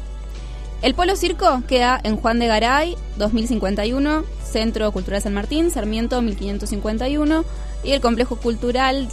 [0.81, 7.45] El Polo Circo queda en Juan de Garay, 2051, Centro Cultural San Martín, Sarmiento, 1551,
[7.83, 9.07] y el Complejo Cultural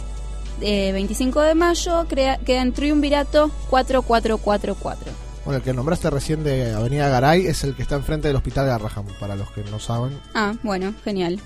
[0.61, 5.30] eh, 25 de Mayo queda en Triunvirato 4444.
[5.45, 8.67] Bueno, el que nombraste recién de Avenida Garay es el que está enfrente del Hospital
[8.67, 10.19] Garraham, para los que no saben.
[10.35, 11.39] Ah, bueno, genial.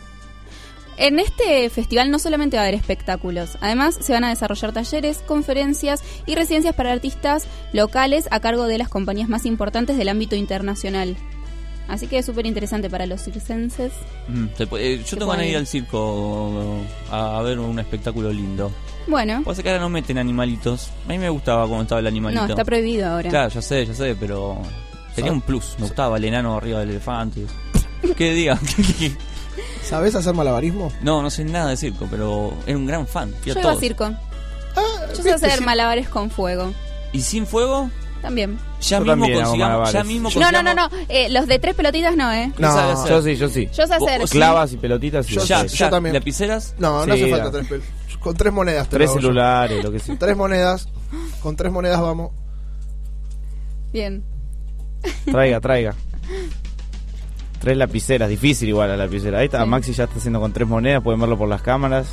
[0.98, 5.18] En este festival no solamente va a haber espectáculos, además se van a desarrollar talleres,
[5.26, 10.38] conferencias y residencias para artistas locales a cargo de las compañías más importantes del ámbito
[10.38, 11.18] internacional.
[11.88, 13.92] Así que es súper interesante para los circenses.
[14.28, 14.46] Mm,
[14.78, 16.82] eh, yo tengo ganas de ir al circo
[17.12, 18.72] a, a ver un espectáculo lindo.
[19.08, 20.90] Bueno, Pasa que ahora no meten animalitos.
[21.06, 22.44] A mí me gustaba cómo estaba el animalito.
[22.44, 23.30] no, está prohibido ahora.
[23.30, 24.58] Claro, ya sé, ya sé, pero
[25.16, 25.76] tenía un plus.
[25.78, 27.46] Me gustaba el enano arriba del elefante.
[28.18, 28.60] ¿Qué diga?
[29.84, 30.92] ¿Sabes hacer malabarismo?
[31.02, 33.34] no, no sé nada de circo, pero era un gran fan.
[33.42, 34.06] Fui Yo a iba a circo.
[34.76, 34.82] Ah,
[35.16, 36.74] Yo sé hacer malabares con fuego.
[37.14, 37.90] ¿Y sin fuego?
[38.22, 38.58] También.
[38.82, 39.94] Ya Yo mismo también hago consigamos.
[39.94, 40.90] Ya mismo No, no, no, no.
[41.08, 42.52] eh, los de tres pelotitas no, ¿eh?
[42.58, 43.10] No, sabe hacer?
[43.12, 43.70] Yo sí, yo sí.
[43.72, 44.20] Yo sé hacer.
[44.20, 45.26] Vos- Clavas y pelotitas.
[45.28, 45.36] sí.
[45.36, 46.14] Yo Ya, sé, ya, yo también.
[46.16, 46.74] ¿Lapiceras?
[46.80, 47.82] No, no Sí, hace falta tres pel-
[48.26, 50.18] Con tres monedas te Tres lo celulares, lo que sea.
[50.18, 50.90] Tres monedas.
[51.44, 52.32] Con tres monedas vamos.
[53.94, 54.24] Bien.
[55.26, 55.94] Traiga, traiga.
[57.60, 59.38] Tres lapiceras, difícil igual la lapicera.
[59.38, 59.70] Ahí está, Sí.
[59.70, 62.08] Maxi ya está haciendo con tres monedas, pueden verlo por las cámaras.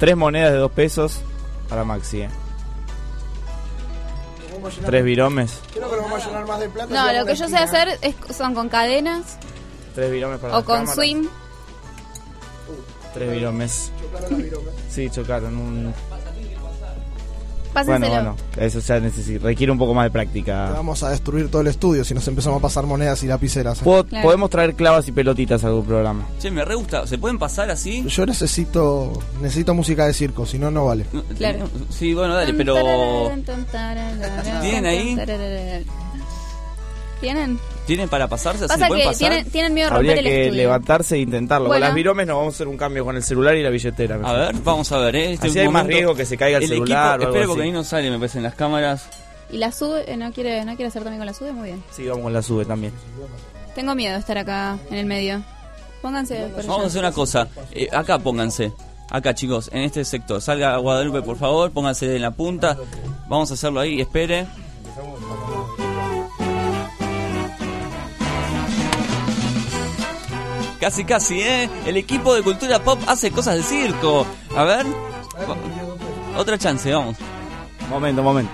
[0.00, 1.20] Tres monedas de dos pesos
[1.68, 2.28] para Maxi, eh.
[4.84, 5.60] Tres viromes.
[5.74, 6.92] Creo que lo vamos a llenar más de plata.
[6.92, 9.38] No, lo que yo sé hacer es, son con cadenas
[9.94, 10.94] Tres viromes para o las con cámaras.
[10.96, 11.24] swing.
[13.14, 13.92] Tres viromes.
[14.90, 15.94] Sí, chocaron un...
[17.72, 18.14] Pásenselo.
[18.14, 20.70] Bueno, bueno, eso ya necesita, requiere un poco más de práctica.
[20.70, 23.80] Vamos a destruir todo el estudio si nos empezamos a pasar monedas y lapiceras.
[23.80, 24.04] ¿eh?
[24.08, 24.22] Claro.
[24.22, 26.24] Podemos traer clavas y pelotitas a algún programa.
[26.38, 27.04] Che, me re gusta.
[27.04, 28.04] ¿Se pueden pasar así?
[28.06, 29.12] Yo necesito
[29.42, 31.04] necesito música de circo, si no, no vale.
[31.36, 31.68] Claro.
[31.90, 32.76] Sí, bueno, dale, pero.
[34.60, 35.18] ¿Tienen ahí?
[37.20, 37.58] ¿Tienen?
[37.86, 38.64] ¿Tienen para pasarse?
[38.64, 39.18] ¿Así Pasa pueden que pasar?
[39.18, 40.62] tienen, tienen miedo de Habría el que estudio.
[40.62, 41.66] levantarse e intentarlo.
[41.68, 41.80] Bueno.
[41.80, 44.16] Con las viromes nos vamos a hacer un cambio con el celular y la billetera.
[44.24, 45.32] A ver, vamos a ver, ¿eh?
[45.34, 47.62] Este Así hay más riesgo que se caiga el celular o Equipo, algo espero porque
[47.62, 47.68] así.
[47.68, 49.06] ahí no sale, me parece, en las cámaras.
[49.50, 51.82] Y la sube, eh, no quiere, no quiere hacer también con la sube, muy bien.
[51.92, 52.92] Sí, vamos con la sube también.
[53.74, 55.42] Tengo miedo de estar acá en el medio.
[56.00, 57.48] Pónganse por Vamos a hacer una cosa.
[57.72, 58.72] Eh, acá pónganse.
[59.10, 60.40] Acá, chicos, en este sector.
[60.40, 61.70] Salga Guadalupe, por favor.
[61.70, 62.76] Pónganse en la punta.
[63.28, 64.00] Vamos a hacerlo ahí.
[64.00, 64.46] Espere.
[70.84, 71.70] Casi, casi, ¿eh?
[71.86, 74.26] El equipo de cultura pop hace cosas de circo.
[74.54, 74.84] A ver.
[76.36, 77.16] Otra chance, vamos.
[77.88, 78.52] Momento, momento.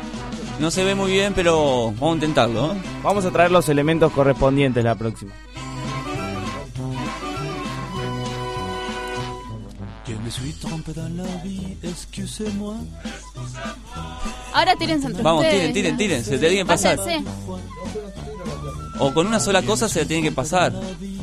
[0.60, 2.72] No se ve muy bien, pero vamos a intentarlo.
[2.72, 2.76] ¿eh?
[3.02, 5.32] Vamos a traer los elementos correspondientes la próxima.
[14.52, 15.72] Ahora tírense entre Vamos, ustedes.
[15.72, 16.24] tiren, tiren, tiren.
[16.24, 16.96] Se te que pasar.
[16.96, 17.24] Pásense.
[19.00, 20.72] O con una sola cosa se la tiene que pasar.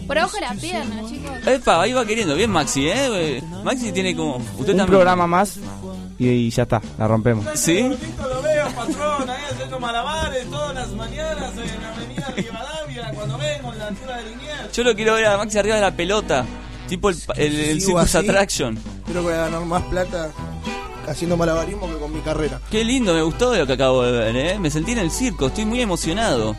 [0.08, 1.32] Por abajo de la pierna, chicos.
[1.46, 2.36] Epa, ahí va queriendo.
[2.36, 3.42] Bien, Maxi, ¿eh?
[3.64, 4.38] Maxi tiene como.
[4.38, 4.88] Usted Un también.
[4.88, 5.58] programa más
[6.18, 7.46] y, y ya está, la rompemos.
[7.54, 7.82] ¿Sí?
[7.82, 13.74] Lo veo, patrón, ahí haciendo malabares todas las mañanas en la avenida Rivadavia, cuando vengo
[13.74, 14.72] en la altura de Liniers.
[14.74, 16.46] Yo lo quiero ver a Maxi arriba de la pelota.
[16.90, 18.16] Tipo el, el, el Circus.
[18.16, 18.80] Attraction.
[19.06, 20.32] Creo que voy a ganar más plata
[21.08, 22.60] haciendo malabarismo que con mi carrera.
[22.72, 24.60] Qué lindo, me gustó lo que acabo de ver, ¿eh?
[24.60, 26.56] Me sentí en el circo, estoy muy emocionado.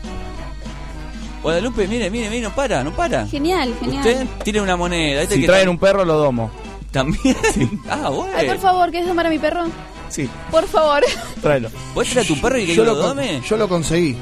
[1.41, 3.25] Guadalupe, mire, mire, mire, no para, no para.
[3.27, 3.99] Genial, genial.
[4.05, 5.21] Usted tire una moneda.
[5.21, 6.51] este Si que traen un perro, lo domo.
[6.91, 7.37] También.
[7.89, 8.33] ah, bueno.
[8.35, 9.65] Ay, por favor, ¿querés domar a mi perro?
[10.09, 11.03] Sí, Por favor.
[11.41, 11.69] tráelo.
[11.93, 13.41] ¿Puedes traer a tu perro y que Yo lo, lo, dome?
[13.47, 14.17] yo lo conseguí.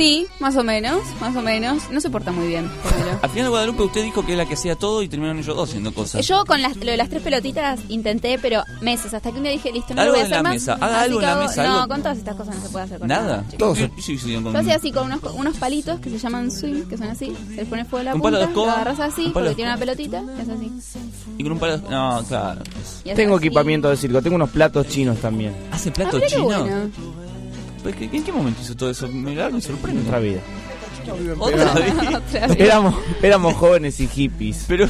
[0.00, 1.90] Sí, más o menos, más o menos.
[1.90, 3.18] No se porta muy bien, pero...
[3.20, 5.68] Al final Guadalupe usted dijo que es la que hacía todo y terminaron ellos dos
[5.68, 6.26] haciendo cosas.
[6.26, 9.52] Yo con las, lo de las tres pelotitas intenté, pero meses, hasta que un día
[9.52, 10.52] dije, listo, no Algo lo voy a en hacer la más.
[10.54, 11.88] mesa, haga Así algo en la hago- mesa, No, algo.
[11.88, 13.44] con todas estas cosas no se puede hacer con Nada.
[13.58, 13.78] Todos.
[13.78, 13.88] Yo-
[14.42, 17.56] con- hacía así con unos, unos palitos que se llaman swing, que son así, se
[17.56, 19.44] les pone fuego a la Un palo punta, de escoba, lo agarras así, un palo
[19.44, 20.72] de porque tiene una pelotita, es así.
[21.36, 21.76] Y con un palo.
[21.90, 22.62] No, claro.
[23.04, 23.46] Y Tengo así.
[23.46, 25.54] equipamiento de circo, tengo unos platos chinos también.
[25.70, 26.44] ¿Hace Ah, plato mirá qué chino?
[26.46, 26.90] bueno.
[27.82, 29.08] Pues, ¿qué- ¿En qué momento hizo todo eso?
[29.08, 30.02] Me, me sorprende.
[30.02, 30.40] Otra vida.
[31.38, 31.94] Otra vez.
[32.14, 32.60] Otra vez.
[32.60, 34.64] Éramos, éramos jóvenes y hippies.
[34.68, 34.86] Pero.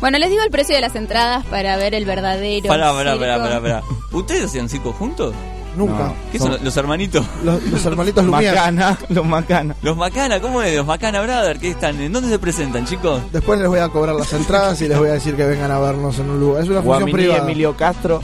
[0.00, 3.20] Bueno, les digo el precio de las entradas para ver el verdadero Pará, pará, circo.
[3.26, 3.82] pará, pará, pará.
[4.12, 5.34] ¿Ustedes hacían circo juntos?
[5.74, 6.12] Nunca.
[6.32, 7.24] ¿Qué son los hermanitos?
[7.44, 8.54] Los, los hermanitos Lumière.
[8.54, 9.74] Macana, los macana.
[9.82, 10.74] Los Macana, ¿cómo es?
[10.76, 12.00] Los Macana Brother, ¿qué están?
[12.00, 13.20] ¿En dónde se presentan, chicos?
[13.32, 15.78] Después les voy a cobrar las entradas y les voy a decir que vengan a
[15.78, 16.62] vernos en un lugar.
[16.62, 17.42] Es una función Guamini, privada.
[17.42, 18.22] Emilio Castro.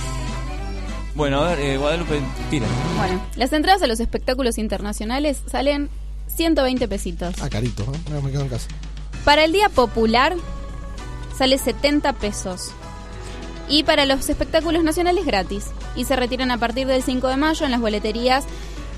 [1.22, 2.20] Bueno, a ver, eh, Guadalupe,
[2.50, 2.66] tira.
[2.96, 5.88] Bueno, las entradas a los espectáculos internacionales salen
[6.26, 7.36] 120 pesitos.
[7.40, 7.92] Ah, carito, ¿no?
[8.12, 8.66] No, me quedo en casa.
[9.24, 10.34] Para el día popular
[11.38, 12.72] sale 70 pesos.
[13.68, 15.66] Y para los espectáculos nacionales gratis.
[15.94, 18.44] Y se retiran a partir del 5 de mayo en las boleterías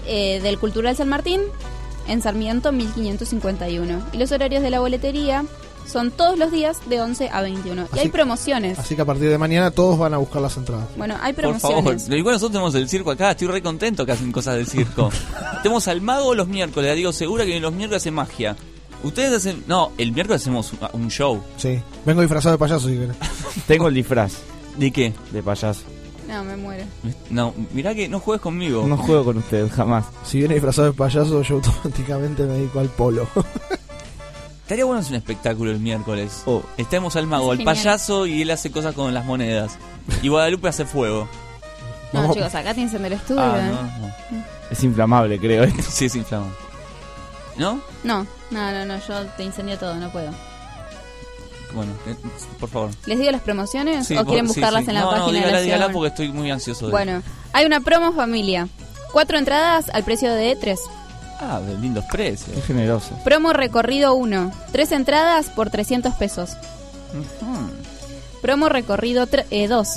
[0.06, 1.42] eh, del Cultural San Martín,
[2.08, 4.02] en Sarmiento 1551.
[4.14, 5.44] Y los horarios de la boletería
[5.86, 7.86] son todos los días de 11 a 21.
[7.94, 8.78] y hay promociones.
[8.78, 10.86] Así que a partir de mañana todos van a buscar las entradas.
[10.96, 11.82] Bueno, hay Por favor.
[11.82, 12.08] promociones.
[12.08, 15.10] Igual nosotros tenemos el circo acá, estoy re contento que hacen cosas del circo.
[15.62, 18.56] tenemos al mago los miércoles, la digo segura que los miércoles hace magia.
[19.02, 19.62] Ustedes hacen.
[19.66, 21.42] No, el miércoles hacemos un- un show.
[21.58, 21.78] Sí.
[22.06, 23.16] Vengo disfrazado de payaso si querés.
[23.66, 24.32] Tengo el disfraz
[24.78, 25.12] ¿De qué?
[25.30, 25.82] de payaso.
[26.26, 26.84] No, me muero.
[27.28, 28.86] No, mirá que no juegues conmigo.
[28.88, 30.06] No juego con ustedes, jamás.
[30.24, 33.28] Si viene disfrazado de payaso, yo automáticamente me dedico al polo.
[34.64, 36.42] Estaría bueno hacer un espectáculo el miércoles.
[36.46, 36.62] Oh.
[36.78, 37.76] Estemos al mago, al Genial.
[37.76, 39.76] payaso y él hace cosas con las monedas.
[40.22, 41.28] Y Guadalupe hace fuego.
[42.14, 42.36] No, Vamos.
[42.36, 43.42] chicos, acá tienen el estudio.
[43.42, 43.68] Ah, ¿eh?
[43.70, 43.82] no,
[44.38, 44.44] no.
[44.70, 45.64] Es inflamable, creo.
[45.64, 45.82] esto.
[45.90, 46.54] Sí, es inflamable.
[47.58, 47.80] ¿No?
[48.04, 50.30] No, no, no, no, yo te incendio todo, no puedo.
[51.74, 52.14] Bueno, eh,
[52.58, 52.90] por favor.
[53.04, 54.90] ¿Les digo las promociones Sí, o quieren sí, buscarlas sí.
[54.90, 55.92] en la no, página no, dígala, la dígala ciudad?
[55.92, 57.22] porque estoy muy ansioso de Bueno,
[57.52, 58.68] hay una promo familia.
[59.12, 60.80] Cuatro entradas al precio de tres.
[61.40, 62.56] Ah, de lindos precios.
[62.56, 63.18] Es generoso.
[63.24, 64.52] Promo recorrido 1.
[64.72, 66.56] Tres entradas por 300 pesos.
[68.40, 69.88] Promo recorrido 2.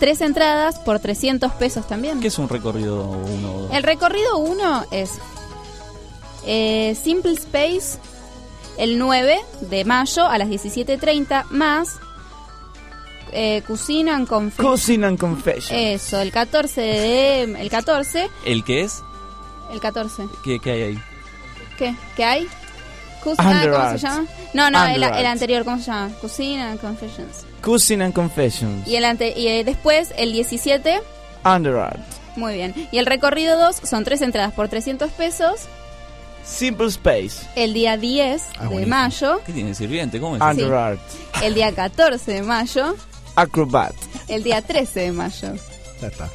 [0.00, 2.20] Tres entradas por 300 pesos también.
[2.20, 3.72] ¿Qué es un recorrido uno o dos?
[3.72, 5.10] El recorrido 1 es
[6.46, 7.98] eh, Simple Space
[8.76, 12.00] el 9 de mayo a las 17.30 más
[13.32, 14.70] eh, Cucina and Confession.
[14.70, 15.78] Cousin and Confession.
[15.78, 17.42] Eso, el 14 de...
[17.42, 18.28] El 14.
[18.44, 19.02] ¿El qué es?
[19.72, 20.26] El 14.
[20.44, 20.98] ¿Qué, qué hay ahí?
[21.78, 21.94] ¿Qué?
[22.16, 22.48] ¿Qué hay?
[23.24, 24.26] Cus- Under ¿Cómo se llama?
[24.52, 26.10] No, no, el, el anterior, ¿cómo se llama?
[26.20, 27.44] Cucina and Confessions.
[27.62, 28.86] Cousin and Confessions.
[28.86, 31.00] Y, el ante y eh, después, el 17,
[31.44, 32.00] Under Art.
[32.36, 32.74] muy bien.
[32.92, 35.62] Y el recorrido 2 son tres entradas por 300 pesos.
[36.44, 37.46] Simple Space.
[37.56, 38.96] El día 10 Ah, de buenísimo.
[38.96, 40.20] mayo, ¿Qué tiene sirviente?
[40.20, 40.42] ¿Cómo es?
[40.42, 40.72] Under Sí.
[40.74, 41.00] Art.
[41.42, 42.94] el día 14 de mayo,
[43.34, 43.94] Acrobat.
[44.28, 45.54] el día 13 de mayo.
[46.02, 46.28] Ya está.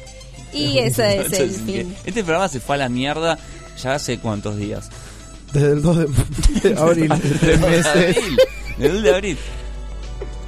[0.52, 1.94] Y ese es el fin.
[2.04, 3.38] Este programa se fue a la mierda
[3.82, 4.88] ya hace cuántos días.
[5.52, 6.06] Desde el 2 de,
[6.70, 7.86] de abril, tres meses.
[7.86, 8.38] Abril,
[8.78, 9.38] el 2 de abril.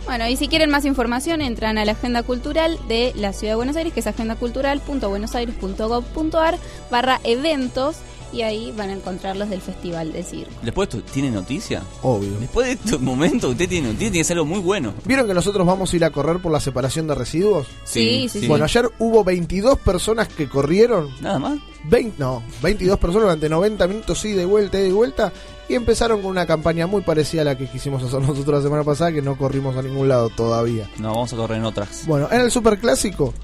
[0.04, 3.56] Bueno, y si quieren más información, entran a la agenda cultural de la Ciudad de
[3.56, 6.58] Buenos Aires, que es agendacultural.buenosaires.gov.ar
[6.90, 7.96] barra eventos,
[8.32, 10.50] y ahí van a encontrar los del Festival de Circo.
[10.62, 11.82] Después, ¿tú- ¿tiene noticia?
[12.02, 12.32] Obvio.
[12.40, 14.94] Después de estos momentos, usted tiene noticia, tiene que ser algo muy bueno.
[15.04, 17.66] ¿Vieron que nosotros vamos a ir a correr por la separación de residuos?
[17.84, 18.46] Sí, sí, sí.
[18.48, 21.08] Bueno, ayer hubo 22 personas que corrieron.
[21.20, 21.58] Nada más.
[21.84, 25.32] 20, no, 22 personas durante 90 minutos, ida y vuelta, ida y vuelta.
[25.68, 28.84] Y empezaron con una campaña muy parecida a la que quisimos hacer nosotros la semana
[28.84, 30.88] pasada, que no corrimos a ningún lado todavía.
[30.98, 32.06] No, vamos a correr en otras.
[32.06, 33.34] Bueno, en el Superclásico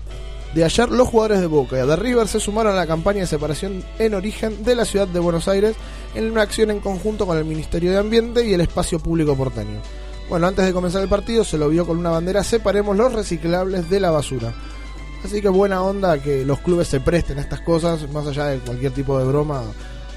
[0.55, 3.27] de ayer, los jugadores de Boca y de River se sumaron a la campaña de
[3.27, 5.77] separación en origen de la ciudad de Buenos Aires
[6.15, 9.81] en una acción en conjunto con el Ministerio de Ambiente y el Espacio Público Porteño.
[10.29, 13.89] Bueno, antes de comenzar el partido se lo vio con una bandera Separemos los reciclables
[13.91, 14.55] de la basura.
[15.25, 18.59] Así que buena onda que los clubes se presten a estas cosas, más allá de
[18.59, 19.63] cualquier tipo de broma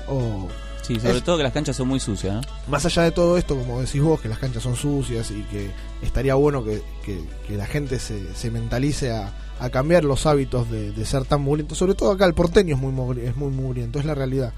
[0.07, 0.47] o...
[0.81, 2.41] Sí, sobre Es- todo que las canchas son muy sucias, ¿no?
[2.67, 5.71] Más allá de todo esto, como decís vos, que las canchas son sucias y que
[6.01, 9.31] estaría bueno que, que- que la gente se, se mentalice a,
[9.63, 11.75] a cambiar los hábitos de, de ser tan mugriento.
[11.75, 14.53] Sobre todo acá el porteño es muy, es muy mugriento, es la realidad.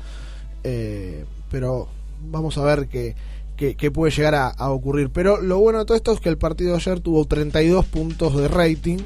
[0.63, 1.87] Eh, pero
[2.29, 3.15] vamos a ver qué,
[3.57, 5.09] qué- qué puede llegar a, a ocurrir.
[5.09, 8.35] Pero lo bueno de todo esto es que el partido de ayer tuvo 32 puntos
[8.37, 8.99] de rating,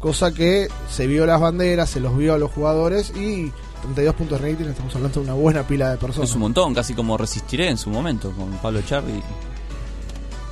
[0.00, 3.52] cosa que se vio las banderas, se los vio a los jugadores y
[3.82, 6.30] 32 puntos de rating, estamos hablando de una buena pila de personas.
[6.30, 9.22] Es un montón, casi como resistiré en su momento con Pablo Charri.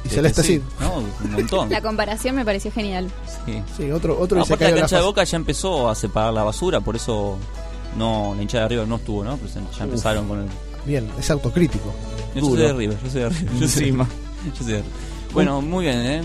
[0.07, 0.61] Y Celeste Cid.
[0.81, 1.71] No, un montón.
[1.71, 3.11] La comparación me pareció genial.
[3.45, 3.63] Sí.
[3.77, 5.03] Sí, otro, otro Aparte la cancha de.
[5.03, 7.39] Boca ya empezó a separar la basura, por eso
[7.97, 9.37] no la hinchada de River no estuvo, ¿no?
[9.37, 10.49] Pero ya empezaron con el...
[10.85, 11.93] Bien, es autocrítico.
[12.35, 12.55] Yo Duro.
[12.57, 13.53] soy de River, yo soy de River.
[13.55, 14.09] Yo soy, Encima.
[14.59, 14.93] yo soy de River.
[15.33, 16.23] Bueno, muy bien, ¿eh?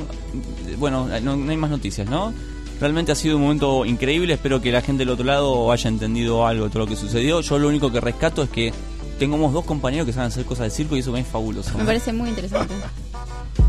[0.78, 2.34] Bueno, no, no hay más noticias, ¿no?
[2.80, 6.48] Realmente ha sido un momento increíble, espero que la gente del otro lado haya entendido
[6.48, 7.42] algo de todo lo que sucedió.
[7.42, 8.74] Yo lo único que rescato es que
[9.20, 11.78] tengamos dos compañeros que saben hacer cosas de circo y eso me es fabuloso.
[11.78, 12.74] Me parece muy interesante.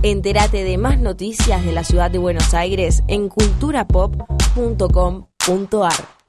[0.02, 6.21] Entérate de más noticias de la ciudad de Buenos Aires en culturapop.com.ar.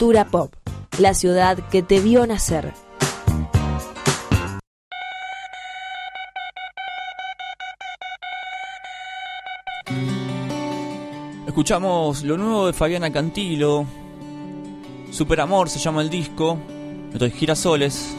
[0.00, 0.54] Pop,
[0.98, 2.72] la ciudad que te vio nacer.
[11.46, 13.84] Escuchamos lo nuevo de Fabiana Cantilo.
[15.10, 16.56] Super Amor se llama el disco.
[17.12, 18.16] Esto es Girasoles.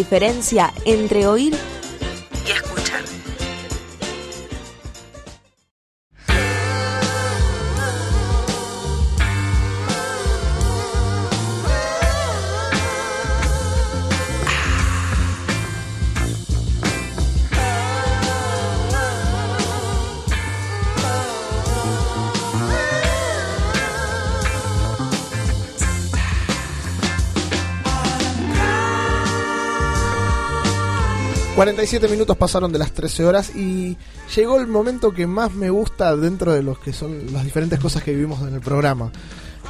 [0.00, 1.54] Diferencia entre oír
[31.60, 33.94] 47 minutos pasaron de las 13 horas y
[34.34, 38.02] llegó el momento que más me gusta dentro de los que son las diferentes cosas
[38.02, 39.12] que vivimos en el programa.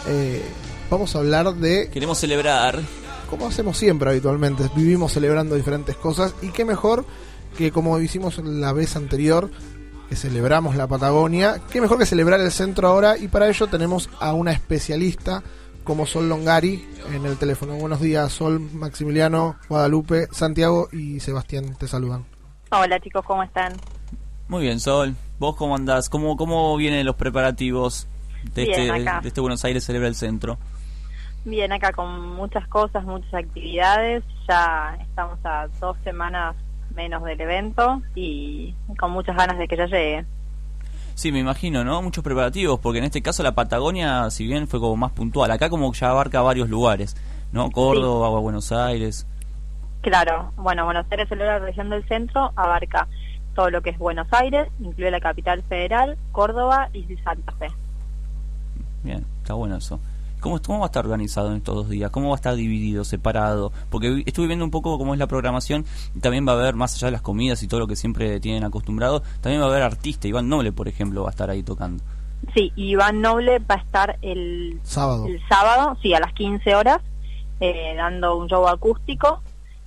[0.06, 0.40] Eh,
[0.88, 2.78] vamos a hablar de Queremos celebrar.
[3.28, 7.04] como hacemos siempre habitualmente, vivimos celebrando diferentes cosas y qué mejor
[7.58, 9.50] que como hicimos la vez anterior,
[10.08, 14.08] que celebramos la Patagonia, qué mejor que celebrar el centro ahora y para ello tenemos
[14.20, 15.42] a una especialista
[15.84, 17.74] como Sol Longari en el teléfono.
[17.74, 22.24] Buenos días, Sol, Maximiliano, Guadalupe, Santiago y Sebastián, te saludan.
[22.70, 23.72] Hola chicos, ¿cómo están?
[24.48, 25.14] Muy bien, Sol.
[25.38, 26.08] ¿Vos cómo andás?
[26.08, 28.06] ¿Cómo, cómo vienen los preparativos
[28.54, 30.58] de, Bien, este, de este Buenos Aires Celebra el Centro?
[31.44, 34.22] Bien, acá con muchas cosas, muchas actividades.
[34.48, 36.56] Ya estamos a dos semanas
[36.94, 40.24] menos del evento y con muchas ganas de que ya llegue.
[41.14, 42.02] Sí, me imagino, ¿no?
[42.02, 45.68] Muchos preparativos, porque en este caso la Patagonia, si bien fue como más puntual, acá
[45.68, 47.16] como ya abarca varios lugares,
[47.52, 47.70] ¿no?
[47.70, 49.26] Córdoba, Buenos Aires.
[50.00, 53.06] Claro, bueno, Buenos Aires celebra la región del centro, abarca
[53.54, 57.68] todo lo que es Buenos Aires, incluye la capital federal, Córdoba y Santa Fe.
[59.02, 60.00] Bien, está bueno eso.
[60.40, 62.10] ¿Cómo, ¿Cómo va a estar organizado en estos dos días?
[62.10, 63.72] ¿Cómo va a estar dividido, separado?
[63.90, 65.84] Porque vi- estuve viendo un poco cómo es la programación
[66.14, 68.40] y también va a haber, más allá de las comidas y todo lo que siempre
[68.40, 70.26] tienen acostumbrado, también va a haber artista.
[70.28, 72.02] Iván Noble, por ejemplo, va a estar ahí tocando.
[72.54, 75.26] Sí, Iván Noble va a estar el Sábado.
[75.26, 77.00] el sábado, sí, a las 15 horas,
[77.60, 79.42] eh, dando un show acústico.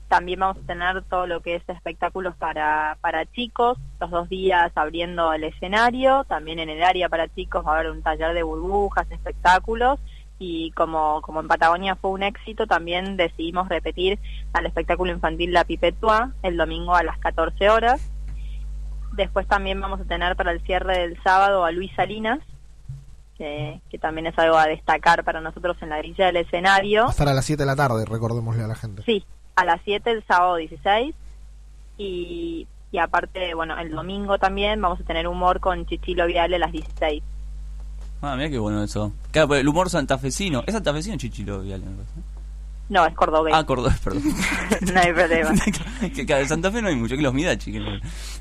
[0.07, 4.71] También vamos a tener todo lo que es espectáculos para, para chicos, los dos días
[4.75, 6.23] abriendo el escenario.
[6.25, 9.99] También en el área para chicos va a haber un taller de burbujas, espectáculos.
[10.45, 14.19] Y como, como en Patagonia fue un éxito, también decidimos repetir
[14.51, 18.11] al espectáculo infantil La Pipetua el domingo a las 14 horas.
[19.13, 22.39] Después también vamos a tener para el cierre del sábado a Luis Salinas,
[23.37, 27.03] que, que también es algo a destacar para nosotros en la grilla del escenario.
[27.03, 29.01] Va a estar a las 7 de la tarde, recordémosle a la gente.
[29.03, 29.25] Sí,
[29.55, 31.15] a las 7 el sábado 16
[31.97, 36.59] y, y aparte, bueno, el domingo también vamos a tener humor con Chichilo Viale a
[36.59, 37.23] las 16.
[38.25, 39.11] Ah, mira qué bueno eso.
[39.31, 40.63] Claro, pero el humor santafesino.
[40.65, 41.83] ¿Es santafesino Chichilo Viale?
[42.89, 43.53] No, es cordobés.
[43.53, 44.23] Ah, cordobés, perdón.
[44.93, 45.51] no hay problema.
[46.15, 47.39] que claro, de Santa Fe no hay mucho, que los no-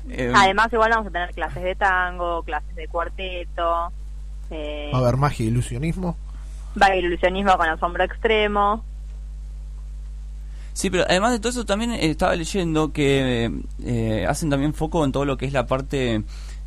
[0.09, 3.91] Eh, Además, igual vamos a tener clases de tango, clases de cuarteto,
[4.51, 6.15] eh, Va a haber magia e ilusionismo.
[6.81, 8.83] va a haber ilusionismo con asombro extremo.
[10.73, 13.51] Sí, pero además de todo eso también estaba leyendo que
[13.83, 16.23] eh, hacen también foco en todo lo que es la parte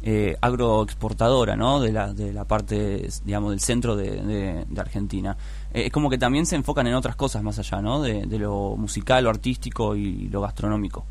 [0.08, 1.80] eh, agroexportadora, ¿no?
[1.80, 5.36] De la, de la parte, digamos, del centro de, Argentina.
[5.74, 8.00] Eh, es como que también se enfocan en otras cosas más allá, ¿no?
[8.00, 11.04] De, lo musical, lo artístico y lo gastronómico.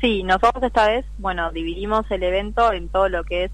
[0.00, 3.50] Sí, nosotros esta vez, bueno, dividimos el evento en todo lo que es,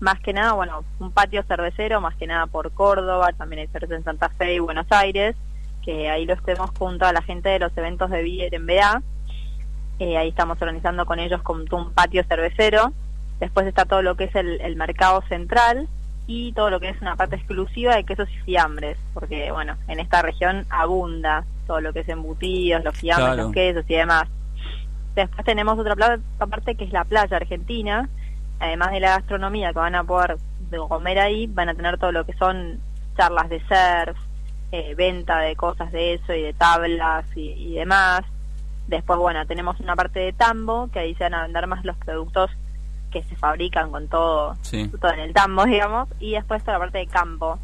[0.00, 3.96] más que nada, bueno, un patio cervecero, más que nada por Córdoba, también hay cerveza
[3.96, 5.36] en Santa Fe y Buenos Aires,
[5.84, 9.02] que ahí lo estemos junto a la gente de los eventos de Beer en BA.
[9.98, 12.94] Eh, ahí estamos organizando con ellos como un patio cervecero.
[13.40, 15.88] Después está todo lo que es el, el mercado central
[16.26, 19.98] y todo lo que es una parte exclusiva de quesos y fiambres, porque, bueno, en
[19.98, 23.42] esta región abunda todo lo que es embutidos, los fiambres, Claro.
[23.44, 24.28] los quesos y demás.
[25.14, 25.96] Después tenemos otra
[26.38, 28.08] parte que es la playa argentina.
[28.60, 30.36] Además de la gastronomía que van a poder
[30.70, 32.78] de comer ahí, van a tener todo lo que son
[33.16, 34.16] charlas de surf,
[34.70, 38.20] eh, venta de cosas de eso y de tablas y, y demás.
[38.86, 41.96] Después, bueno, tenemos una parte de tambo, que ahí se van a vender más los
[41.96, 42.50] productos
[43.10, 44.88] que se fabrican con todo, Sí.
[45.00, 46.08] todo en el tambo, digamos.
[46.20, 47.58] Y después toda la parte de campo,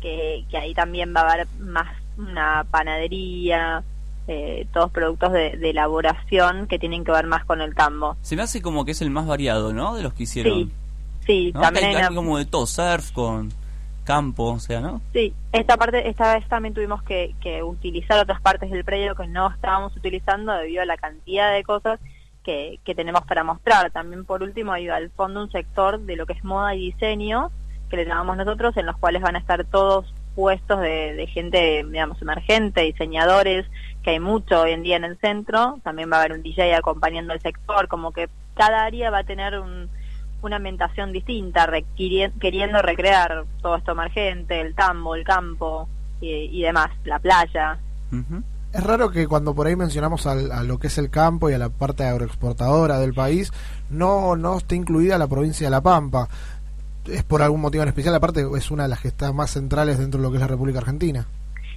[0.00, 1.88] que, que ahí también va a haber más
[2.18, 3.82] una panadería,
[4.28, 8.16] eh, todos productos de, de elaboración que tienen que ver más con el tambo.
[8.22, 9.94] Se me hace como que es el más variado, ¿no?
[9.96, 10.54] De los que hicieron.
[10.54, 10.72] Sí,
[11.26, 11.60] sí, ¿No?
[11.60, 13.52] también hay hay una- algo como de todo, surf con
[14.04, 15.00] campo, o sea, ¿no?
[15.12, 19.28] Sí, esta parte, esta vez también tuvimos que, que utilizar otras partes del predio que
[19.28, 22.00] no estábamos utilizando debido a la cantidad de cosas
[22.42, 23.90] que, tenemos para mostrar.
[23.90, 27.50] También por último hay al fondo un sector de lo que es moda y diseño,
[27.88, 31.84] que le llamamos nosotros, en los cuales van a estar todos puestos de, de gente,
[31.84, 33.66] digamos, emergente, diseñadores,
[34.02, 35.78] que hay mucho hoy en día en el centro.
[35.82, 39.24] También va a haber un DJ acompañando el sector, como que cada área va a
[39.24, 39.90] tener un,
[40.42, 45.88] una ambientación distinta, queriendo recrear todo esto emergente, el tambo, el campo
[46.20, 47.78] y, y demás, la playa.
[48.72, 51.54] Es raro que cuando por ahí mencionamos al- a lo que es el campo y
[51.54, 53.52] a la parte agroexportadora del país,
[53.90, 56.28] no, no esté incluida la provincia de La Pampa.
[57.06, 58.14] ¿Es por algún motivo en especial?
[58.14, 60.46] Aparte, es una de las que está más centrales dentro de lo que es la
[60.48, 61.26] República Argentina.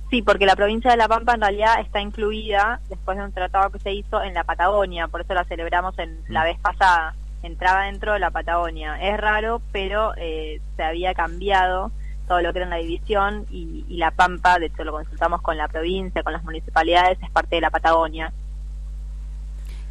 [0.09, 3.71] Sí, porque la provincia de La Pampa en realidad está incluida, después de un tratado
[3.71, 7.15] que se hizo, en la Patagonia, por eso la celebramos en la vez pasada.
[7.41, 9.01] Entraba dentro de la Patagonia.
[9.01, 11.91] Es raro, pero eh, se había cambiado
[12.27, 15.41] todo lo que era en la división y, y La Pampa, de hecho lo consultamos
[15.41, 18.31] con la provincia, con las municipalidades, es parte de la Patagonia.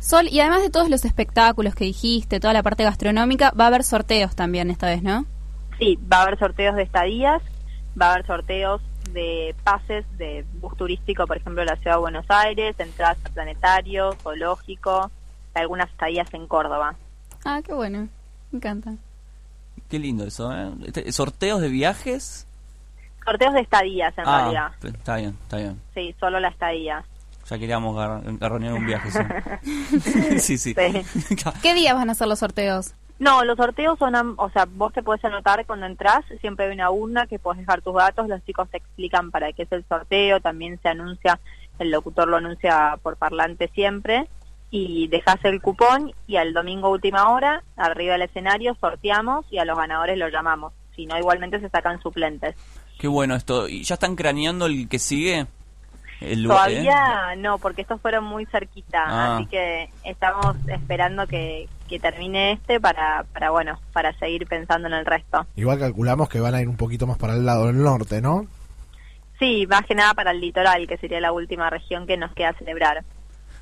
[0.00, 3.66] Sol, y además de todos los espectáculos que dijiste, toda la parte gastronómica, va a
[3.68, 5.24] haber sorteos también esta vez, ¿no?
[5.78, 7.42] Sí, va a haber sorteos de estadías,
[8.00, 8.82] va a haber sorteos
[9.12, 13.30] de pases de bus turístico, por ejemplo, de la ciudad de Buenos Aires, entradas a
[13.30, 15.10] planetario, zoológico,
[15.54, 16.96] algunas estadías en Córdoba.
[17.44, 18.08] Ah, qué bueno.
[18.50, 18.94] Me encanta.
[19.94, 20.72] Qué lindo eso, ¿eh?
[20.86, 22.48] Este- ¿Sorteos de viajes?
[23.24, 24.72] Sorteos de estadías, en ah, realidad.
[24.82, 25.80] está bien, está bien.
[25.94, 27.04] Sí, solo la estadía.
[27.48, 29.08] Ya queríamos gar- garronear un viaje.
[30.02, 30.58] sí, sí.
[30.58, 30.74] sí.
[31.62, 32.92] ¿Qué días van a ser los sorteos?
[33.20, 36.72] No, los sorteos son, am- o sea, vos te puedes anotar cuando entras, siempre hay
[36.72, 39.84] una urna que puedes dejar tus datos, los chicos te explican para qué es el
[39.88, 41.38] sorteo, también se anuncia,
[41.78, 44.26] el locutor lo anuncia por parlante siempre,
[44.76, 49.64] y dejas el cupón y al domingo última hora, arriba del escenario, sorteamos y a
[49.64, 50.72] los ganadores los llamamos.
[50.96, 52.56] Si no, igualmente se sacan suplentes.
[52.98, 53.68] Qué bueno esto.
[53.68, 55.46] ¿Y ya están craneando el que sigue?
[56.20, 56.48] El ¿eh?
[56.48, 59.36] Todavía no, porque estos fueron muy cerquita, Ah.
[59.36, 64.94] así que estamos esperando que, que termine este para, para, bueno, para seguir pensando en
[64.94, 65.46] el resto.
[65.54, 68.46] Igual calculamos que van a ir un poquito más para el lado del norte, ¿no?
[69.38, 72.52] Sí, más que nada para el litoral, que sería la última región que nos queda
[72.54, 73.04] celebrar.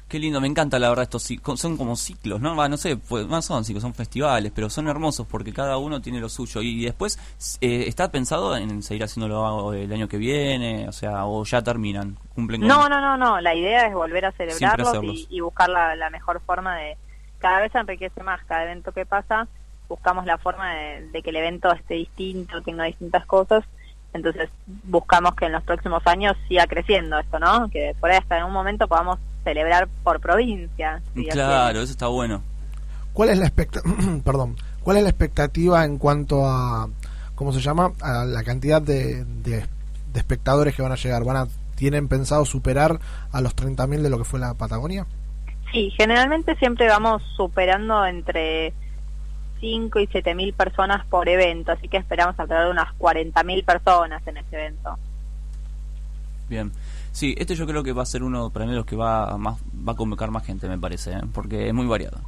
[0.09, 2.55] Qué lindo, me encanta la verdad estos ci- co- son como ciclos, ¿no?
[2.69, 6.21] No sé, pues, más son ciclos, son festivales, pero son hermosos porque cada uno tiene
[6.21, 6.61] lo suyo.
[6.61, 7.19] Y después,
[7.63, 10.87] eh, ¿está pensado en seguir haciéndolo el año que viene?
[10.87, 12.69] O sea, o ya terminan, cumplen con...
[12.69, 16.11] No, no, no, no, la idea es volver a celebrarlos y, y buscar la, la
[16.11, 16.99] mejor forma de...
[17.39, 19.49] Cada vez se enriquece más, cada evento que pasa,
[19.89, 23.65] buscamos la forma de, de que el evento esté distinto, tenga distintas cosas,
[24.13, 24.51] entonces
[24.85, 27.69] buscamos que en los próximos años siga creciendo esto, ¿no?
[27.71, 31.03] Que por ahí hasta en un momento podamos celebrar por provincia.
[31.15, 32.43] si Claro, eso está bueno.
[33.13, 33.51] ¿Cuál es la
[34.25, 36.89] perdón, cuál es la expectativa en cuanto a
[37.35, 37.93] ¿cómo se llama?
[38.01, 39.67] A la cantidad de, de,
[40.13, 41.25] de espectadores que van a llegar.
[41.25, 43.01] ¿Van a, ¿Tienen pensado superar
[43.33, 45.07] a los 30.000 de lo que fue la Patagonia?
[45.73, 48.75] Sí, generalmente siempre vamos superando entre
[49.61, 53.65] 5 y 7 mil personas por evento, así que esperamos alrededor de unas 40 mil
[53.65, 54.99] personas en este evento.
[56.49, 56.71] Bien.
[57.13, 59.31] Sí, este yo creo que va a ser uno para mí de los que va
[59.31, 61.21] a más va a convocar más gente, me parece, ¿eh?
[61.33, 62.19] porque es muy variado.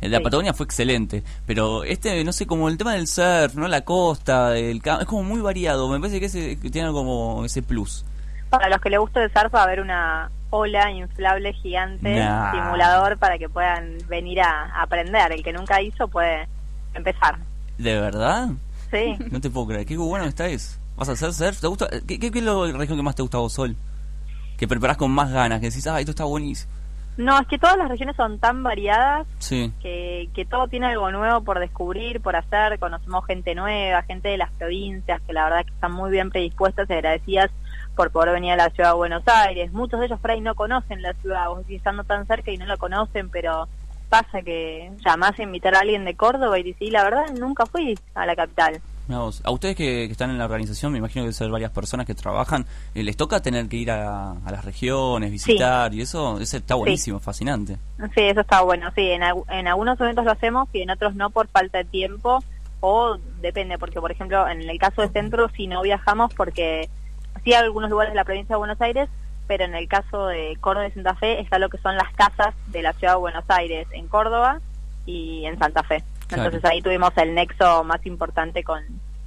[0.00, 0.22] El de la.
[0.24, 3.68] Patagonia fue excelente, pero este, no sé, como el tema del surf, ¿no?
[3.68, 7.62] La costa, el es como muy variado, me parece que, ese, que tiene como ese
[7.62, 8.04] plus.
[8.50, 12.50] Para los que les gusta el surf va a haber una ola inflable gigante, Nah.
[12.52, 15.30] simulador, para que puedan venir a, a aprender.
[15.32, 16.48] El que nunca hizo puede
[16.94, 17.38] empezar.
[17.78, 18.48] ¿De verdad?
[18.90, 19.16] Sí.
[19.30, 20.78] No te puedo creer, qué bueno estáis.
[20.96, 21.60] ¿Vas a hacer surf?
[21.60, 21.88] ¿Te gusta?
[22.06, 23.76] ¿Qué, qué, qué es la región que más te gusta a vos, Sol?
[24.62, 26.70] Que preparás con más ganas, que decís, ah, esto está buenísimo.
[27.16, 29.72] No, es que todas las regiones son tan variadas Sí.
[29.82, 32.78] que, que todo tiene algo nuevo por descubrir, por hacer.
[32.78, 36.88] Conocemos gente nueva, gente de las provincias que la verdad que están muy bien predispuestas
[36.88, 37.50] y agradecidas
[37.96, 39.72] por poder venir a la ciudad de Buenos Aires.
[39.72, 42.56] Muchos de ellos por ahí no conocen la ciudad, vos decís, estando tan cerca y
[42.56, 43.66] no la conocen, pero
[44.10, 47.98] pasa que llamás a invitar a alguien de Córdoba y decís, la verdad nunca fui
[48.14, 48.80] a la capital.
[49.14, 52.06] A ustedes que, que están en la organización, me imagino que deben ser varias personas
[52.06, 56.38] que trabajan, eh, les toca tener que ir a, a las regiones, visitar, y eso,
[56.38, 57.78] eso está buenísimo, fascinante.
[58.14, 58.90] Sí, eso está bueno.
[58.94, 62.42] Sí, en, en algunos eventos lo hacemos y en otros no por falta de tiempo
[62.80, 66.88] o depende, porque por ejemplo en el caso de centro si no viajamos porque
[67.44, 69.08] sí hay algunos lugares de la provincia de Buenos Aires,
[69.46, 72.54] pero en el caso de Córdoba y Santa Fe está lo que son las casas
[72.66, 74.60] de la ciudad de Buenos Aires en Córdoba
[75.06, 76.02] y en Santa Fe.
[76.26, 76.44] Claro.
[76.44, 78.82] Entonces ahí tuvimos el nexo más importante con,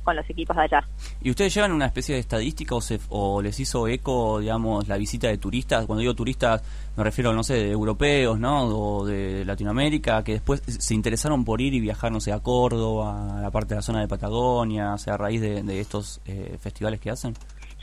[0.05, 0.87] con los equipos de allá.
[1.21, 4.95] ¿Y ustedes llevan una especie de estadística o, se, o les hizo eco, digamos, la
[4.97, 5.85] visita de turistas?
[5.85, 6.63] Cuando digo turistas
[6.95, 8.67] me refiero, no sé, de europeos, ¿no?
[8.67, 13.37] O de Latinoamérica, que después se interesaron por ir y viajar, no sé, a Córdoba,
[13.37, 16.21] a la parte de la zona de Patagonia, o sea, a raíz de, de estos
[16.25, 17.33] eh, festivales que hacen.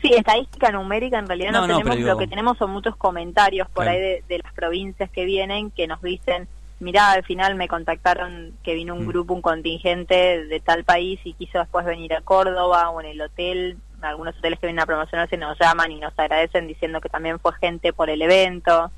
[0.01, 3.85] Sí, estadística numérica en realidad no, tenemos, digo- lo que tenemos son muchos comentarios por
[3.85, 3.91] Claro.
[3.99, 6.49] ahí de, de las provincias que vienen que nos dicen,
[6.83, 9.09] mirá, al final me contactaron que vino un Mm.
[9.09, 13.21] grupo, un contingente de tal país y quiso después venir a Córdoba o en el
[13.21, 17.39] hotel, algunos hoteles que vienen a promocionarse nos llaman y nos agradecen diciendo que también
[17.39, 18.91] fue gente por el evento.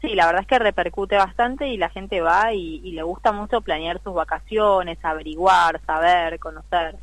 [0.00, 3.32] Sí, la verdad es que repercute bastante y la gente va y, y le gusta
[3.32, 6.96] mucho planear sus vacaciones, averiguar, saber, conocer.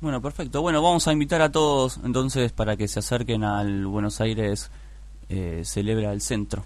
[0.00, 0.60] Bueno, perfecto.
[0.60, 4.70] Bueno, vamos a invitar a todos entonces para que se acerquen al Buenos Aires
[5.30, 6.64] eh, Celebra el Centro.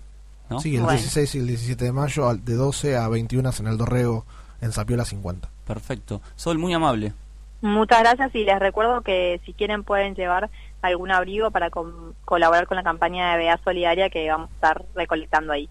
[0.51, 0.61] ¿No?
[0.61, 3.77] Sí, el 16 y el 17 de mayo, al- de 12 a 21 en el
[3.79, 4.25] Dorrego,
[4.61, 5.49] en Sapiola 50.
[5.67, 6.21] Perfecto.
[6.37, 7.13] Sol, muy amable.
[7.61, 10.49] Muchas gracias y les recuerdo que si quieren pueden llevar
[10.81, 14.85] algún abrigo para com- colaborar con la campaña de BA Solidaria que vamos a estar
[14.95, 15.69] recolectando ahí.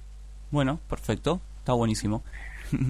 [0.52, 1.40] Bueno, perfecto.
[1.60, 2.24] Está buenísimo.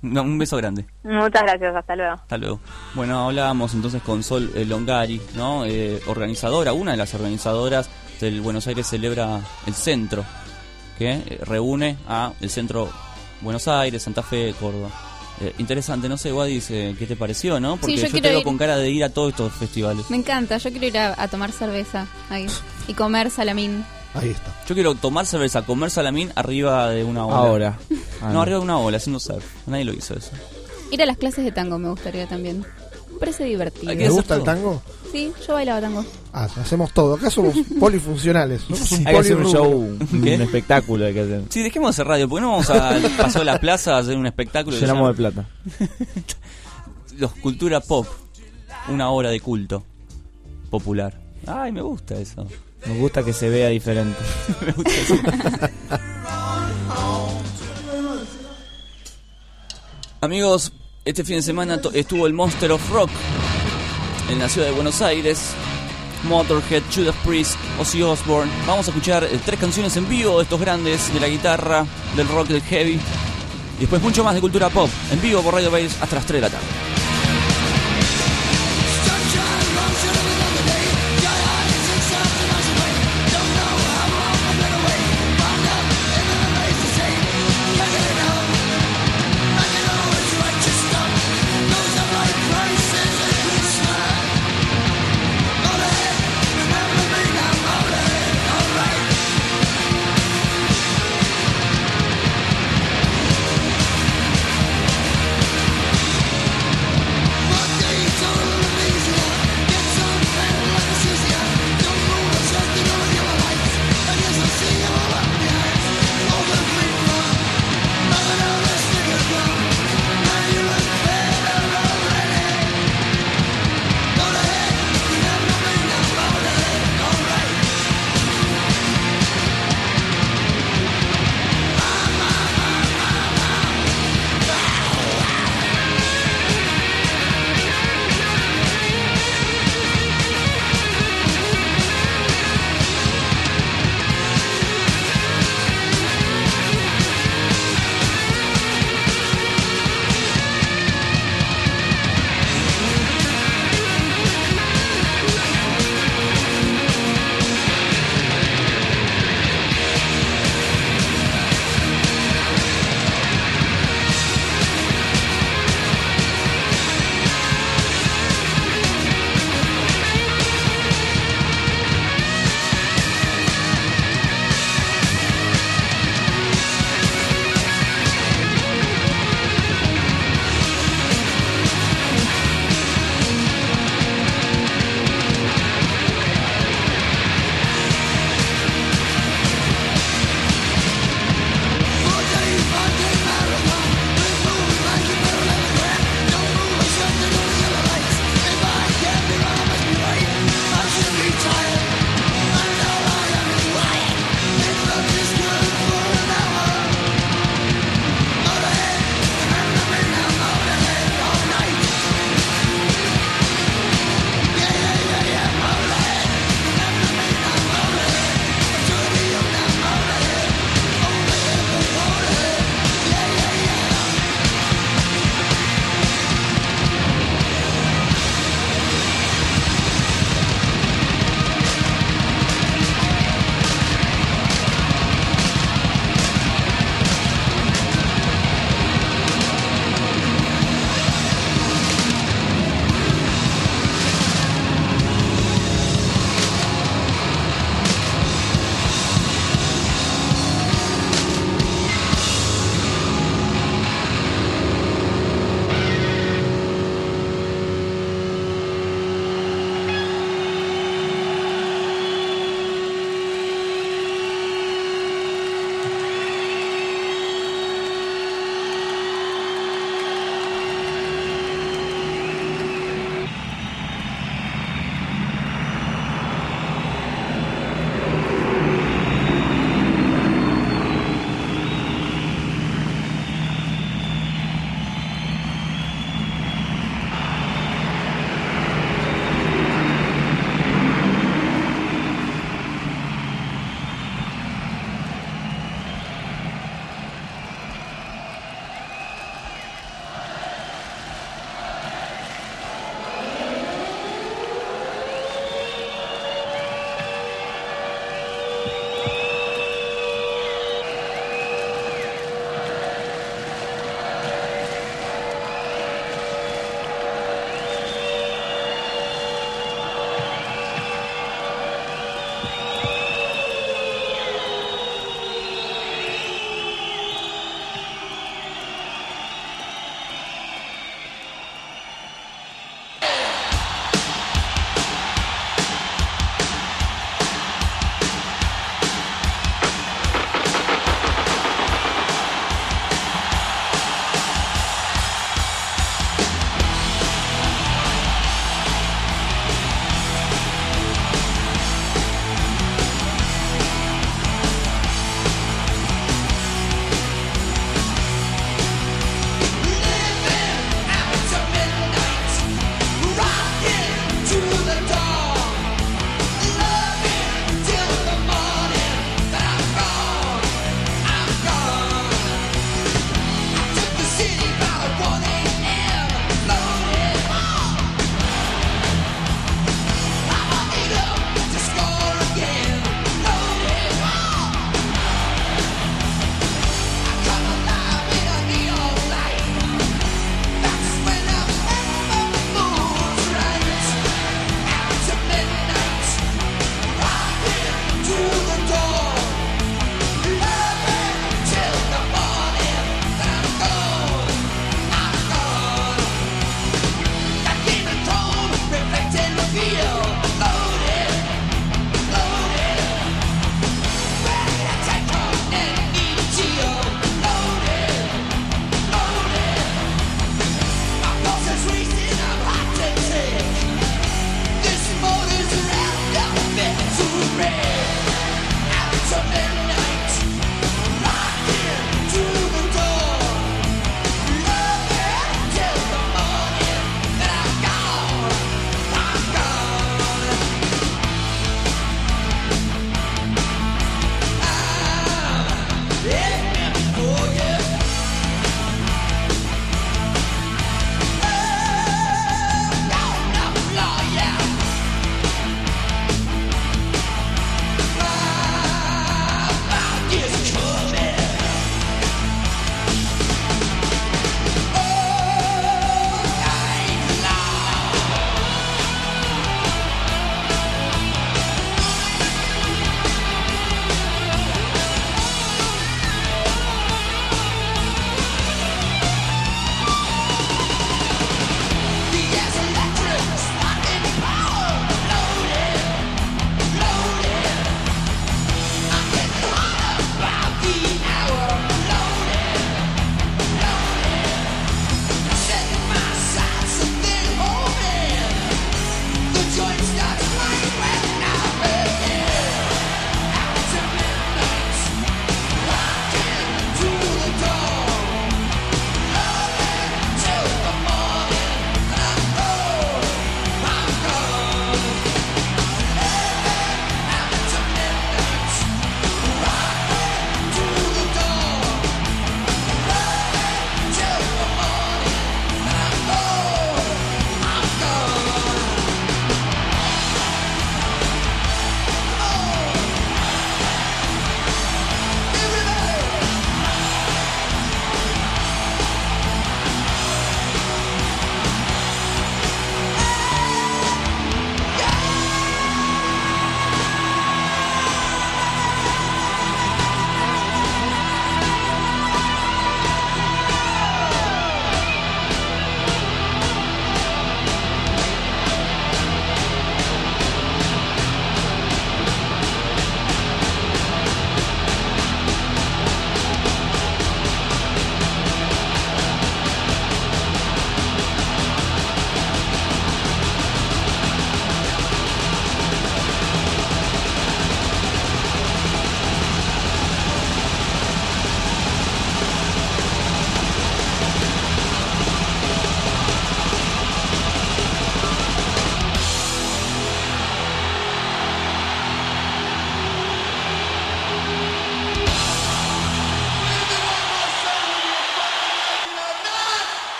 [0.00, 0.86] No, un beso grande.
[1.02, 2.14] Muchas gracias, hasta luego.
[2.14, 2.58] Hasta luego.
[2.94, 5.66] Bueno, hablábamos entonces con Sol eh, Longari, ¿no?
[5.66, 10.24] Eh, organizadora, una de las organizadoras del Buenos Aires Celebra el Centro,
[10.98, 12.90] que eh, reúne a el Centro
[13.40, 14.90] Buenos Aires, Santa Fe, Córdoba.
[15.40, 17.76] Eh, interesante, no sé, Wadis, eh, ¿qué te pareció, no?
[17.76, 18.44] Porque yo yo, te veo ir.
[18.44, 20.10] con cara de ir a todos estos festivales.
[20.10, 22.46] Me encanta, yo quiero ir a, a tomar cerveza ahí
[22.88, 23.84] y comer salamín.
[24.14, 24.52] Ahí está.
[24.66, 27.36] Yo quiero tomar cerveza, comer salamín arriba de una ola.
[27.36, 27.78] Ahora.
[28.20, 28.42] Ah, no, no.
[28.42, 29.44] arriba de una ola, haciendo surf.
[29.66, 30.30] Nadie lo hizo eso.
[30.90, 32.64] Ir a las clases de tango me gustaría también.
[33.18, 33.96] Me parece divertido.
[33.96, 34.80] ¿Te gusta el tango?
[35.10, 36.04] Sí, yo bailaba tango.
[36.32, 37.16] Ah, hacemos todo.
[37.16, 38.62] Acá somos polifuncionales.
[38.62, 39.72] Somos un Hay que hacer un show,
[40.12, 41.04] un espectáculo.
[41.04, 41.42] Hay que hacer.
[41.48, 44.16] Sí, dejemos de hacer radio, porque no vamos al Paseo de la Plaza a hacer
[44.16, 44.78] un espectáculo.
[44.78, 45.48] Llenamos de plata.
[47.16, 48.06] Los Cultura Pop,
[48.88, 49.84] una obra de culto
[50.70, 51.18] popular.
[51.44, 52.46] Ay, me gusta eso.
[52.86, 54.16] Nos gusta que se vea diferente.
[54.64, 55.14] Me gusta eso.
[60.20, 60.72] Amigos,
[61.08, 63.08] este fin de semana estuvo el Monster of Rock
[64.30, 65.52] en la ciudad de Buenos Aires.
[66.24, 68.52] Motorhead, Judas Priest, Ozzy Osbourne.
[68.66, 72.28] Vamos a escuchar eh, tres canciones en vivo de estos grandes de la guitarra, del
[72.28, 73.00] rock, del heavy.
[73.78, 76.42] Y después mucho más de cultura pop en vivo por Radio Base hasta las 3
[76.42, 76.66] de la tarde.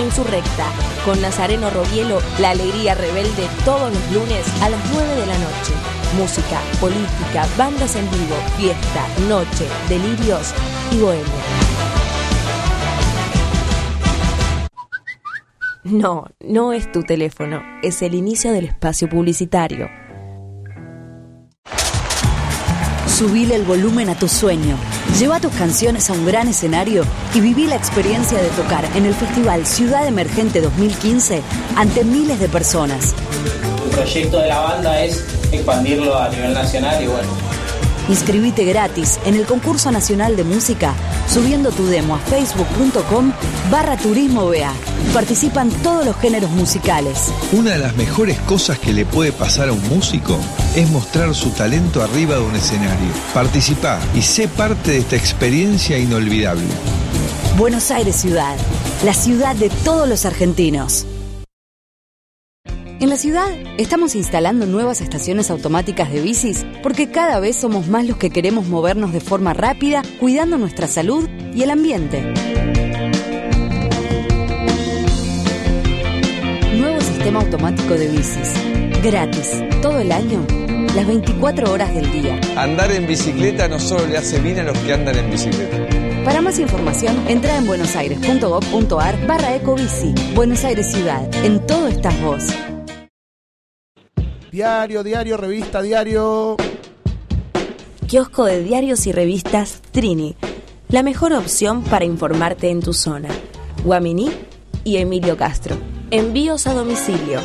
[0.00, 0.66] Insurrecta,
[1.04, 5.72] con Nazareno Robielo, la alegría rebelde todos los lunes a las 9 de la noche.
[6.16, 10.52] Música, política, bandas en vivo, fiesta, noche, delirios
[10.92, 11.64] y bohemia.
[15.84, 19.90] No, no es tu teléfono, es el inicio del espacio publicitario.
[23.06, 24.76] Subile el volumen a tu sueño.
[25.18, 27.04] Lleva tus canciones a un gran escenario
[27.34, 31.42] y viví la experiencia de tocar en el Festival Ciudad Emergente 2015
[31.76, 33.14] ante miles de personas.
[33.84, 37.28] El proyecto de la banda es expandirlo a nivel nacional y bueno,
[38.08, 40.94] Inscribite gratis en el concurso nacional de música
[41.26, 43.32] subiendo tu demo a facebook.com
[43.70, 44.93] barra turismo BA.
[45.14, 47.32] Participan todos los géneros musicales.
[47.52, 50.36] Una de las mejores cosas que le puede pasar a un músico
[50.74, 53.12] es mostrar su talento arriba de un escenario.
[53.32, 56.64] Participa y sé parte de esta experiencia inolvidable.
[57.56, 58.56] Buenos Aires Ciudad,
[59.04, 61.06] la ciudad de todos los argentinos.
[62.98, 68.04] En la ciudad estamos instalando nuevas estaciones automáticas de bicis porque cada vez somos más
[68.04, 72.83] los que queremos movernos de forma rápida, cuidando nuestra salud y el ambiente.
[77.24, 78.52] Sistema automático de bicis.
[79.02, 80.46] Gratis, todo el año,
[80.94, 82.38] las 24 horas del día.
[82.54, 86.22] Andar en bicicleta no solo le hace bien a los que andan en bicicleta.
[86.22, 90.14] Para más información, entra en buenosaires.gov.ar barra ecobici.
[90.34, 92.44] Buenos Aires Ciudad, en todo estás vos.
[94.52, 96.58] Diario, diario, revista, diario.
[98.06, 100.36] Kiosco de diarios y revistas Trini,
[100.90, 103.30] la mejor opción para informarte en tu zona.
[103.82, 104.30] Guaminí
[104.84, 105.93] y Emilio Castro.
[106.10, 107.40] Envíos a domicilio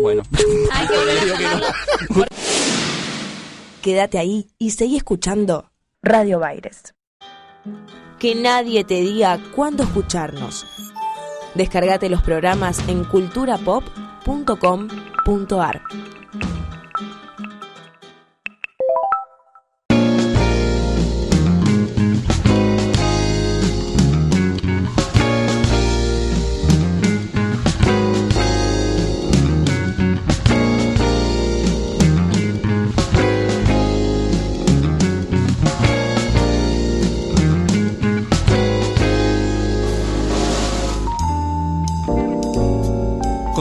[0.00, 0.22] Bueno.
[3.82, 5.70] Quédate ahí y seguí escuchando
[6.02, 6.94] Radio Baires.
[8.18, 10.66] Que nadie te diga cuándo escucharnos.
[11.54, 15.82] Descargate los programas en culturapop.com.ar.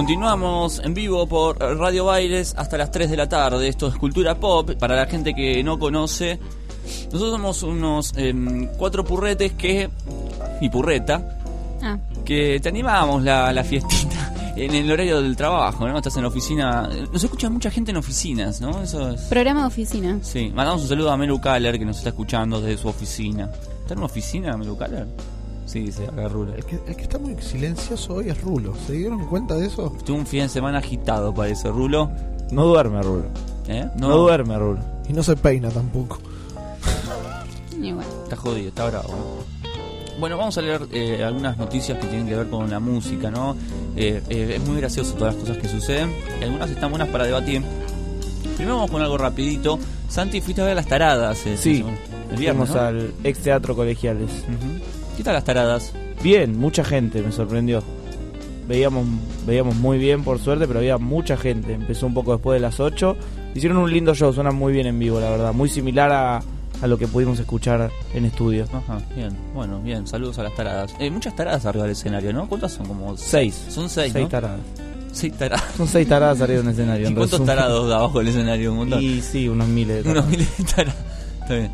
[0.07, 3.67] Continuamos en vivo por Radio Baires hasta las 3 de la tarde.
[3.67, 4.71] Esto es Cultura Pop.
[4.79, 6.39] Para la gente que no conoce,
[7.11, 9.89] nosotros somos unos em, cuatro purretes que.
[10.61, 11.37] y purreta,
[11.81, 15.97] Ah, que te animamos la, la fiestita en el horario del trabajo, ¿no?
[15.97, 16.89] Estás en la oficina.
[17.11, 18.81] Nos escucha mucha gente en oficinas, ¿no?
[18.81, 19.23] Eso es.
[19.23, 20.19] programa de oficina.
[20.21, 23.51] Sí, mandamos un saludo a Melu Kaller que nos está escuchando desde su oficina.
[23.81, 25.05] ¿Está en una oficina, Melu Kaller?
[25.77, 26.53] Sí, dice acá Rulo.
[26.55, 28.73] El que, el que está muy silencioso hoy es Rulo.
[28.87, 29.93] ¿Se dieron cuenta de eso?
[30.05, 32.09] Tuvo un fin de semana agitado, parece, Rulo.
[32.51, 33.25] No duerme, Rulo.
[33.67, 33.87] ¿Eh?
[33.97, 34.79] No, duerme, Rulo.
[35.07, 36.17] Y no se peina tampoco.
[37.77, 38.01] Bueno.
[38.23, 39.09] Está jodido, está bravo.
[39.09, 40.19] ¿no?
[40.19, 43.55] Bueno, vamos a leer eh, algunas noticias que tienen que ver con la música, ¿no?
[43.95, 46.11] Eh, eh, es muy gracioso todas las cosas que suceden.
[46.41, 47.61] y Algunas están buenas para debatir.
[48.55, 49.77] Primero vamos con algo rapidito.
[50.09, 51.45] Santi, fuiste a ver las taradas.
[51.45, 51.83] eh, Sí,
[52.31, 52.87] el viernes, fuimos ¿no?
[52.87, 54.31] al ex teatro colegiales.
[55.17, 55.93] ¿Qué tal las taradas?
[56.23, 57.81] Bien, mucha gente, me sorprendió.
[58.67, 59.05] Veíamos,
[59.45, 61.73] veíamos muy bien, por suerte, pero había mucha gente.
[61.73, 63.17] Empezó un poco después de las 8.
[63.55, 65.53] Hicieron un lindo show, suena muy bien en vivo, la verdad.
[65.53, 66.41] Muy similar a,
[66.81, 68.65] a lo que pudimos escuchar en estudio.
[68.73, 70.93] Ajá, bien, bueno, bien, saludos a las taradas.
[70.99, 72.47] Eh, muchas taradas arriba del escenario, ¿no?
[72.47, 72.85] ¿Cuántas son?
[72.87, 73.55] Como Seis.
[73.69, 74.29] Son seis, Seis ¿no?
[74.29, 74.59] taradas.
[75.13, 75.63] Seis taradas.
[75.77, 77.05] Son seis taradas arriba del escenario.
[77.05, 77.55] ¿Y en cuántos resumen.
[77.55, 78.71] tarados abajo del escenario?
[78.73, 79.01] Un montón.
[79.01, 80.25] Y sí, unos miles de taradas.
[80.27, 80.95] Unos miles de taradas.
[81.41, 81.71] Está bien.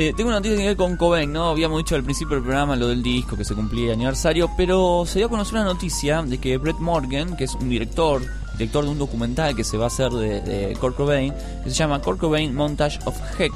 [0.00, 1.50] Eh, tengo una noticia que ver con Cobain, ¿no?
[1.50, 5.04] Habíamos dicho al principio del programa lo del disco que se cumplía el aniversario, pero
[5.04, 8.22] se dio a conocer una noticia de que Brett Morgan, que es un director,
[8.56, 12.00] director de un documental que se va a hacer de, de Cobain, que se llama
[12.00, 13.52] Kurt Cobain Montage of Heck,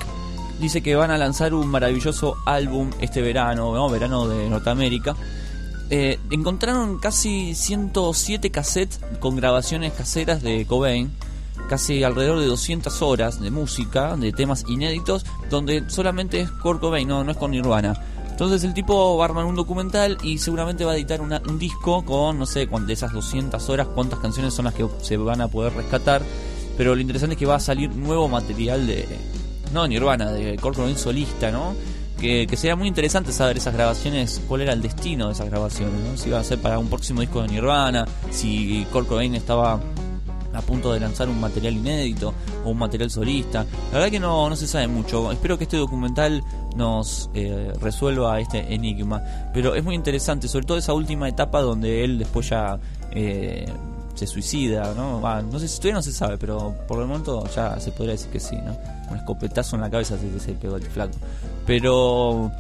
[0.61, 3.89] dice que van a lanzar un maravilloso álbum este verano, ¿no?
[3.89, 5.17] Verano de Norteamérica.
[5.89, 11.11] Eh, encontraron casi 107 cassettes con grabaciones caseras de Cobain,
[11.69, 17.25] casi alrededor de 200 horas de música, de temas inéditos, donde solamente es Kurt no,
[17.25, 17.95] no es con Nirvana.
[18.31, 21.57] Entonces el tipo va a armar un documental y seguramente va a editar una- un
[21.59, 25.41] disco con, no sé, de esas 200 horas, cuántas canciones son las que se van
[25.41, 26.21] a poder rescatar.
[26.77, 29.07] Pero lo interesante es que va a salir nuevo material de,
[29.73, 31.75] no Nirvana, de Kurt solista, ¿no?
[32.19, 35.95] Que, que sería muy interesante saber esas grabaciones, cuál era el destino de esas grabaciones,
[36.11, 36.17] ¿no?
[36.17, 39.81] Si iba a ser para un próximo disco de Nirvana, si Kurt estaba
[40.57, 43.65] a punto de lanzar un material inédito o un material solista.
[43.93, 45.33] La verdad que no, no se sabe mucho.
[45.33, 46.43] Espero que este documental
[46.77, 49.23] nos eh, resuelva este enigma.
[49.53, 52.79] Pero es muy interesante, sobre todo esa última etapa donde él después ya
[53.13, 53.67] eh,
[54.15, 55.21] se suicida, ¿no?
[55.21, 58.13] Va, no sé si todavía no se sabe, pero por el momento ya se podría
[58.13, 58.77] decir que sí, ¿no?
[59.11, 61.15] Un escopetazo en la cabeza que se pegó el flaco.
[61.67, 62.51] Pero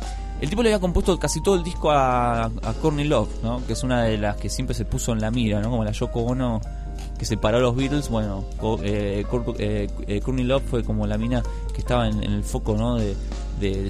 [0.41, 3.65] el tipo le había compuesto casi todo el disco a, a Courtney Love, ¿no?
[3.67, 5.71] Que es una de las que siempre se puso en la mira, ¿no?
[5.71, 6.61] Como la Yoko Ono
[7.25, 8.45] que separó a los Beatles, bueno,
[8.83, 9.25] eh,
[9.59, 12.97] eh, eh, Love fue como la mina que estaba en, el foco, ¿no?
[12.97, 13.17] De,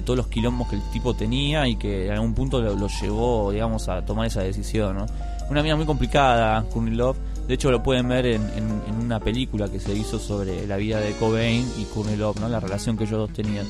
[0.05, 3.89] todos los quilombos que el tipo tenía y que en algún punto lo, llevó, digamos,
[3.89, 5.05] a tomar esa decisión.
[5.49, 7.17] Una mina muy complicada, Courtney Love.
[7.45, 8.41] De hecho, lo pueden ver en,
[9.01, 12.47] una película que se hizo sobre la vida de Cobain y Courtney Love, ¿no?
[12.47, 13.65] La relación que ellos dos tenían.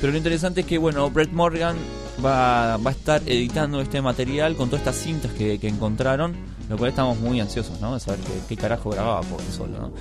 [0.00, 1.76] Pero lo interesante es que, bueno, Brett Morgan
[2.24, 6.36] va, va a estar editando este material con todas estas cintas que encontraron,
[6.70, 7.94] lo cual estamos muy ansiosos, ¿no?
[7.94, 9.92] De saber qué, carajo grababa por él solo, ¿no?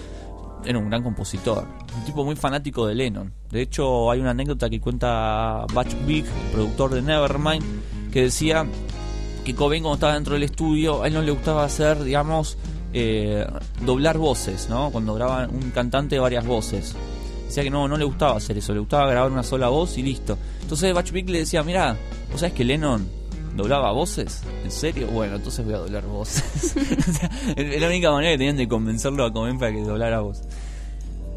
[0.63, 1.65] Era un gran compositor,
[1.97, 3.33] un tipo muy fanático de Lennon.
[3.49, 8.67] De hecho, hay una anécdota que cuenta Butch Vig, el productor de Nevermind, que decía
[9.43, 12.59] que Cobain cuando estaba dentro del estudio, a él no le gustaba hacer, digamos,
[12.93, 13.47] eh,
[13.83, 14.91] doblar voces, ¿no?
[14.91, 16.95] Cuando graban un cantante varias voces.
[17.47, 20.03] Decía que no, no le gustaba hacer eso, le gustaba grabar una sola voz y
[20.03, 20.37] listo.
[20.61, 21.97] Entonces Butch Vig le decía, mira,
[22.31, 23.18] ¿vos sabés que Lennon
[23.55, 24.41] doblaba voces?
[24.63, 25.07] ¿En serio?
[25.07, 26.75] Bueno, entonces voy a doblar voces.
[27.09, 30.19] O sea, es la única manera que tenían de convencerlo a Cobain para que doblara
[30.21, 30.41] voz.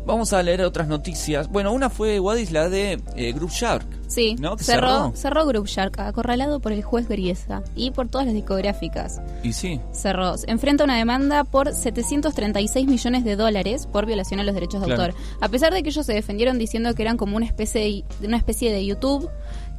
[0.05, 1.49] Vamos a leer otras noticias.
[1.49, 3.87] Bueno, una fue Wadis, la de eh, Group Shark.
[4.09, 4.59] Sí, ¿No?
[4.59, 5.13] Cerró, cerró.
[5.15, 9.23] cerró Group Shark, acorralado por el juez Griesa y por todas las discográficas.
[9.45, 10.35] Y sí, Cerró.
[10.49, 15.13] Enfrenta una demanda por 736 millones de dólares por violación a los derechos de Claro.
[15.15, 15.21] autor.
[15.41, 18.37] A pesar de que ellos se defendieron diciendo que eran como una especie de, una
[18.39, 19.31] especie de YouTube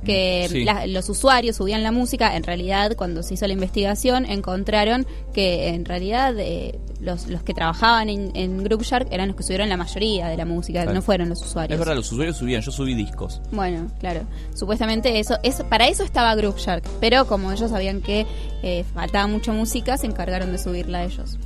[0.04, 0.64] que Sí.
[0.64, 5.70] la- los usuarios subían la música, en realidad cuando se hizo la investigación encontraron que
[5.70, 9.70] en realidad eh, los, los que trabajaban en, en Group Shark eran los que subieron
[9.70, 10.94] la mayoría de la música, Claro.
[10.96, 11.74] no fueron los usuarios.
[11.74, 13.42] es verdad, los usuarios subían, yo subí discos.
[13.52, 14.22] Bueno, claro.
[14.56, 18.26] Supuestamente eso, es, para eso estaba Group Shark, pero como ellos sabían que
[18.62, 21.38] eh, faltaba mucha música, se encargaron de subirla ellos.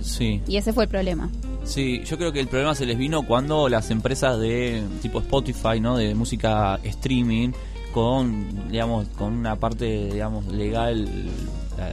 [0.00, 0.40] Sí.
[0.46, 1.30] Y ese fue el problema.
[1.64, 5.80] Sí, yo creo que el problema se les vino cuando las empresas de tipo Spotify,
[5.80, 5.96] ¿no?
[5.96, 7.50] De música streaming,
[8.02, 11.08] con, digamos, con una parte, digamos, legal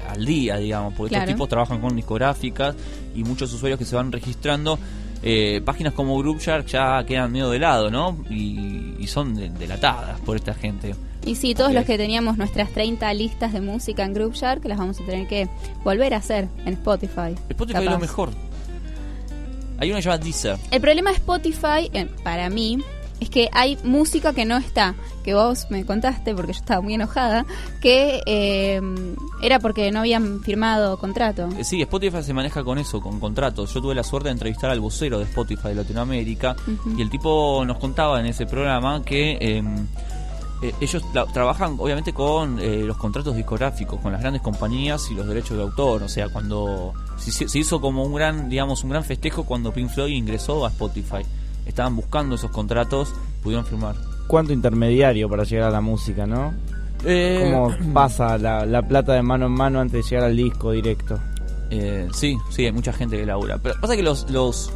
[0.10, 1.24] al día, digamos, porque Claro.
[1.24, 2.76] estos tipos trabajan con discográficas
[3.16, 4.78] y muchos usuarios que se van registrando,
[5.24, 8.18] eh, páginas como Groupshark ya quedan medio de lado, ¿no?
[8.30, 10.94] Y, y son de- delatadas por esta gente.
[11.26, 14.78] Y sí, todos los que teníamos nuestras 30 listas de música en Group Shark, las
[14.78, 15.48] vamos a tener que
[15.84, 17.34] volver a hacer en Spotify.
[17.50, 18.30] Spotify es lo mejor.
[19.80, 20.58] Hay una que se llama Deezer.
[20.72, 22.78] El problema de Spotify, eh, para mí,
[23.20, 24.96] es que hay música que no está,
[25.26, 27.46] que vos me contaste, porque yo estaba muy enojada,
[27.82, 28.80] que eh,
[29.42, 31.50] era porque no habían firmado contrato.
[31.58, 33.74] Eh, Sí, Spotify se maneja con eso, con contratos.
[33.74, 36.56] Yo tuve la suerte de entrevistar al vocero de Spotify de Latinoamérica
[36.96, 39.64] y el tipo nos contaba en ese programa que eh,
[40.62, 45.16] eh, ellos la- trabajan obviamente con eh, los contratos discográficos, con las grandes compañías y
[45.16, 46.04] los derechos de autor.
[46.04, 49.90] O sea, cuando se, se hizo como un gran, digamos, un gran festejo cuando Pink
[49.90, 51.24] Floyd ingresó a Spotify.
[51.66, 53.96] Estaban buscando esos contratos, pudieron firmar.
[54.28, 56.54] Cuánto intermediario para llegar a la música, ¿no?
[57.04, 60.72] Eh, ¿Cómo pasa la, la plata de mano en mano antes de llegar al disco
[60.72, 61.20] directo?
[61.70, 63.58] Eh, sí, sí, hay mucha gente que labura.
[63.58, 64.72] Pero pasa que los, los,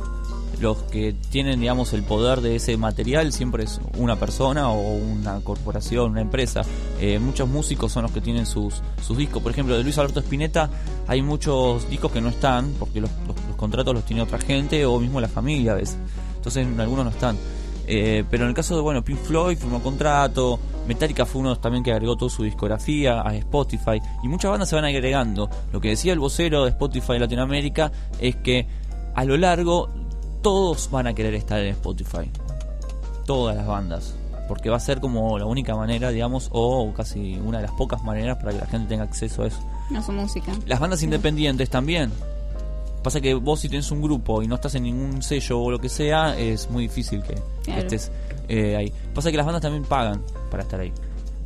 [0.60, 5.40] los que tienen, digamos, el poder de ese material siempre es una persona o una
[5.42, 6.62] corporación, una empresa.
[7.00, 9.42] Eh, muchos músicos son los que tienen sus, sus discos.
[9.42, 10.70] Por ejemplo, de Luis Alberto Spinetta
[11.08, 14.86] hay muchos discos que no están porque los, los- los contratos los tiene otra gente
[14.86, 15.98] o mismo la familia a veces.
[16.38, 17.38] Entonces, algunos no están.
[17.92, 21.84] Eh, pero en el caso de, bueno, Pink Floyd firmó contrato, Metallica fue uno también
[21.84, 25.50] que agregó toda su discografía a Spotify y muchas bandas se van agregando.
[25.74, 28.68] Lo que decía el vocero de Spotify Latinoamérica es que
[29.16, 29.90] a lo largo
[30.44, 32.30] todos van a querer estar en Spotify.
[33.26, 34.16] Todas las bandas.
[34.48, 38.04] Porque va a ser como la única manera, digamos, o casi una de las pocas
[38.04, 39.60] maneras para que la gente tenga acceso a eso.
[39.90, 40.52] No su música.
[40.68, 42.12] Las bandas independientes también.
[43.04, 45.80] Pasa que vos si tenés un grupo y no estás en ningún sello o lo
[45.80, 47.82] que sea, es muy difícil que Claro.
[47.82, 48.12] estés
[48.50, 48.92] eh, ahí.
[49.14, 50.22] Pasa que las bandas también pagan
[50.52, 50.92] para estar ahí.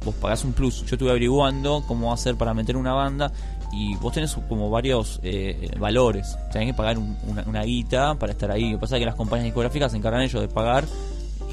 [0.05, 0.79] Vos pagás un plus.
[0.85, 3.31] Yo estuve averiguando cómo hacer para meter una banda
[3.71, 6.35] y vos tenés como varios eh, valores.
[6.51, 8.71] Tenés que pagar un- una, una guita para estar ahí.
[8.71, 10.85] Lo que pasa es que las compañías discográficas se encargan ellos de pagar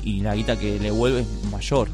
[0.02, 1.88] y la guita que le vuelve es mayor.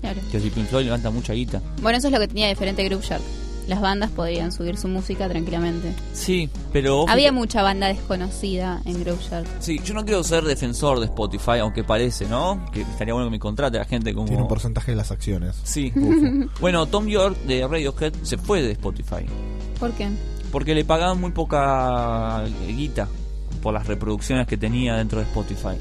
[0.00, 0.20] Claro.
[0.32, 1.62] Que si Pink Floyd levanta mucha guita.
[1.80, 3.22] Bueno, eso es lo que tenía diferente Group Shark.
[3.68, 5.94] Las bandas podían subir su música tranquilamente.
[6.12, 7.08] Sí, pero...
[7.08, 9.46] Había mucha banda desconocida en Shark.
[9.60, 12.64] Sí, yo no quiero ser defensor de Spotify, aunque parece, ¿no?
[12.72, 14.26] Que estaría bueno que me contrate la gente como...
[14.26, 15.60] Tiene un porcentaje de las acciones.
[15.62, 15.92] Sí.
[16.60, 19.26] bueno, Tom York de Radiohead se fue de Spotify.
[19.78, 20.08] ¿Por qué?
[20.50, 23.08] Porque le pagaban muy poca guita
[23.62, 25.76] por las reproducciones que tenía dentro de Spotify.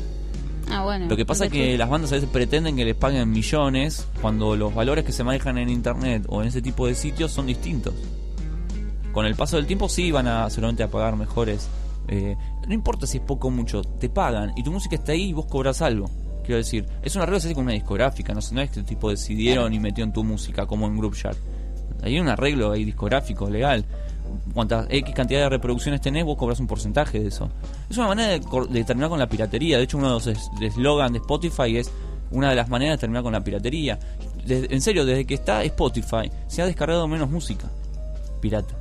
[0.72, 1.08] Ah, bueno.
[1.08, 4.56] Lo que pasa es que las bandas a veces pretenden que les paguen millones cuando
[4.56, 7.94] los valores que se manejan en internet o en ese tipo de sitios son distintos.
[9.12, 11.70] Con el paso del tiempo sí van a seguramente a pagar mejores.
[12.08, 12.36] eh,
[12.68, 15.34] no importa si es poco o mucho, te pagan y tu música está ahí y
[15.34, 16.10] vos cobras algo.
[16.44, 19.10] Quiero decir, es una regla hace con una discográfica, no, sé, no es que tipo
[19.10, 21.38] decidieron y metieron tu música como en Group Shark.
[22.04, 23.86] Hay un arreglo ahí discográfico, legal.
[24.54, 27.50] Cuantas X cantidad de reproducciones tenés, vos cobras un porcentaje de eso.
[27.90, 29.78] Es una manera de, terminar con la piratería.
[29.78, 31.92] De hecho, uno de los es- de eslogan de Spotify es
[32.32, 34.00] una de las maneras de terminar con la piratería.
[34.46, 37.70] Desde- en serio, desde que está Spotify, se ha descargado menos música
[38.42, 38.74] pirata.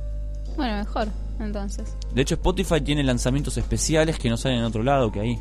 [0.57, 1.07] Bueno, mejor,
[1.39, 1.95] entonces.
[2.13, 5.39] De hecho, Spotify tiene lanzamientos especiales que no salen en otro lado que ahí.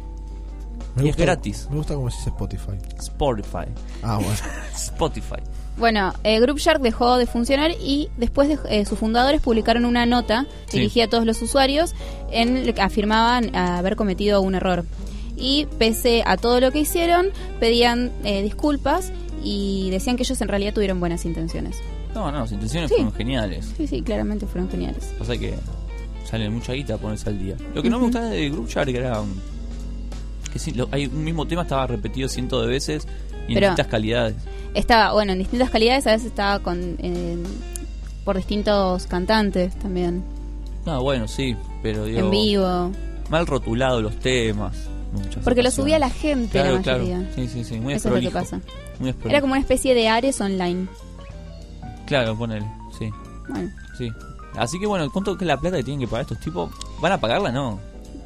[0.96, 1.66] Me y gusta- es gratis.
[1.70, 2.72] Me gusta cómo se dice Spotify.
[2.98, 3.66] Spotify.
[4.02, 4.32] Ah, bueno.
[4.74, 5.36] Spotify.
[5.80, 10.04] Bueno, eh, Group Shark dejó de funcionar y después de- eh, sus fundadores publicaron una
[10.06, 10.76] nota Sí.
[10.78, 11.94] dirigida a todos los usuarios
[12.30, 14.84] en la que afirmaban haber cometido un error.
[15.36, 17.28] Y pese a todo lo que hicieron,
[17.60, 19.10] pedían eh, disculpas
[19.42, 21.78] y decían que ellos en realidad tuvieron buenas intenciones.
[22.14, 22.96] No, no, las intenciones Sí.
[22.96, 23.72] fueron geniales.
[23.76, 25.14] Sí, sí, claramente fueron geniales.
[25.18, 25.54] Pasa que
[26.28, 27.56] sale mucha guita ponerse al día.
[27.74, 29.30] Lo que no me gustaba de Group Shark era um,
[30.52, 33.08] que sí, lo- hay un mismo tema estaba repetido cientos de veces
[33.50, 34.36] y en distintas calidades.
[34.74, 37.36] Estaba, bueno, en distintas calidades, a veces estaba con eh,
[38.24, 40.22] por distintos cantantes también,
[40.86, 42.90] No, bueno, sí, pero digo, en vivo.
[43.28, 44.76] mal rotulado los temas.
[45.42, 47.02] Porque lo subía la gente, Claro, la claro.
[47.04, 47.30] mayoría.
[47.34, 48.58] Sí, sí, sí, muy Eso es lo que desprolijo.
[48.60, 48.60] pasa.
[49.00, 49.28] Muy desprolijo.
[49.30, 50.86] Era como una especie de Ares online.
[52.06, 53.10] Claro, ponele, sí.
[53.48, 54.08] Bueno, Sí.
[54.56, 56.70] Así que bueno, ¿cuánto es la plata que tienen que pagar estos tipos?
[57.00, 57.50] ¿Van a pagarla?
[57.52, 57.78] No.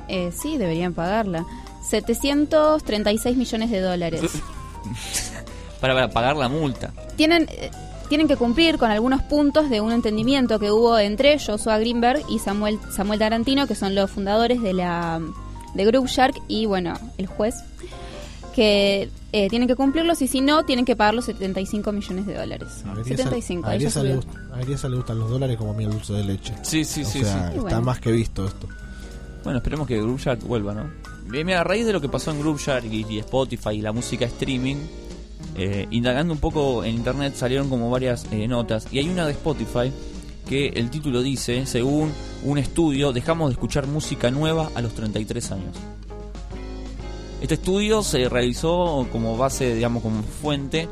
[0.08, 1.44] eh, sí, deberían pagarla.
[1.88, 4.20] 736 millones de dólares.
[5.80, 6.92] Para, para pagar la multa.
[7.16, 7.70] Tienen, eh,
[8.08, 12.38] tienen que cumplir con algunos puntos de un entendimiento que hubo entre Joshua Greenberg y
[12.38, 15.20] Samuel, Samuel Tarantino, que son los fundadores de la
[15.74, 17.56] de Group Shark, y bueno, el juez,
[18.54, 22.34] que eh, tienen que cumplirlos y si no, tienen que pagar los 75 millones de
[22.34, 22.68] dólares.
[22.86, 26.54] A Ariesa- 75, a le, gustan los dólares como a mí el dulce de leche.
[26.62, 27.56] Sí, sí, o sí, sea, sí.
[27.56, 27.80] Está bueno.
[27.82, 28.68] más que visto esto.
[29.42, 30.84] Bueno, esperemos que Group Shark vuelva, ¿no?
[31.26, 33.92] Mira, a raíz de lo que pasó en Group Shark y, y Spotify y la
[33.92, 34.76] música streaming,
[35.56, 38.86] eh, indagando un poco en internet salieron como varias eh, notas.
[38.92, 39.92] Y hay una de Spotify
[40.48, 42.12] que el título dice, según
[42.44, 45.76] un estudio, dejamos de escuchar música nueva a los 33 años.
[47.40, 50.88] Este estudio se realizó como base, digamos, como fuente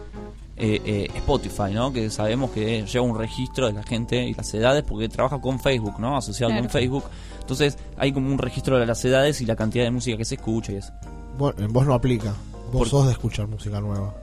[0.64, 1.92] eh, eh, Spotify, ¿no?
[1.92, 5.58] Que sabemos que lleva un registro de la gente y las edades porque trabaja con
[5.58, 6.16] Facebook, ¿no?
[6.16, 6.62] Asociado Claro.
[6.64, 7.04] con Facebook.
[7.40, 10.36] Entonces hay como un registro de las edades y la cantidad de música que se
[10.36, 10.92] escucha y eso.
[11.36, 12.32] Vos, en vos no aplica.
[12.72, 14.14] Vos Por- sos de escuchar música nueva.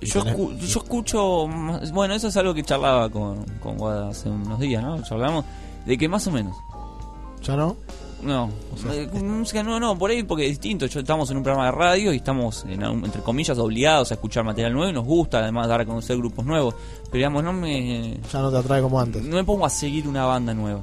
[0.00, 4.08] Yo, tenés- escu- yo escucho, más- bueno, eso es algo que charlaba con, con Guada
[4.08, 5.00] hace unos días, ¿no?
[5.02, 5.44] Charlamos
[5.86, 6.56] de que más o menos.
[7.42, 7.76] ¿Ya no?
[8.22, 8.50] No,
[8.92, 10.86] eh, música no, no, por ahí porque es distinto.
[10.86, 14.44] Yo estamos en un programa de radio y estamos, en entre comillas, obligados a escuchar
[14.44, 16.74] material nuevo y nos gusta además dar a conocer grupos nuevos.
[17.04, 19.22] Pero digamos, no me, Ya no te atrae como antes.
[19.24, 20.80] no me pongo a seguir una banda nueva.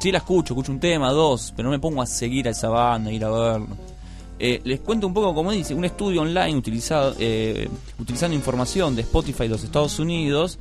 [0.00, 2.68] Sí la escucho, escucho un tema, dos, pero no me pongo a seguir a esa
[2.68, 3.68] banda, ir a verlo.
[4.38, 9.02] Eh, les cuento un poco, como dice, un estudio online utilizado, eh, utilizando información de
[9.02, 10.58] Spotify de los Estados Unidos.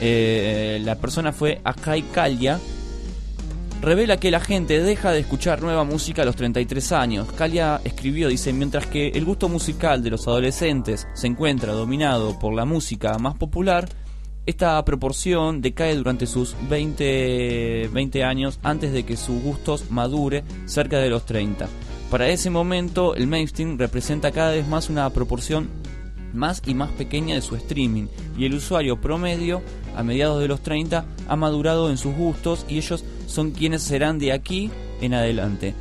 [0.00, 2.58] eh, la persona fue Akai Kalia.
[3.84, 7.30] Revela que la gente deja de escuchar nueva música a los 33 años.
[7.32, 12.54] Kalia escribió, dice, mientras que el gusto musical de los adolescentes se encuentra dominado por
[12.54, 13.86] la música más popular,
[14.46, 20.98] esta proporción decae durante sus 20, 20 años antes de que sus gustos madure cerca
[20.98, 21.68] de los 30.
[22.10, 25.68] Para ese momento, el mainstream representa cada vez más una proporción
[26.32, 28.06] más y más pequeña de su streaming
[28.38, 29.60] y el usuario promedio
[29.94, 34.18] a mediados de los 30 ha madurado en sus gustos y ellos son quienes serán
[34.18, 34.70] de aquí
[35.00, 35.74] en adelante.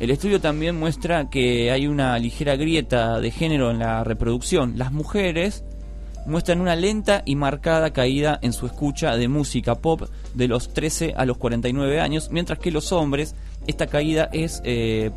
[0.00, 4.78] El estudio también muestra que hay una ligera grieta de género en la reproducción.
[4.78, 5.62] Las mujeres
[6.26, 10.02] muestran una lenta y marcada caída en su escucha de música pop
[10.34, 13.34] de los 13 a los 49 años, mientras que los hombres
[13.66, 15.10] esta caída es eh,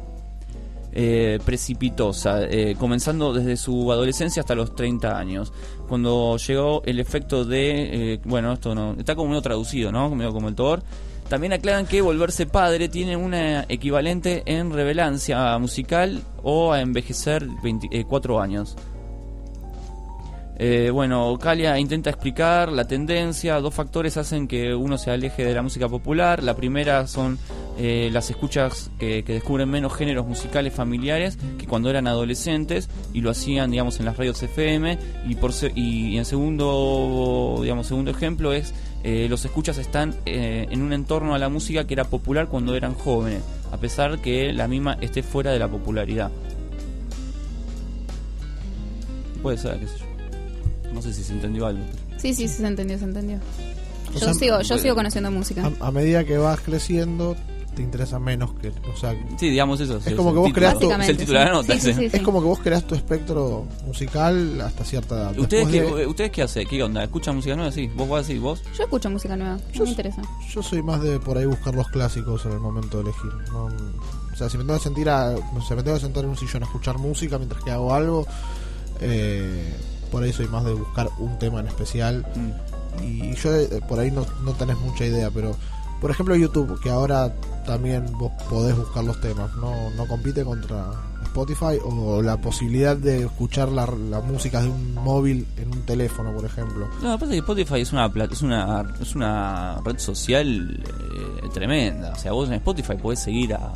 [0.91, 5.53] eh, precipitosa, eh, comenzando desde su adolescencia hasta los 30 años.
[5.87, 10.09] Cuando llegó el efecto de, bueno, esto no, está como medio traducido, ¿no?
[10.09, 10.83] Como el Thor.
[11.29, 18.41] También aclaran que volverse padre tiene una equivalente en revelancia musical o a envejecer 24
[18.41, 18.75] años.
[20.57, 23.59] Eh, bueno, Calia intenta explicar la tendencia.
[23.59, 26.43] Dos factores hacen que uno se aleje de la música popular.
[26.43, 27.39] La primera son
[27.77, 33.31] eh, las escuchas que, descubren menos géneros musicales familiares que cuando eran adolescentes y lo
[33.31, 34.99] hacían, digamos, en las radios FM.
[35.27, 38.73] Y por y, en segundo, digamos, segundo ejemplo es
[39.03, 42.93] eh, los escuchas están en un entorno a la música que era popular cuando eran
[42.93, 46.31] jóvenes, a pesar que la misma esté fuera de la popularidad.
[49.41, 50.02] Puede ser, qué sé yo.
[50.93, 51.83] No sé si se entendió algo.
[52.17, 53.37] Sí, sí, sí, se entendió, se entendió.
[54.09, 54.81] O Yo sea, sigo, yo bueno.
[54.83, 55.71] sigo conociendo música.
[55.81, 57.35] A, a medida que vas creciendo,
[57.75, 58.67] te interesa menos que.
[58.69, 59.97] O sea, Sí, digamos eso.
[60.05, 60.91] es como que vos creas tu.
[60.91, 61.79] Es el título de la nota.
[61.79, 61.91] sí.
[62.11, 65.39] Es como que vos creas tu espectro musical hasta cierta edad.
[65.39, 66.67] ¿Ustedes qué, de- ¿Ustedes qué hacen?
[66.67, 67.03] ¿Qué onda?
[67.03, 67.71] ¿Escuchan música nueva?
[67.71, 67.89] Sí.
[67.95, 68.61] ¿Vos vas a decir vos?
[68.77, 70.21] Yo escucho música nueva, no me interesa.
[70.53, 73.31] Yo soy más de por ahí buscar los clásicos en el momento de elegir.
[73.51, 76.29] No, o sea, si me tengo que sentir a, si me tengo que sentar en
[76.29, 78.27] un sillón a escuchar música mientras que hago algo,
[79.01, 79.73] eh,
[80.13, 82.23] por ahí soy más de buscar un tema en especial.
[82.35, 83.03] Mm.
[83.03, 85.55] Y yo eh, por ahí no, no tenés mucha idea, pero
[85.99, 87.33] por ejemplo YouTube, que ahora
[87.65, 90.91] también vos podés buscar los temas, no, no compite contra
[91.23, 96.31] Spotify o la posibilidad de escuchar la, la música de un móvil en un teléfono,
[96.31, 96.87] por ejemplo.
[97.01, 102.13] No, aparte que Spotify es una es una es una red social eh, tremenda.
[102.13, 103.73] O sea, vos en Spotify podés seguir a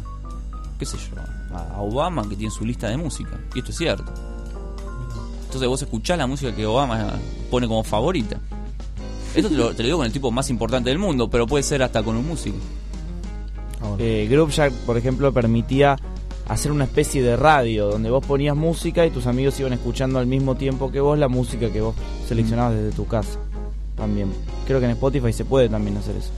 [0.78, 1.20] qué sé yo,
[1.58, 3.40] a Obama que tiene su lista de música.
[3.56, 4.37] Y esto es cierto.
[5.58, 7.14] Entonces vos escuchás la música que Obama
[7.50, 8.38] pone como favorita.
[9.34, 11.64] Esto te lo, te lo digo con el tipo más importante del mundo, pero puede
[11.64, 12.58] ser hasta con un músico.
[13.98, 15.98] Eh, Groupshark, por ejemplo, permitía
[16.48, 20.28] hacer una especie de radio donde vos ponías música y tus amigos iban escuchando al
[20.28, 21.96] mismo tiempo que vos la música que vos
[22.28, 23.40] seleccionabas desde tu casa.
[23.96, 24.32] También.
[24.68, 26.30] Creo que en Spotify se puede también hacer eso.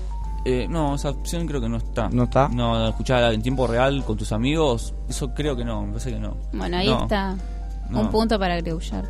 [0.46, 2.08] Eh, no, esa opción creo que no está.
[2.10, 2.48] ¿No está?
[2.48, 6.20] No, escuchar en tiempo real con tus amigos, eso creo que no, me parece que
[6.20, 6.38] no.
[6.54, 7.02] Bueno, ahí No.
[7.02, 7.36] está
[7.90, 8.02] No.
[8.02, 9.10] un punto para Greushark.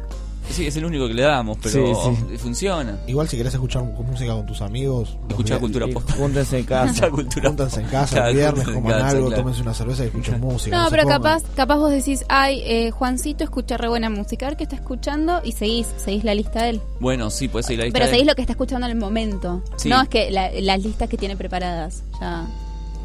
[0.50, 2.98] Sí, es el único que le damos, pero Sí, funciona.
[3.06, 6.02] Igual si querés escuchar música con tus amigos, vi- cultura pop.
[6.18, 7.08] Júntense en casa.
[7.12, 9.44] Cultura Júntense en casa Claro, el viernes, coman casa, algo, claro.
[9.44, 10.76] tómense una cerveza y escuchen música.
[10.76, 11.22] No, se pero pongan.
[11.22, 14.76] capaz, capaz vos decís, ay, eh, Juancito escucha re buena música, a ver qué está
[14.78, 16.82] escuchando y seguís, seguís la lista de él.
[17.00, 18.00] Bueno, sí, puede seguir la lista.
[18.00, 19.62] Pero de- seguís lo que está escuchando en el momento.
[19.76, 19.88] Sí.
[19.88, 22.02] No es que la- las listas que tiene preparadas.
[22.20, 22.48] Ya.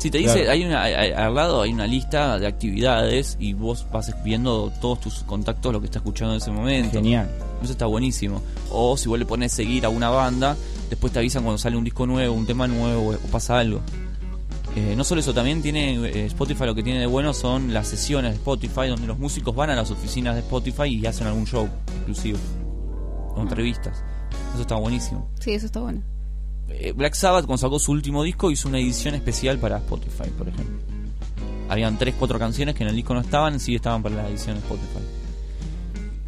[0.04, 0.50] Si te dice, Claro.
[0.50, 5.00] hay una, hay- al lado hay una lista de actividades y vos vas viendo todos
[5.00, 6.90] tus contactos, lo que está escuchando en ese momento.
[6.92, 7.26] Genial.
[7.62, 8.42] Eso está buenísimo.
[8.70, 10.58] O si vos le pones seguir a una banda,
[10.90, 13.80] después te avisan cuando sale un disco nuevo, un tema nuevo o pasa algo.
[14.76, 17.88] Eh, no solo eso, también tiene eh, Spotify lo que tiene de bueno son las
[17.88, 21.46] sesiones de Spotify donde los músicos van a las oficinas de Spotify y hacen algún
[21.46, 21.66] show
[21.96, 22.36] exclusivo.
[23.36, 24.04] O entrevistas.
[24.52, 25.30] Eso está buenísimo.
[25.40, 26.02] Sí, eso está bueno.
[26.68, 30.48] Eh, Black Sabbath cuando sacó su último disco hizo una edición especial para Spotify, por
[30.48, 30.76] ejemplo.
[31.68, 34.56] Habían 3, 4 canciones que en el disco no estaban, sí estaban para la edición
[34.56, 35.00] de Spotify.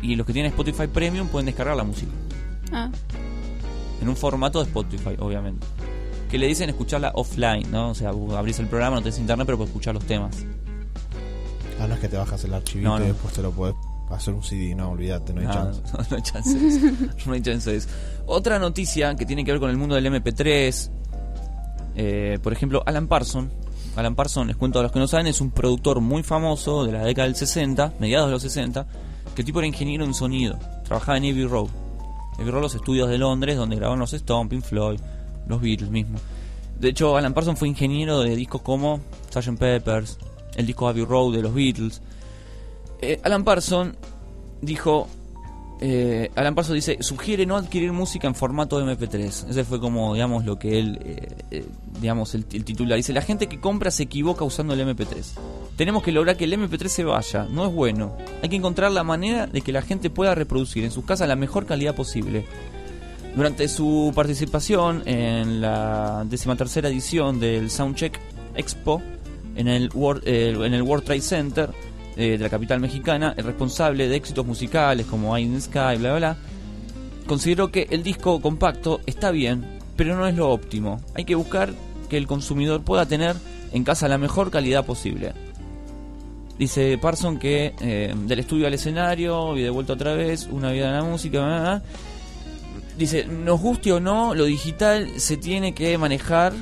[0.02, 2.10] Y los que tienen Spotify Premium pueden descargar la música.
[2.73, 2.90] Ah,
[4.00, 5.66] En un formato de Spotify, obviamente.
[6.31, 7.90] Que le dicen escucharla offline, ¿no?
[7.90, 10.44] O sea, vos abrís el programa, no tenés internet, pero puedes escuchar los temas.
[11.81, 13.05] Ah, no es que te bajas el archivito No, no.
[13.05, 13.74] y después te lo podés
[14.10, 15.83] hacer un CD, no, olvídate, no hay No, chance.
[15.93, 16.86] no, no hay chance de eso.
[17.26, 17.89] No hay chance de eso.
[18.26, 20.91] Otra noticia que tiene que ver con el mundo del MP3.
[21.97, 23.51] eh, por ejemplo, Alan Parson.
[23.97, 26.93] Alan Parson, les cuento a los que no saben, es un productor muy famoso de
[26.93, 28.86] la década del 60, mediados de los 60,
[29.35, 30.59] que el tipo era ingeniero en sonido.
[30.85, 31.68] Trabajaba en Abbey Road.
[32.39, 35.01] Abbey Road, los estudios de Londres, donde grababan los Stones, Pink Floyd,
[35.49, 36.20] los Beatles mismos.
[36.78, 39.59] De hecho, Alan Parson fue ingeniero de discos como Sgt.
[39.59, 40.18] Peppers,
[40.57, 42.02] el disco Abbey Road de los Beatles.
[43.00, 43.97] Eh, Alan Parson
[44.62, 45.08] dijo.
[45.81, 49.49] eh, Alan Parson dice: sugiere no adquirir música en formato MP3.
[49.50, 50.99] Ese fue como, digamos, lo que él.
[51.50, 51.65] eh,
[52.00, 52.97] digamos, el, titular.
[52.97, 55.25] Dice: La gente que compra se equivoca usando el MP3.
[55.76, 57.47] Tenemos que lograr que el MP3 se vaya.
[57.50, 58.16] No es bueno.
[58.42, 61.36] Hay que encontrar la manera de que la gente pueda reproducir en sus casas la
[61.36, 62.47] mejor calidad posible.
[63.34, 68.18] Durante su participación en la decimatercera edición del Soundcheck
[68.55, 69.02] Expo
[69.57, 71.70] en el World, en el World Trade Center
[72.17, 75.97] eh, de la capital mexicana, el responsable de éxitos musicales como Eye in Sky, bla,
[75.97, 76.36] bla, bla,
[77.27, 81.01] consideró que el disco compacto está bien, pero no es lo óptimo.
[81.15, 81.75] Hay que buscar
[82.09, 83.36] que el consumidor pueda tener
[83.73, 85.33] en casa la mejor calidad posible.
[86.59, 90.86] Dice Parson que eh, del estudio al escenario y de vuelta otra vez, una vida
[90.86, 91.83] en la música, bla, bla.
[92.97, 96.55] dice, nos guste o no, lo digital se tiene que manejar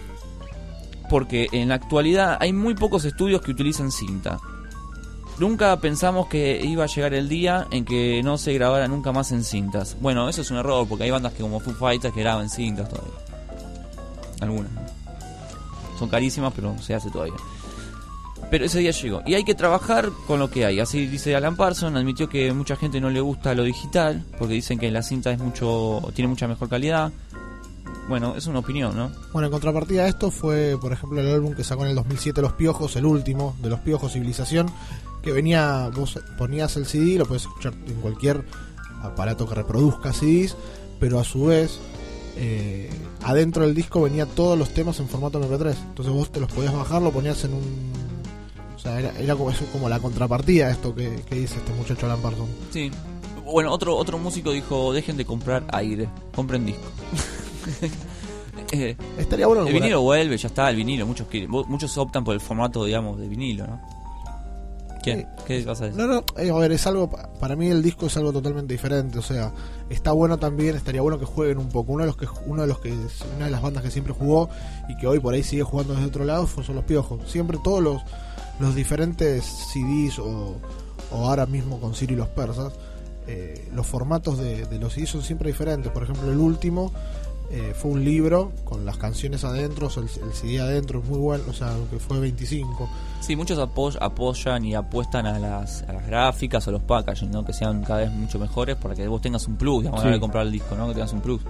[1.08, 4.40] porque en la actualidad hay muy pocos estudios que utilizan cinta.
[5.38, 9.32] Nunca pensamos que iba a llegar el día en que no se grabara nunca más
[9.32, 9.96] en cintas.
[10.00, 12.88] Bueno, eso es un error porque hay bandas que como Foo Fighters que graban cintas
[12.88, 13.14] todavía.
[14.40, 14.70] Algunas.
[15.98, 17.34] Son carísimas, pero se hace todavía.
[18.50, 19.22] Pero ese día llegó.
[19.26, 20.78] Y hay que trabajar con lo que hay.
[20.78, 21.96] Así dice Alan Parson.
[21.96, 24.24] Admitió que mucha gente no le gusta lo digital.
[24.38, 27.10] Porque dicen que la cinta es mucho tiene mucha mejor calidad.
[28.08, 29.10] Bueno, es una opinión, ¿no?
[29.32, 32.42] Bueno, en contrapartida a esto fue, por ejemplo, el álbum que sacó en el 2007
[32.42, 34.70] Los Piojos, el último de Los Piojos Civilización,
[35.24, 38.44] que venía, vos ponías el CD, lo puedes escuchar en cualquier
[39.02, 40.56] aparato que reproduzca CDs,
[41.00, 41.78] pero a su vez,
[42.36, 42.90] eh,
[43.22, 45.74] adentro del disco venía todos los temas en formato MP3.
[45.88, 47.92] Entonces vos te los podías bajar, lo ponías en un...
[48.76, 52.06] O sea, era, era como, eso, como la contrapartida esto que, que dice este muchacho
[52.06, 52.50] Alan Parsons.
[52.70, 52.90] Sí.
[53.44, 56.82] Bueno, otro otro músico dijo, dejen de comprar aire, compren disco.
[58.72, 61.06] Eh, Estaría bueno El vinilo vuelve, ya está, el vinilo.
[61.06, 63.80] Muchos quieren- muchos optan por el formato, digamos, de vinilo, ¿no?
[65.04, 65.28] ¿Quién?
[65.46, 66.00] ¿Qué vas a decir?
[66.00, 68.72] No, no, eh, a ver, es algo, pa- para mí el disco es algo totalmente
[68.74, 69.52] diferente, o sea,
[69.90, 71.92] está bueno también, estaría bueno que jueguen un poco.
[71.92, 72.92] Uno de los que uno de los que
[73.36, 74.48] una de las bandas que siempre jugó
[74.88, 77.30] y que hoy por ahí sigue jugando desde otro lado son los Piojos.
[77.30, 78.02] Siempre todos los
[78.60, 80.56] los diferentes CDs o,
[81.10, 82.72] o ahora mismo con Siri y los persas,
[83.26, 85.90] eh, los formatos de, de los CDs son siempre diferentes.
[85.92, 86.92] Por ejemplo, el último
[87.50, 91.08] eh, fue un libro con las canciones adentro, o sea, el, el CD adentro es
[91.08, 92.88] muy bueno, o sea, que fue 25.
[93.20, 97.44] Sí, muchos apoy- apoyan y apuestan a las, a las gráficas o los packaging, ¿no?
[97.44, 100.16] Que sean cada vez mucho mejores para que vos tengas un plus, digamos, hora de
[100.16, 100.20] Sí.
[100.20, 100.88] comprar el disco, ¿no?
[100.88, 101.40] Que tengas un plus.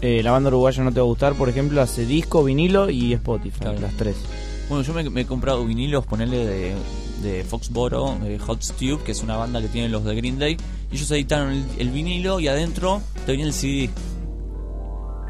[0.00, 3.12] Eh, la banda uruguaya no te va a gustar, por ejemplo, hace disco, vinilo y
[3.12, 4.16] Spotify, las tres.
[4.68, 6.74] Bueno, yo me, me he comprado vinilos, ponerle de,
[7.22, 10.56] de Foxboro, de Hot Tube, que es una banda que tienen los de Green Day.
[10.90, 13.90] Y ellos editaron el, el vinilo y adentro te venía el CD.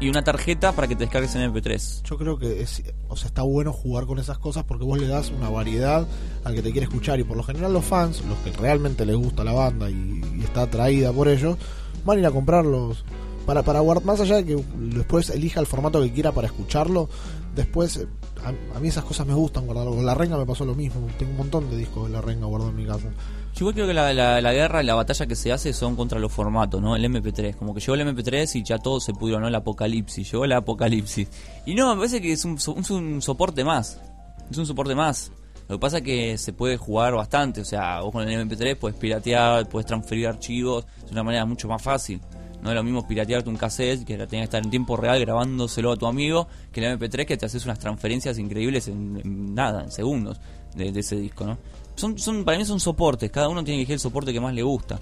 [0.03, 2.03] Y una tarjeta para que te descargues en MP3.
[2.03, 5.07] Yo creo que es, o sea, está bueno jugar con esas cosas porque vos le
[5.07, 6.05] das una variedad
[6.43, 9.15] al que te quiere escuchar y por lo general los fans, los que realmente les
[9.15, 11.57] gusta la banda y, está atraída por ello,
[12.03, 13.05] van a ir a comprarlos
[13.45, 17.07] para para guardar más allá de que después elija el formato que quiera para escucharlo.
[17.55, 18.07] Después eh,
[18.43, 20.01] a, a mí esas cosas me gustan guardarlo.
[20.01, 21.07] La renga me pasó lo mismo.
[21.17, 23.07] Tengo un montón de discos de la renga guardados en mi casa.
[23.55, 26.31] Yo creo que la, la, guerra y la batalla que se hace son contra los
[26.31, 26.95] formatos, ¿no?
[26.95, 27.55] El MP3.
[27.55, 29.47] Como que llegó el MP3 y ya todo se pudrió, ¿no?
[29.47, 30.31] El apocalipsis.
[30.31, 31.27] Llegó el apocalipsis.
[31.67, 34.01] Y no, me parece que es un, es un soporte más.
[34.49, 35.31] Es un soporte más.
[35.69, 37.61] Lo que pasa es que se puede jugar bastante.
[37.61, 41.67] O sea, vos con el MP3 puedes piratear, puedes transferir archivos de una manera mucho
[41.67, 42.21] más fácil.
[42.63, 45.91] No es lo mismo piratearte un cassette que tenés que estar en tiempo real grabándoselo
[45.91, 49.83] a tu amigo que el MP3 que te haces unas transferencias increíbles en, en nada,
[49.83, 50.39] en segundos
[50.73, 51.57] de, de ese disco, ¿no?
[51.95, 54.53] Son, son, para mí son soportes, cada uno tiene que elegir el soporte que más
[54.53, 54.99] le gusta.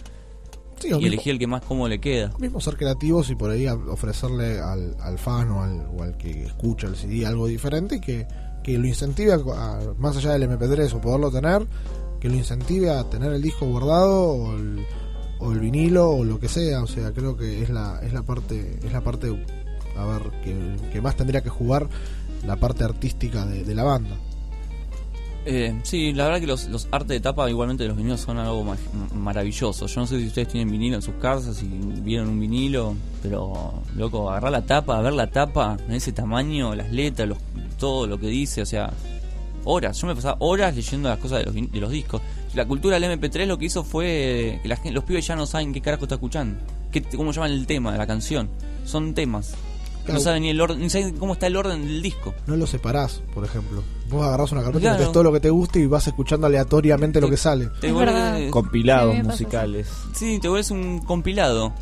[0.79, 2.31] Sí, y mismo- elegir el que más cómodo le queda.
[2.39, 6.43] mismo ser creativos y por ahí ofrecerle al, al fan o al, o al que
[6.45, 8.27] escucha el CD algo diferente y que,
[8.63, 11.65] que lo incentive, a, a- más allá del MP3 o poderlo tener,
[12.19, 14.85] que lo incentive a tener el disco guardado o el,
[15.39, 16.81] o el vinilo o lo que sea.
[16.83, 19.27] O sea, creo que es la, es la parte, es la parte,
[19.95, 21.87] a ver, que, que más tendría que jugar
[22.45, 24.17] la parte artística de, de la banda.
[25.43, 28.37] Eh, sí, la verdad que los, los artes de tapa igualmente de los vinilos son
[28.37, 28.77] algo ma-
[29.15, 29.87] maravilloso.
[29.87, 31.67] Yo no sé si ustedes tienen vinilo en sus casas y
[32.01, 36.91] vieron un vinilo, pero loco, agarrar la tapa, ver la tapa en ese tamaño, las
[36.91, 37.39] letras, los,
[37.79, 38.93] todo lo que dice, o sea,
[39.65, 39.99] horas.
[39.99, 42.21] Yo me pasaba horas leyendo las cosas de los, de los discos.
[42.53, 45.47] La cultura del MP3 lo que hizo fue que la gente, los pibes ya no
[45.47, 46.59] saben qué carajo está escuchando,
[46.91, 48.47] qué, cómo llaman el tema de la canción.
[48.85, 49.55] Son temas.
[50.03, 50.13] Claro.
[50.15, 52.33] No saben ni el orden, ni saben cómo está el orden del disco.
[52.47, 53.83] No lo separás, por ejemplo.
[54.09, 55.11] Vos agarrás una carpeta y Claro.
[55.11, 57.69] todo lo que te guste y vas escuchando aleatoriamente lo que sale.
[57.79, 57.91] Te
[58.49, 59.87] Compilados musicales.
[60.13, 61.73] Sí, te vuelves un compilado.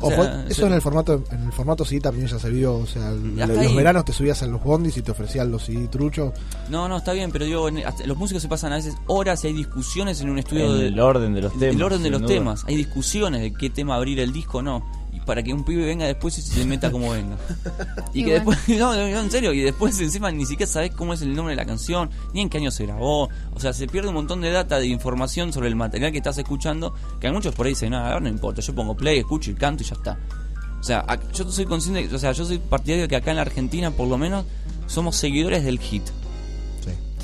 [0.00, 2.86] O sea, eso en el formato en el formato CD también ya se vio, o
[2.86, 3.74] sea, los ahí.
[3.74, 6.32] veranos te subías en los bondis y te ofrecían los CD truchos.
[6.70, 9.42] No, no, está bien, pero digo, en- hasta- los músicos se pasan a veces horas
[9.42, 12.02] y hay discusiones en un estudio En de, el orden de los temas, El orden
[12.04, 12.28] de los duda.
[12.32, 12.64] temas.
[12.68, 14.86] Hay discusiones de qué tema abrir el disco o no.
[15.28, 17.36] Para que un pibe venga después y se meta como venga.
[18.14, 18.50] Y, Y que bueno.
[18.60, 21.52] después, no, no, en serio, y después encima ni siquiera sabes cómo es el nombre
[21.52, 23.28] de la canción, ni en qué año se grabó.
[23.54, 26.38] O sea, se pierde un montón de data, de información sobre el material que estás
[26.38, 29.54] escuchando, que a muchos por ahí dicen, nada, no importa, yo pongo play, escucho y
[29.54, 30.18] canto y ya está.
[30.80, 33.36] O sea, ac- yo soy consciente, o sea, yo soy partidario de que acá en
[33.36, 34.46] la Argentina, por lo menos,
[34.86, 36.04] somos seguidores del hit.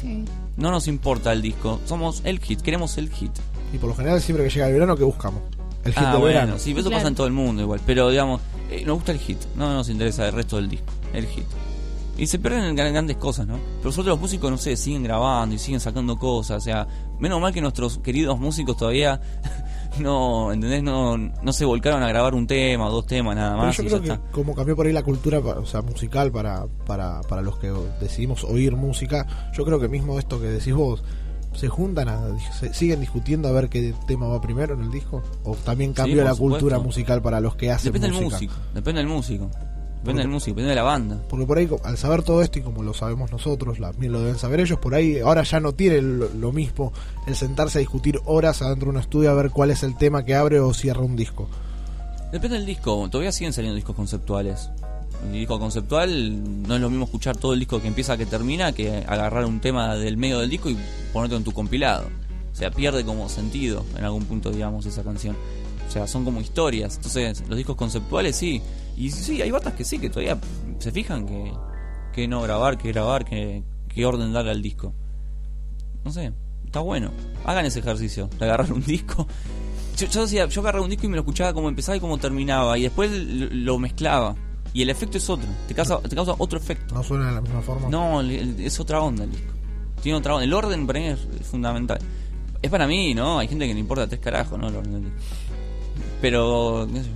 [0.00, 0.24] Sí.
[0.56, 3.32] No nos importa el disco, somos el hit, queremos el hit.
[3.72, 5.40] Y por lo general siempre que llega el verano que buscamos.
[5.84, 6.58] El hit ah, bueno, verano.
[6.58, 6.96] sí, eso Claro.
[6.96, 7.80] pasa en todo el mundo igual.
[7.84, 8.40] Pero digamos,
[8.70, 11.44] eh, nos gusta el hit, no nos interesa el resto del disco, el hit.
[12.16, 13.54] Y se pierden en gran- grandes cosas, ¿no?
[13.78, 16.58] Pero nosotros los músicos, no sé, siguen grabando y siguen sacando cosas.
[16.58, 16.86] O sea,
[17.18, 19.20] menos mal que nuestros queridos músicos todavía
[19.98, 20.82] no, ¿entendés?
[20.82, 23.82] No, no se volcaron a grabar un tema o dos temas nada Pero más yo
[23.82, 24.30] y creo ya que está.
[24.32, 28.44] como cambió por ahí la cultura, o sea, musical para, para, para los que decidimos
[28.44, 31.02] oír música, yo creo que mismo esto que decís vos,
[31.54, 32.20] se juntan, a,
[32.58, 36.16] se siguen discutiendo a ver qué tema va primero en el disco, o también cambió
[36.16, 38.36] por la cultura musical para los que hacen Depende del música.
[38.36, 39.44] músico, depende del músico.
[39.46, 39.62] Depende
[40.04, 41.22] Porque- del músico, depende de la banda.
[41.30, 44.36] Porque por ahí, al saber todo esto y como lo sabemos nosotros, también lo deben
[44.38, 46.92] saber ellos, por ahí ahora ya no tiene lo, lo mismo
[47.26, 50.22] el sentarse a discutir horas adentro de un estudio a ver cuál es el tema
[50.24, 51.48] que abre o cierra un disco.
[52.32, 54.68] Depende del disco, todavía siguen saliendo discos conceptuales.
[55.32, 59.04] Disco conceptual no es lo mismo escuchar todo el disco que empieza que termina que
[59.06, 60.76] agarrar un tema del medio del disco y
[61.12, 62.08] ponerte en tu compilado.
[62.52, 65.36] O sea, pierde como sentido en algún punto, digamos, esa canción.
[65.88, 66.96] O sea, son como historias.
[66.96, 68.62] Entonces, los discos conceptuales sí.
[68.96, 70.38] Y sí, hay batas que sí, que todavía
[70.78, 71.52] se fijan que,
[72.12, 74.94] que no grabar, que grabar, que, que orden darle al disco.
[76.04, 76.32] No sé,
[76.64, 77.10] está bueno.
[77.44, 79.26] Hagan ese ejercicio de agarrar un disco.
[79.96, 82.78] Yo, yo yo agarraba un disco y me lo escuchaba como empezaba y como terminaba.
[82.78, 84.36] Y después lo mezclaba.
[84.74, 85.48] Y el efecto es otro.
[85.68, 86.94] Te causa, te causa otro efecto.
[86.94, 87.88] No suena de la misma forma.
[87.88, 89.52] No, es otra onda el disco.
[90.02, 90.44] Tiene otra onda.
[90.44, 91.20] El orden para mí es
[91.50, 91.98] fundamental.
[92.60, 93.38] Es para mí, ¿no?
[93.38, 94.68] Hay gente que le importa tres carajos, ¿no?
[94.68, 95.18] El orden del disco.
[96.20, 97.10] Pero, qué sé yo.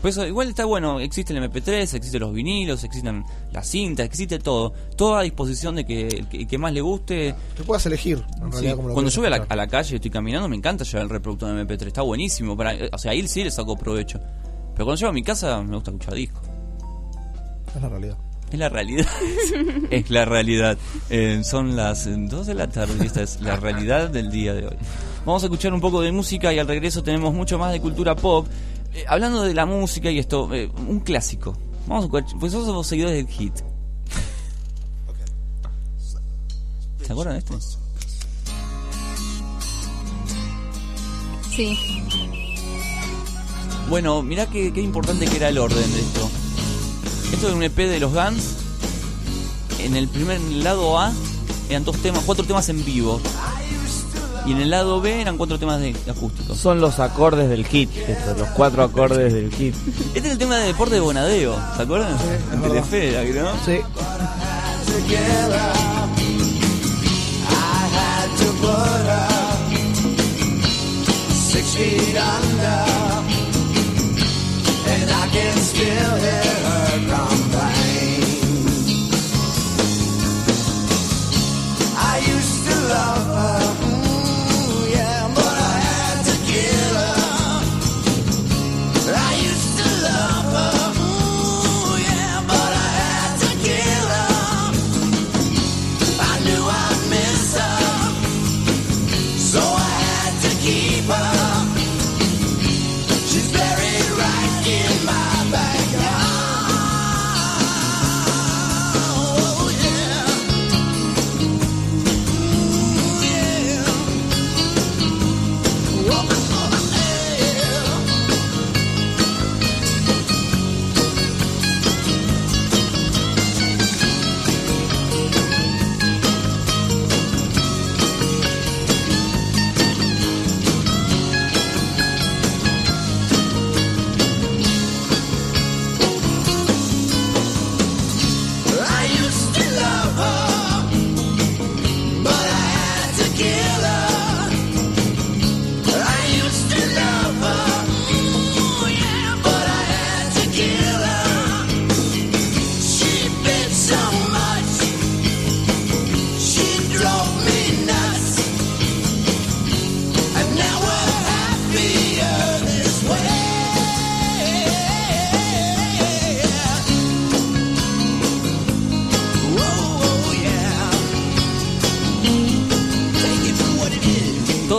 [0.00, 4.40] Por eso, igual está bueno, existe el MP3, existen los vinilos, existen las cintas, existe
[4.40, 4.72] todo.
[4.96, 7.36] Todo a disposición de que el que, más le guste.
[7.56, 8.50] Que puedas elegir, en Sí.
[8.52, 10.56] realidad, como lo Cuando yo voy a la, a la calle y estoy caminando, me
[10.56, 12.56] encanta llevar el reproductor de MP3, está buenísimo.
[12.56, 14.18] Para, o sea, ahí sí le saco provecho.
[14.74, 16.40] Pero cuando llego a mi casa, me gusta escuchar disco.
[17.74, 18.18] Es la realidad.
[18.52, 19.06] Es la realidad.
[19.90, 20.78] es la realidad.
[21.08, 24.66] Eh, son las 2 de la tarde y esta es la realidad del día de
[24.66, 24.76] hoy.
[25.24, 28.14] Vamos a escuchar un poco de música y al regreso tenemos mucho más de cultura
[28.14, 28.46] pop.
[28.92, 31.56] Eh, hablando de la música y esto, eh, un clásico.
[31.86, 33.54] Vamos a escuchar, pues somos seguidores del hit.
[37.02, 37.54] ¿Se acuerdan de este?
[41.50, 41.78] Sí.
[43.88, 46.30] Bueno, mirá qué, qué importante que era el orden de esto.
[47.32, 48.56] Esto es un EP de los Guns.
[49.80, 51.12] En el primer en el lado A
[51.68, 53.20] eran dos temas, cuatro temas en vivo.
[54.46, 56.58] Y en el lado B eran cuatro temas de acústicos.
[56.58, 59.74] Son los acordes del hit, estos, los cuatro acordes del hit.
[60.14, 62.16] Este es el tema de deporte de Bonadeo, ¿se acuerdan?
[62.52, 63.52] en Telefe, era, ¿no?
[63.64, 63.80] Sí.
[71.52, 73.41] Six feet under, and I
[75.32, 78.22] can still hear her complain.
[81.96, 83.81] I used to love her,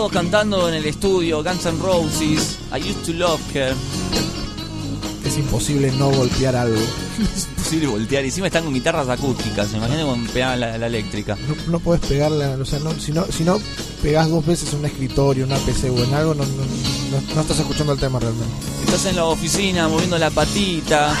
[0.04, 3.74] todos cantando en el estudio, Guns N' Roses, I Used to Love Her.
[5.24, 6.76] Es imposible no golpear algo.
[7.34, 8.22] Es imposible voltear.
[8.22, 9.72] Y encima están con guitarras acústicas.
[9.72, 11.36] Imagínate cuando pegaban la, la eléctrica.
[11.48, 13.58] No, no puedes pegarle, a- o sea, no, si, no, si no
[14.02, 17.40] pegás dos veces en un escritorio, una PC o en algo, no, no, no- no
[17.40, 18.52] estás escuchando el tema realmente.
[18.84, 21.16] Estás en la oficina moviendo la patita,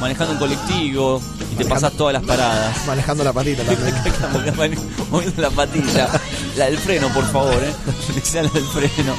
[0.00, 2.86] manejando un colectivo y te pasas todas las paradas.
[2.86, 4.78] Manejando la patita también.
[5.10, 6.20] moviendo la patita.
[6.58, 7.72] La del freno, por favor, ¿eh?
[8.34, 9.14] La del freno.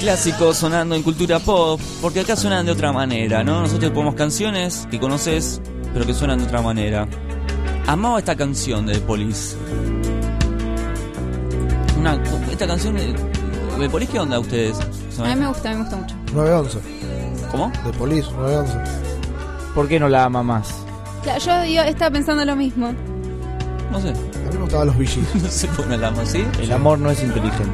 [0.00, 3.60] Clásicos sonando en cultura pop, porque acá suenan de otra manera, ¿no?
[3.60, 5.60] Nosotros ponemos canciones que conoces,
[5.94, 7.06] pero que suenan de otra manera.
[7.86, 9.56] Amaba esta canción de The Police.
[12.00, 13.14] Una, esta canción de,
[13.78, 14.76] de Police, ¿qué onda ustedes?
[15.20, 16.16] A mí me gusta, a mí me gusta mucho.
[16.34, 16.78] 911.
[17.52, 17.72] ¿Cómo?
[17.84, 18.74] De Police, 911.
[19.72, 20.74] ¿Por qué no la ama más?
[21.22, 22.92] Claro, yo, yo estaba pensando lo mismo.
[23.92, 24.12] No sé.
[24.46, 25.34] A mí me gustaban los VGs.
[25.42, 26.44] no sé por qué la amo, ¿sí?
[26.60, 27.72] El amor no es inteligente.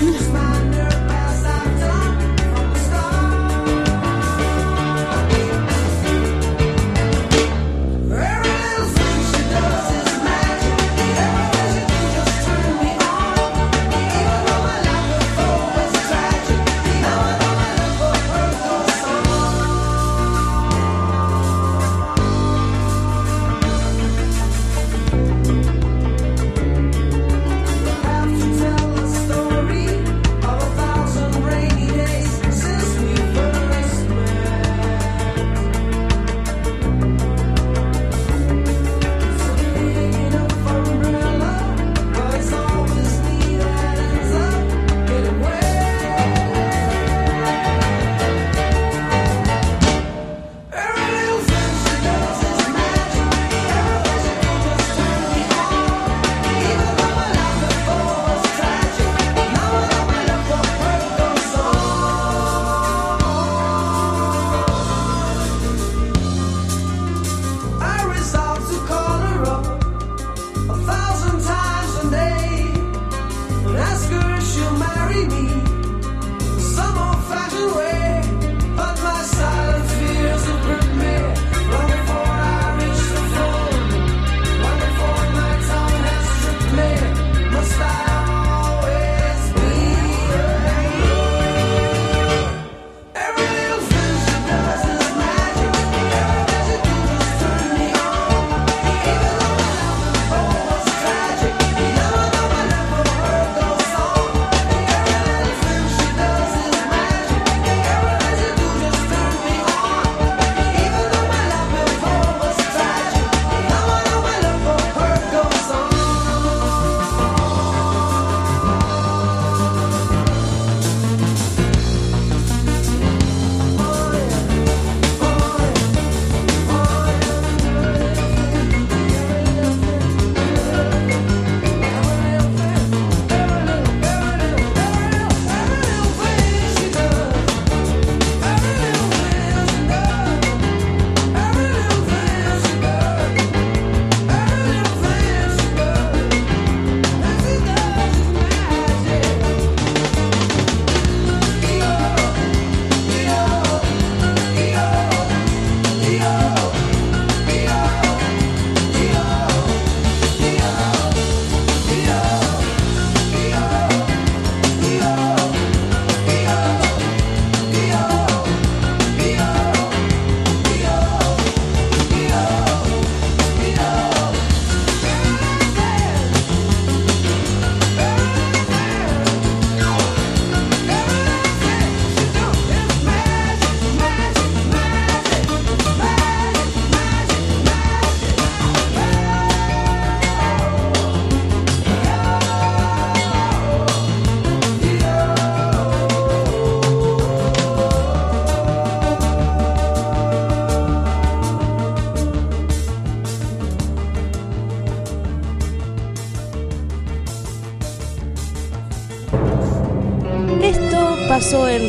[0.00, 0.29] I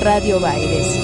[0.01, 0.99] Radio Baires.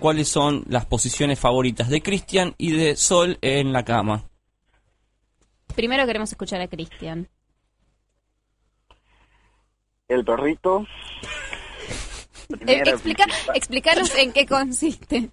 [0.00, 4.24] ¿Cuáles son las posiciones favoritas de Cristian y de Sol en la cama?
[5.74, 7.28] Primero queremos escuchar a Cristian.
[10.06, 10.86] El perrito.
[12.66, 15.30] Eh, explica, explícanos en qué consiste.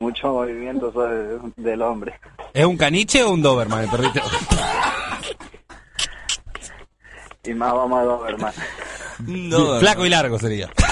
[0.00, 2.18] mucho movimiento sobre- del hombre.
[2.52, 4.20] ¿Es un caniche o un Doberman el perrito?
[7.44, 8.54] Y más vamos a más.
[9.26, 10.70] No, Flaco y largo sería.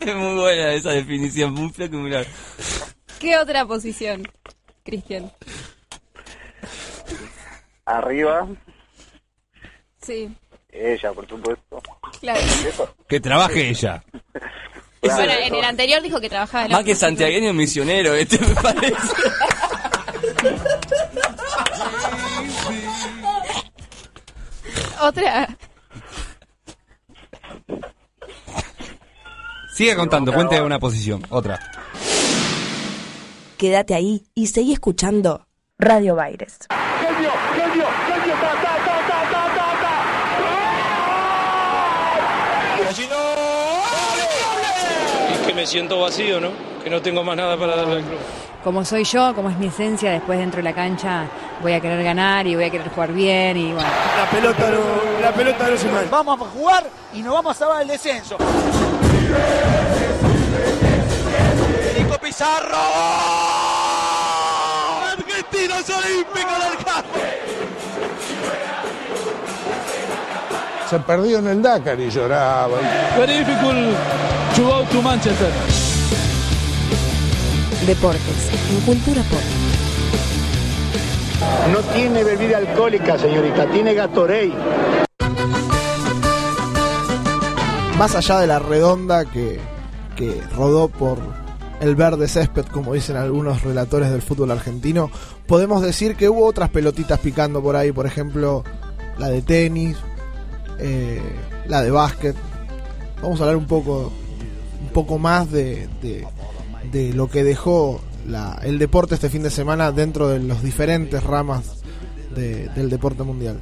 [0.00, 2.30] Es muy buena esa definición, muy flaco y muy largo.
[3.18, 4.26] ¿Qué otra posición,
[4.82, 5.30] Cristian?
[7.84, 8.48] Arriba,
[10.00, 10.30] Sí,
[10.70, 11.82] ella, por supuesto.
[12.20, 12.40] claro.
[12.40, 12.94] Eso.
[13.06, 14.02] Que trabaje ella.
[15.02, 18.54] Bueno, en el anterior dijo que trabajaba en la Más que santiagueño misionero, este me
[18.54, 18.96] parece.
[25.00, 25.56] Otra.
[29.74, 31.22] Sigue contando, cuente una posición.
[31.30, 31.60] Otra.
[33.56, 35.46] Quédate ahí y seguí escuchando
[35.78, 36.58] Radio Baires.
[37.00, 38.34] ¡Genio, genio, genio!
[38.34, 39.96] ¡Ta, ta, ta, ta, ta, ta, ta!
[45.32, 46.50] Es que me siento vacío, ¿no?
[46.88, 48.18] Que no tengo más nada para darle al club.
[48.64, 51.26] Como soy yo, como es mi esencia, después dentro de la cancha
[51.60, 53.90] voy a querer ganar y voy a querer jugar bien y bueno.
[54.16, 56.06] La pelota no, la pelota no se mal.
[56.10, 58.38] Vamos a jugar y nos vamos a salvar el descenso.
[61.98, 62.78] Nico Pizarro.
[65.12, 67.18] Argentinos Olímpicos del campo.
[70.88, 72.78] Se perdió en el Dakar y lloraba.
[73.18, 73.94] Very difficult
[74.56, 75.77] to go to Manchester.
[77.88, 79.40] Deportes en Cultura Pop.
[81.72, 84.52] No tiene bebida alcohólica, señorita, tiene Gatorade.
[87.96, 89.58] Más allá de la redonda que,
[90.16, 91.16] que rodó por
[91.80, 95.10] el verde césped, como dicen algunos relatores del fútbol argentino,
[95.46, 98.64] podemos decir que hubo otras pelotitas picando por ahí, por ejemplo,
[99.16, 99.96] la de tenis,
[100.78, 101.22] eh,
[101.66, 102.36] la de básquet.
[103.22, 104.12] Vamos a hablar un poco,
[104.82, 106.26] un poco más de, de-
[106.92, 111.22] de lo que dejó la- el deporte este fin de semana dentro de los diferentes
[111.22, 111.80] ramas
[112.34, 113.60] de- del deporte mundial.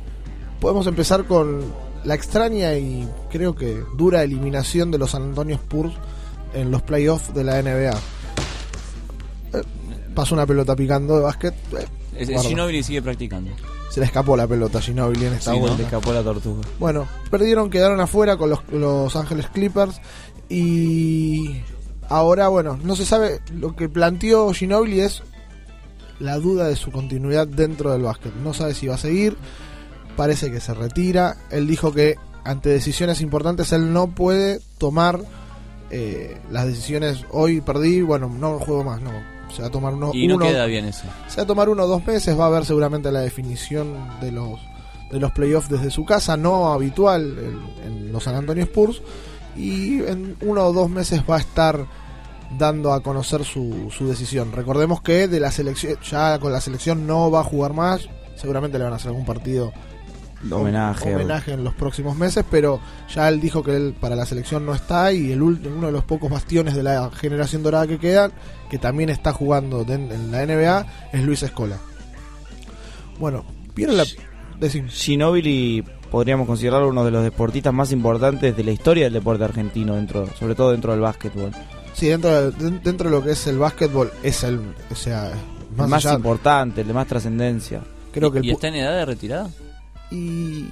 [0.61, 1.63] Podemos empezar con
[2.05, 5.93] la extraña y creo que dura eliminación de los San Antonio Spurs
[6.55, 7.93] en los playoffs de la NBA.
[9.53, 9.63] Eh,
[10.15, 11.55] pasó una pelota picando de básquet.
[12.19, 12.39] eh.
[12.43, 13.51] Ginóbili sigue practicando.
[13.91, 15.61] Se le escapó la pelota a Ginobili en esta Sí.
[15.61, 16.63] Le escapó la tortuga.
[16.79, 20.01] Bueno, perdieron, quedaron afuera con los, los Ángeles Clippers
[20.49, 21.61] y
[22.09, 25.23] ahora, bueno, no se sabe, lo que planteó Ginobili es
[26.19, 28.35] la duda de su continuidad dentro del básquet.
[28.37, 29.37] No sabe si va a seguir,
[30.17, 31.37] parece que se retira.
[31.51, 35.21] Él dijo que ante decisiones importantes él no puede tomar
[35.91, 39.11] eh, las decisiones, hoy perdí, bueno, no juego más, no.
[39.55, 41.05] Se va a tomar uno, Y no uno- queda bien eso.
[41.29, 44.33] se va a tomar uno o dos meses, va a haber seguramente la definición de
[44.33, 44.59] los
[45.13, 49.01] de los playoffs desde su casa, no habitual en, en los San Antonio Spurs,
[49.57, 51.87] y en uno o dos meses va a estar
[52.59, 54.53] dando a conocer su, su decisión.
[54.53, 58.79] Recordemos que de la selección, ya con la selección no va a jugar más, seguramente
[58.79, 59.73] le van a hacer algún partido
[60.51, 61.15] Homenaje.
[61.15, 62.81] homenaje en los próximos meses, pero
[63.13, 66.05] ya él dijo que él para la selección no está y el uno de los
[66.05, 68.33] pocos bastiones de la generación dorada que quedan,
[68.71, 71.79] que también está jugando en la NBA, es Luis Escola.
[73.19, 73.45] Bueno,
[73.75, 74.05] ¿vieron la...
[74.61, 74.91] Decime.
[76.11, 80.27] Podríamos considerarlo uno de los deportistas más importantes de la historia del deporte argentino, dentro,
[80.39, 81.51] sobre todo dentro del básquetbol.
[81.95, 84.61] Sí, dentro de, de- dentro de lo que es el básquetbol, es el...
[84.91, 87.83] O sea, El más, más allá- importante, el de más trascendencia.
[88.13, 89.51] Creo que el ¿Y está en edad de retirada?
[90.11, 90.69] Y...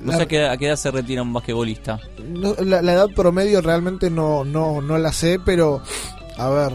[0.00, 1.98] No la- sé a qué, a qué edad se retira un basquetbolista.
[2.28, 5.80] No, la, la edad promedio realmente no, no, no la sé, pero
[6.36, 6.72] a ver,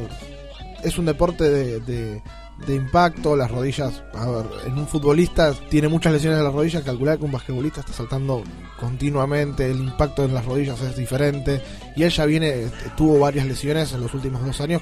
[0.83, 2.21] es un deporte de, de,
[2.67, 6.83] de impacto, las rodillas, a ver, en un futbolista tiene muchas lesiones en las rodillas,
[6.83, 8.43] calcular que un basquetbolista está saltando
[8.79, 11.61] continuamente, el impacto en las rodillas es diferente,
[11.95, 14.81] y él ya viene, tuvo varias lesiones en los últimos dos años,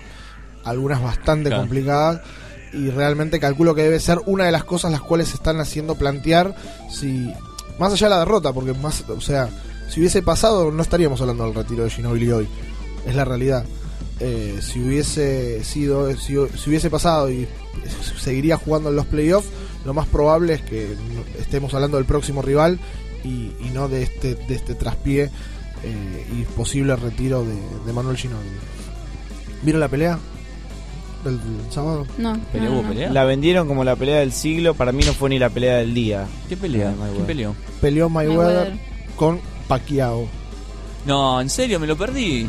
[0.63, 1.63] algunas bastante Claro.
[1.63, 2.21] complicadas,
[2.73, 5.95] y realmente calculo que debe ser una de las cosas las cuales se están haciendo
[5.95, 6.55] plantear
[6.91, 7.33] si
[7.79, 9.49] más allá de la derrota, porque más, o sea,
[9.89, 12.47] si hubiese pasado no estaríamos hablando del retiro de Ginobili hoy.
[13.07, 13.65] Es la realidad.
[14.19, 17.47] Eh, si hubiese sido, si, si hubiese pasado y
[18.17, 19.47] seguiría jugando en los playoffs,
[19.85, 20.95] lo más probable es que
[21.39, 22.79] estemos hablando del próximo rival
[23.23, 25.29] y, y no de este, de este traspié
[25.83, 28.57] eh, y posible retiro de, de Manuel Ginobili.
[29.61, 30.19] ¿Vieron la pelea
[31.23, 32.05] del sábado?
[32.17, 32.39] No.
[32.51, 32.71] ¿Pelea?
[32.71, 33.11] ¿Hubo pelea?
[33.11, 35.93] La vendieron como la pelea del siglo, para mí no fue ni la pelea del
[35.93, 36.27] día.
[36.47, 36.85] ¿Qué pelea?
[36.85, 37.15] La de Mayweather.
[37.15, 37.55] ¿Quién peleó?
[37.81, 38.79] Peleó Mayweather Mayweather.
[39.15, 40.27] con Pacquiao.
[41.05, 42.47] No, en serio, me lo perdí.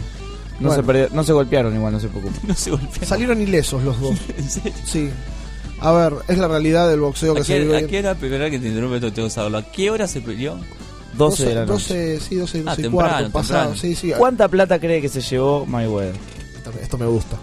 [0.61, 0.83] No, Bueno.
[0.83, 2.41] se perdió- no se golpearon igual, no se preocupen.
[2.49, 3.07] No se golpearon.
[3.09, 4.17] Salieron ilesos los dos.
[4.39, 4.73] ¿En serio?
[4.85, 5.11] Sí.
[5.81, 7.79] A ver, es la realidad del boxeo que ¿A se qué, vive.
[7.79, 9.59] a qué hora, que te interrumpe esto, tengo que saberlo.
[9.59, 10.59] ¿A qué hora se peleó?
[11.17, 12.15] 12 de la noche.
[12.17, 13.61] 12, sí, 12, 12 Ah, y temprano, cuarto, pasado.
[13.71, 13.81] temprano.
[13.81, 14.13] Sí, sí.
[14.17, 16.15] ¿Cuánta plata cree que se llevó Mayweather?
[16.59, 17.37] Esto, esto me gusta.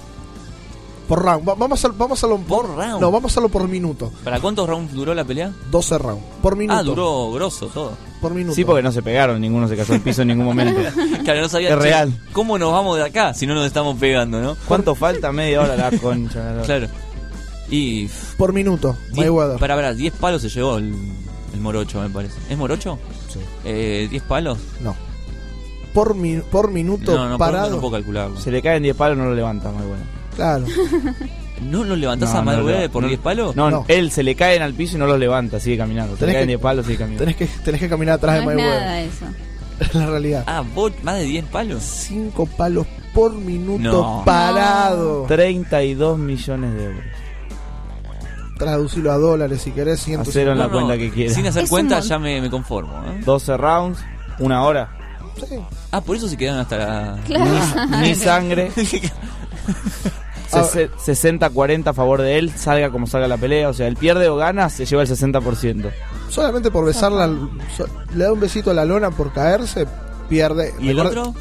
[1.08, 1.48] Por round.
[1.48, 3.00] Va- vamos a vamos a hacerlo por, round.
[3.02, 4.12] No, vamos a hacerlo por minuto.
[4.24, 5.52] ¿Para cuántos rounds duró la pelea?
[5.72, 6.24] 12 rounds.
[6.42, 6.80] Por minuto.
[6.80, 7.94] Ah, duró grosso todo.
[8.20, 8.56] Por minuto.
[8.56, 10.82] Sí, porque no se pegaron, ninguno se cayó al piso en ningún momento.
[11.24, 12.14] Claro, no sabía Es che, real.
[12.34, 14.56] ¿Cómo nos vamos de acá si no nos estamos pegando, no?
[14.68, 15.32] ¿Cuánto falta?
[15.32, 16.54] Media hora la concha.
[16.54, 16.62] la.
[16.64, 16.88] Claro.
[17.70, 18.08] Y.
[18.38, 18.96] Por minuto.
[19.12, 19.60] diez- Mayweather.
[19.60, 20.94] Para, para, 10 palos se llevó el,
[21.54, 22.36] el morocho, me parece.
[22.50, 22.98] ¿Es morocho?
[23.34, 23.40] Sí.
[23.66, 24.58] Eh, ¿10 palos?
[24.82, 24.96] No.
[25.94, 27.72] Por, mi- por minuto No, no, por parado.
[27.72, 28.40] no puedo calcularlo.
[28.40, 30.04] Se le caen 10 palos, no lo levanta, muy bueno.
[30.38, 30.66] Claro.
[31.62, 33.56] ¿No lo levantás No, a no lo leva- por no- 10 palos?
[33.56, 33.86] No, No.
[33.88, 36.16] él se le caen al piso y no los levanta, sigue caminando.
[36.16, 37.24] Se le Tenés caen que- 10 palos, sigue caminando.
[37.26, 38.80] Tenés que, tenés que caminar atrás No de es Mayweather.
[38.82, 39.26] nada eso.
[39.80, 40.44] Es la realidad.
[40.48, 41.84] Ah, ¿vos más de 10 palos?
[41.84, 44.22] 5 palos por minuto No.
[44.26, 45.26] parado.
[45.28, 47.04] 32 millones de euros.
[48.60, 50.00] Traducilo a dólares si querés.
[50.02, 50.56] Hacelo en 150.
[50.56, 51.36] la No, no, cuenta que quieras.
[51.36, 52.94] Sin hacer Es un cuenta mon- ya me, me conformo.
[53.06, 53.22] ¿eh?
[53.26, 54.00] 12 rounds,
[54.40, 54.90] una hora.
[55.48, 55.56] Sí.
[55.92, 57.20] Ah, por eso se quedaron hasta la...
[57.26, 57.46] Claro.
[58.02, 58.72] Ni sangre.
[60.50, 63.70] Sese- 60-40 a favor de él, salga como salga la pelea.
[63.70, 65.90] O sea, él pierde o gana, se lleva el 60%.
[66.30, 67.28] Solamente por besarla,
[68.16, 69.86] le da un besito a la lona por caerse,
[70.30, 70.74] pierde.
[70.80, 71.34] ¿Y el otro?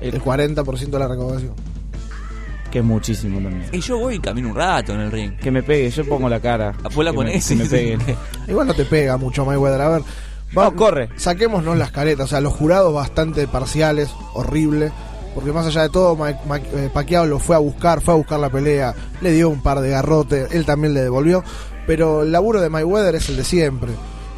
[0.00, 1.54] El 40% de la recaudación.
[2.70, 3.66] Que es muchísimo también.
[3.72, 5.36] Y yo voy y camino un rato en el ring.
[5.38, 6.74] Que me pegue, yo pongo la cara.
[6.82, 8.00] Después la Que me- ponés que me peguen.
[8.48, 9.80] Igual no te pega mucho Mayweather.
[9.80, 10.02] A ver,
[10.54, 11.08] No, corre.
[11.16, 12.26] Saquémonos las caretas.
[12.26, 14.92] O sea, los jurados bastante parciales, horrible.
[15.38, 18.50] Porque más allá de todo, eh, Pacquiao lo fue a buscar, fue a buscar la
[18.50, 21.44] pelea, le dio un par de garrotes, él también le devolvió.
[21.86, 23.90] Pero el laburo de Mayweather es el de siempre.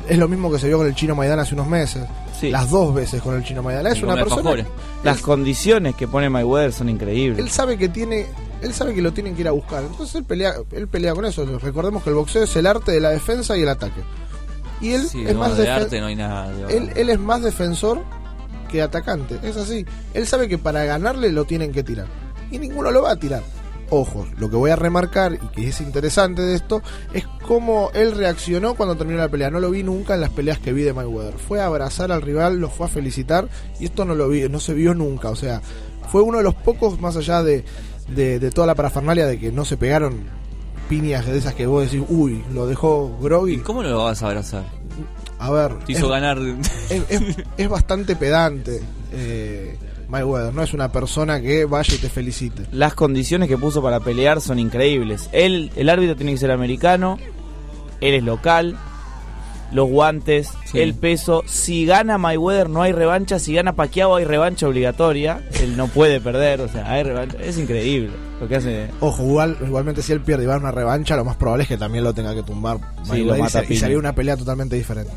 [0.09, 2.05] Es lo mismo que se vio con el chino Maidana hace unos meses.
[2.39, 2.51] Sí.
[2.51, 3.91] Las dos veces con el chino Maidana.
[3.93, 4.65] Es una persona.
[5.03, 7.39] Las condiciones que pone Mayweather son increíbles.
[7.39, 8.27] Él sabe que tiene.
[8.61, 9.83] Él sabe que lo tienen que ir a buscar.
[9.83, 11.47] Entonces él pelea, él pelea con eso.
[11.59, 14.03] Recordemos que el boxeo es el arte de la defensa y el ataque.
[14.83, 16.53] Y él Sí, es no, más de defen- arte no hay nada.
[16.69, 18.03] él, él es más defensor
[18.71, 19.39] que atacante.
[19.43, 19.85] Es así.
[20.15, 22.07] Él sabe que para ganarle lo tienen que tirar.
[22.51, 23.43] Y ninguno lo va a tirar.
[23.93, 26.81] Ojo, lo que voy a remarcar y que es interesante de esto
[27.13, 29.51] es cómo él reaccionó cuando terminó la pelea.
[29.51, 31.35] No lo vi nunca en las peleas que vi de Mayweather.
[31.39, 33.49] Fue a abrazar al rival, lo fue a felicitar
[33.81, 35.31] y esto no lo vi, no se vio nunca.
[35.31, 35.61] O sea,
[36.09, 37.65] fue uno de los pocos más allá de,
[38.15, 40.25] de, toda la parafernalia de que no se pegaron
[40.89, 43.59] piñas de esas que vos decís, uy, lo dejó ¿Y groggy.
[43.59, 44.80] cómo lo vas a abrazar?
[45.41, 46.39] A ver, Te hizo es- ganar...
[46.91, 48.81] es, es- es bastante pedante
[49.13, 49.77] eh,
[50.09, 52.65] Mayweather, no es una persona que vaya y te felicite.
[52.73, 55.29] Las condiciones que puso para pelear son increíbles.
[55.33, 57.19] Él, el árbitro tiene que ser americano,
[58.01, 58.77] él es local,
[59.73, 60.81] los guantes, Sí.
[60.81, 61.43] el peso.
[61.47, 65.43] Si gana Mayweather no hay revancha, si gana Pacquiao hay revancha obligatoria.
[65.61, 67.39] Él no puede perder, o sea, hay revancha.
[67.41, 68.11] Es increíble
[68.41, 68.89] lo que hace.
[69.01, 71.69] Ojo, igual, igualmente si él pierde y va a una revancha, lo más probable es
[71.69, 73.81] que también lo tenga que tumbar Sí, lo y mata se- y, piña.
[73.81, 75.13] sería una pelea totalmente diferente.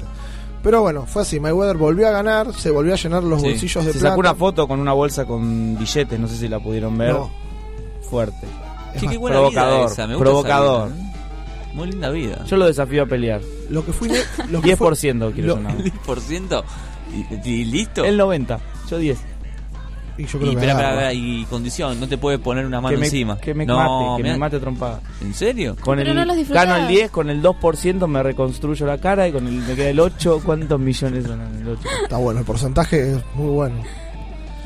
[0.61, 3.49] Pero bueno, fue así, Mayweather volvió a ganar, se volvió a llenar los Sí.
[3.49, 4.11] bolsillos de Se plata.
[4.11, 7.13] sacó una foto con una bolsa con billetes, no sé si la pudieron ver.
[7.13, 7.29] No.
[8.09, 8.45] Fuerte.
[8.93, 10.87] Es Che, más, qué buena provocador, vida esa, me gusta provocador.
[10.89, 11.73] esa vida, ¿eh?
[11.73, 12.45] Muy linda vida.
[12.45, 13.41] Yo lo desafío a pelear.
[13.69, 14.09] Lo que fui
[14.49, 15.83] lo que fue- 10% quiero lo- yo nada más.
[15.83, 16.63] 10%.
[17.43, 18.05] ¿Y, y listo?
[18.05, 19.17] El 90, yo 10.
[20.17, 20.89] Y yo creo Y, que espera, agarra.
[20.91, 23.37] espera, espera, y condición, no te puede poner una mano que me, encima.
[23.39, 25.01] que me no, mate, que me mate trompada.
[25.21, 25.75] ¿En serio?
[25.79, 29.27] Con Pero el, no los gano el 10, con el 2% me reconstruyo la cara
[29.27, 30.41] y con el me queda el 8.
[30.45, 31.81] ¿Cuántos millones son en el 8?
[32.03, 33.75] Está bueno, el porcentaje es muy bueno.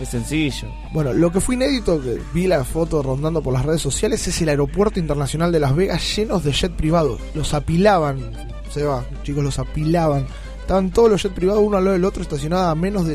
[0.02, 0.68] Es sencillo.
[0.94, 4.40] Bueno, lo que fue inédito, que vi la foto rondando por las redes sociales, es
[4.44, 7.20] el aeropuerto internacional de Las Vegas llenos de jet privados.
[7.34, 8.20] Los apilaban,
[8.70, 10.28] se va, chicos, los apilaban.
[10.68, 13.14] Estaban todos los jets privados uno al lado del otro estacionados a menos de...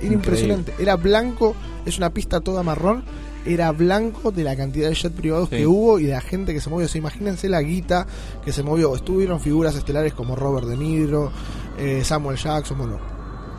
[0.00, 0.72] Era impresionante.
[0.78, 3.02] Era blanco, es una pista toda marrón.
[3.44, 5.56] Era blanco de la cantidad de jets privados Sí.
[5.56, 6.86] que hubo y de la gente que se movió.
[6.86, 8.06] O sea, imagínense la guita
[8.44, 8.94] que se movió.
[8.94, 11.32] Estuvieron figuras estelares como Robert De Niro,
[11.76, 13.00] eh, Samuel Jackson, bueno.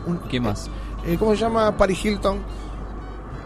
[0.06, 0.70] un- ¿Qué más?
[1.06, 1.76] eh, ¿Cómo se llama?
[1.76, 2.38] Paris Hilton.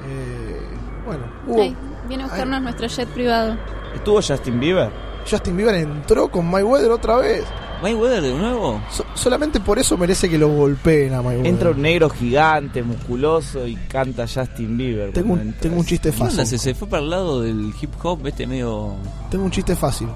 [0.09, 0.61] Eh,
[1.07, 1.61] bueno, hubo.
[1.63, 3.57] Ay, viene a buscarnos nuestro jet privado.
[3.97, 4.91] ¿Estuvo Justin Bieber?
[5.29, 7.43] Justin Bieber entró con Mayweather otra vez.
[7.83, 8.81] ¿Mayweather de nuevo?
[8.91, 11.47] So- solamente por eso merece que lo golpeen a Mayweather.
[11.47, 15.13] Entra un negro gigante, musculoso y canta Justin Bieber.
[15.13, 15.61] tengo, un, entra.
[15.61, 16.31] tengo un chiste ¿Qué onda?
[16.31, 16.47] fácil.
[16.47, 18.95] Se, se fue para el lado del hip hop, este medio...
[19.31, 20.09] Tengo un chiste fácil.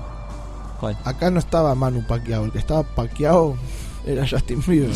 [0.81, 0.97] ¿Cuál?
[1.05, 3.57] Acá no estaba Manu Pacquiao, el que estaba Pacquiao
[4.05, 4.91] era Justin Bieber.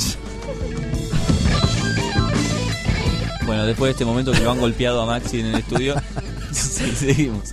[3.46, 5.94] Bueno, después de este momento que lo han golpeado a Maxi en el estudio,
[6.52, 7.52] seguimos.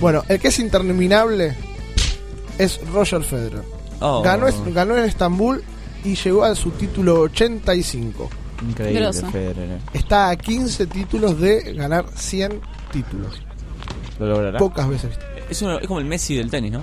[0.00, 1.56] bueno, el que es interminable
[2.58, 3.62] es Roger Federer.
[4.02, 4.22] Oh.
[4.22, 5.62] Ganó, ganó en Estambul
[6.04, 8.28] y llegó a su título 85.
[8.68, 9.12] Increíble.
[9.12, 9.70] Federer.
[9.70, 9.78] eh.
[9.94, 12.60] Está a 15 títulos de ganar 100
[12.92, 13.40] títulos.
[14.18, 14.58] ¿Lo logrará?
[14.58, 15.10] Pocas veces.
[15.50, 16.80] Es, uno- es como el Messi del tenis, ¿no?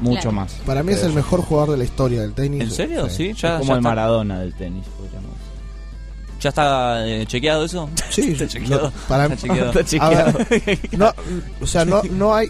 [0.00, 0.32] Mucho Claro.
[0.32, 0.52] más.
[0.66, 2.62] Para mí es el mejor jugador de la historia del tenis.
[2.62, 3.08] ¿En serio?
[3.10, 6.40] Sí, ya, Es como ya el está, Maradona del tenis, podríamos decir.
[6.40, 7.90] ¿Ya está eh, chequeado eso?
[8.08, 8.92] Sí, está chequeado.
[9.08, 9.68] para- Está chequeado.
[9.70, 10.14] Está chequeado.
[10.40, 11.12] A ver, no,
[11.60, 12.48] o sea, no, no hay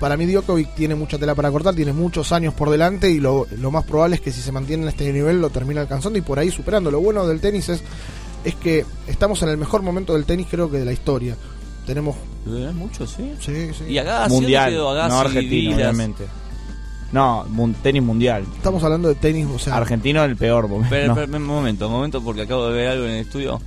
[0.00, 3.46] Para mí Djokovic tiene mucha tela para cortar, tiene muchos años por delante y lo,
[3.58, 6.22] lo más probable es que si se mantiene en este nivel lo termina alcanzando y
[6.22, 6.90] por ahí superando.
[6.90, 7.82] Lo bueno del tenis es,
[8.42, 11.36] es que estamos en el mejor momento del tenis creo que de la historia.
[11.86, 12.16] Tenemos...
[12.46, 13.34] ¿Lo mucho, sí?
[13.40, 13.84] Sí, sí.
[13.90, 16.24] Y Agassi, mundial, ¿dónde quedó Agassi, no argentino, obviamente.
[17.12, 18.44] No, mun- tenis mundial.
[18.56, 19.76] Estamos hablando de tenis, o sea...
[19.76, 20.88] Argentino el peor momento.
[20.90, 21.14] Pero, No.
[21.16, 23.60] pero, momento, un momento, porque acabo de ver algo en el estudio.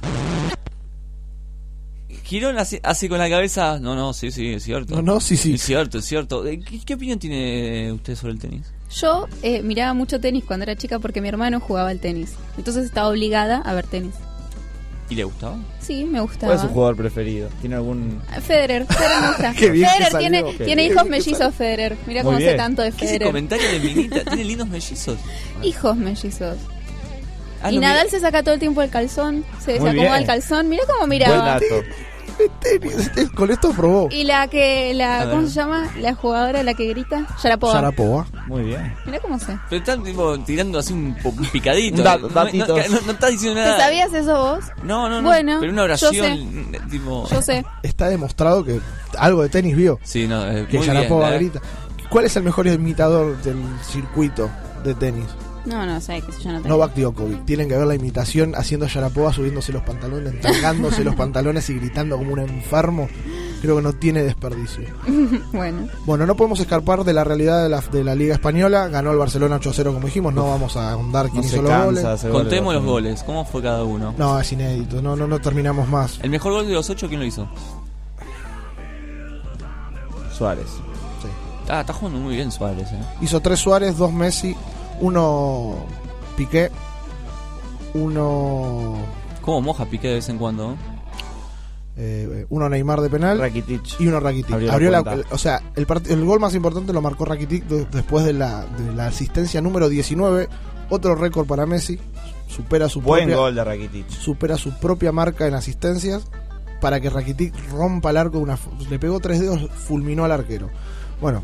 [2.23, 3.79] Girón hace, hace con la cabeza.
[3.79, 4.95] No, no, sí, sí, es cierto.
[4.95, 5.55] No, no, sí, sí.
[5.55, 6.45] Es cierto, es cierto.
[6.47, 8.71] Eh, ¿Qué, qué opinión tiene usted sobre el tenis?
[8.95, 12.33] Yo eh, miraba mucho tenis cuando era chica porque mi hermano jugaba al tenis.
[12.57, 14.13] Entonces estaba obligada a ver tenis.
[15.09, 15.57] ¿Y le gustaba?
[15.81, 16.55] Sí, me ¿Cuál gustaba.
[16.55, 17.49] es su jugador preferido?
[17.59, 18.21] ¿Tiene algún...?
[18.41, 19.53] Federer, Federer me gusta.
[19.57, 20.19] Qué Federer salió.
[20.19, 21.97] tiene, Qué tiene bien hijos mellizos Federer.
[22.07, 22.55] Mira cómo bien.
[22.55, 23.27] tanto de ¿Qué es el Federer.
[23.27, 24.23] comentario de Minita?
[24.25, 25.17] ¿Tiene lindos mellizos?
[25.61, 26.57] Hijos mellizos.
[27.61, 28.11] Ah, y no, Nadal mira.
[28.11, 30.69] se saca todo el tiempo el calzón, se desacomoda el calzón.
[30.69, 31.27] Mira cómo mira.
[31.27, 31.65] Buen dato.
[32.61, 34.09] Tenis, Con esto probó.
[34.11, 35.27] Y la que, la.
[35.29, 35.89] ¿cómo se llama?
[35.99, 37.73] La jugadora, la que grita, Sharapova.
[37.73, 38.25] Sharapova.
[38.47, 38.93] Muy bien.
[39.05, 39.57] Mira cómo sé.
[39.69, 42.01] Pero están tipo, tirando así un, po- un picadito.
[42.03, 42.89] Da- no, no, datitos.
[42.89, 43.79] no, no está diciendo ¿Te nada.
[43.79, 44.63] sabías eso vos?
[44.83, 45.27] No, no, no.
[45.27, 46.13] Bueno, pero una yo oración.
[46.71, 46.79] sé.
[46.89, 47.27] Tipo...
[47.29, 47.65] Yo sé.
[47.83, 48.79] Está demostrado que
[49.17, 49.99] algo de tenis vio.
[50.03, 51.61] Sí, no, eh, Que muy grita.
[52.09, 54.49] ¿Cuál es el mejor imitador del circuito
[54.83, 55.25] de tenis?
[55.65, 56.69] No, no sé, que yo no tengo.
[56.69, 57.45] Novak Djokovic.
[57.45, 62.17] Tienen que ver la imitación haciendo Sharapova subiéndose los pantalones, entrangándose los pantalones y gritando
[62.17, 63.07] como un enfermo.
[63.61, 64.83] Creo que no tiene desperdicio.
[65.53, 65.87] bueno.
[66.05, 68.89] Bueno, no podemos escapar de la realidad de la, de la Liga Española.
[68.89, 70.33] Ganó el Barcelona 8-0, como dijimos.
[70.33, 72.41] No vamos a ahondar quién No hizo se los cansa goles.
[72.41, 73.23] Contemos los goles.
[73.23, 74.13] ¿Cómo fue cada uno?
[74.17, 75.01] No, es inédito.
[75.01, 76.19] No, no, no terminamos más.
[76.21, 77.47] El mejor gol de los ocho, ¿quién lo hizo?
[80.37, 80.67] Suárez.
[81.69, 82.99] Ah, está jugando muy bien Suárez, eh.
[83.21, 84.55] Hizo tres Suárez, dos Messi,
[85.01, 85.75] uno
[86.37, 86.69] Piqué,
[87.93, 88.95] uno
[89.41, 90.75] ¿Cómo moja Piqué de vez en cuando?
[91.95, 92.45] eh?
[92.49, 93.99] uno Neymar de penal Rakitic.
[93.99, 94.51] y uno Rakitic.
[94.53, 97.85] Abrió Abrió, la o sea, el, part- el gol más importante lo marcó Rakitic de-
[97.85, 100.49] después de la, de la asistencia número 19,
[100.89, 101.99] otro récord para Messi,
[102.47, 104.09] supera su Buen propia gol de Rakitic.
[104.09, 106.23] supera su propia marca en asistencias
[106.81, 108.57] para que Rakitic rompa el arco una
[108.89, 110.69] le pegó tres dedos, fulminó al arquero.
[111.21, 111.43] Bueno,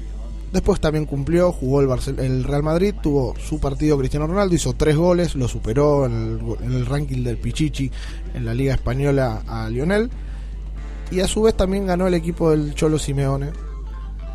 [0.51, 4.73] después también cumplió, jugó el, Barcel- el Real Madrid, tuvo su partido Cristiano Ronaldo, hizo
[4.73, 7.91] tres goles, lo superó en el, go- en el ranking del Pichichi
[8.33, 10.09] en la Liga Española a Lionel
[11.11, 13.49] y a su vez también ganó el equipo del Cholo Simeone.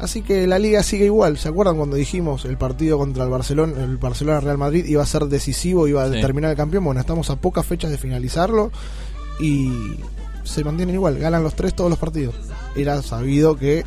[0.01, 1.39] Así que la liga sigue igual.
[1.39, 5.07] ¿Se acuerdan cuando dijimos el partido contra el Barcelona, el Barcelona Real Madrid iba a
[5.07, 6.17] ser decisivo, iba a Sí.
[6.17, 6.83] determinar el campeón?
[6.84, 8.73] Bueno, estamos a pocas fechas de finalizarlo
[9.41, 9.70] y
[10.43, 12.34] se mantienen igual, ganan los tres todos los partidos.
[12.75, 13.84] Era sabido que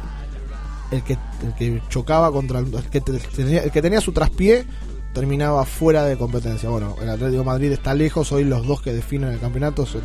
[0.91, 4.11] el que, el que chocaba contra el, el que te- tenía, el que tenía su
[4.13, 4.65] traspié
[5.13, 6.69] terminaba fuera de competencia.
[6.69, 10.01] Bueno, el Atlético de Madrid está lejos, hoy los dos que definen el campeonato son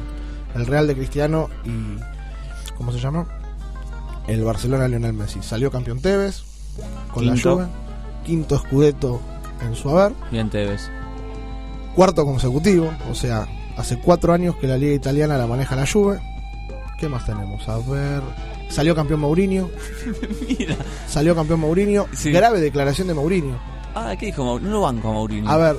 [0.54, 1.98] el Real de Cristiano y
[2.76, 3.26] ¿cómo se llama?
[4.26, 5.42] El Barcelona Lionel Messi.
[5.42, 6.42] Salió campeón Tevez
[7.12, 7.48] con Quinto.
[7.48, 7.66] la Juve,
[8.24, 9.20] quinto Scudetto
[9.62, 10.88] en su haber, Bien Tevez.
[11.94, 13.46] cuarto consecutivo, o sea,
[13.76, 16.20] hace cuatro años que la liga italiana la maneja la Juve.
[16.98, 17.68] ¿Qué más tenemos?
[17.68, 18.22] A ver,
[18.72, 19.70] salió campeón Mourinho,
[20.48, 20.76] Mira.
[21.08, 22.32] salió campeón Mourinho, Sí.
[22.32, 23.56] grave declaración de Mourinho.
[23.94, 24.70] Ah, ¿qué dijo Mourinho?
[24.70, 25.50] No lo banco a Mourinho.
[25.50, 25.76] A ver,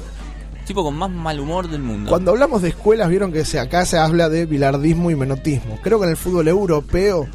[0.66, 2.10] Tipo con más mal humor del mundo.
[2.10, 5.78] Cuando hablamos de escuelas, vieron que se, acá se habla de bilardismo y menotismo.
[5.84, 7.28] Creo que en el fútbol europeo,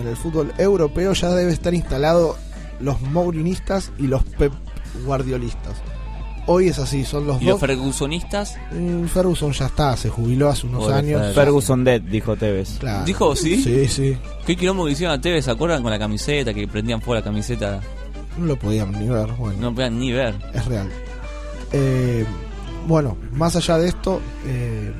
[0.00, 2.38] en el fútbol europeo ya debe estar instalado
[2.80, 4.54] los mourinistas y los pep
[5.04, 5.74] guardiolistas.
[6.46, 7.60] Hoy es así, son los ¿Y los dos.
[7.68, 8.56] fergusonistas?
[8.70, 11.22] Mm, Ferguson ya está, se jubiló hace unos Pobre años.
[11.22, 12.76] Fer- Ferguson Dead, dijo Tevez.
[12.78, 13.04] Claro.
[13.06, 13.62] ¿Dijo sí?
[13.62, 14.16] Sí, sí.
[14.46, 15.46] ¿Qué quilombo que hicieron a Tevez?
[15.46, 16.52] ¿Se acuerdan con la camiseta?
[16.52, 17.80] Que prendían fuera la camiseta.
[18.36, 19.28] No lo podíamos ni ver.
[19.38, 20.34] Bueno, No podían ni ver.
[20.52, 20.90] es real.
[21.72, 22.26] Eh,
[22.86, 24.92] bueno, más allá de esto, eh,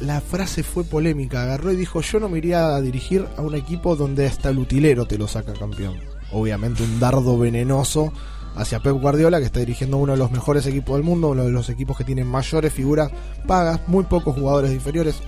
[0.00, 1.42] la frase fue polémica.
[1.42, 4.58] Agarró y dijo: Yo no me iría a dirigir a un equipo donde hasta el
[4.58, 5.96] utilero te lo saca campeón.
[6.30, 8.12] Obviamente, un dardo venenoso
[8.56, 11.50] hacia Pep Guardiola, que está dirigiendo uno de los mejores equipos del mundo, uno de
[11.52, 13.10] los equipos que tienen mayores figuras
[13.46, 15.20] pagas, muy pocos jugadores inferiores,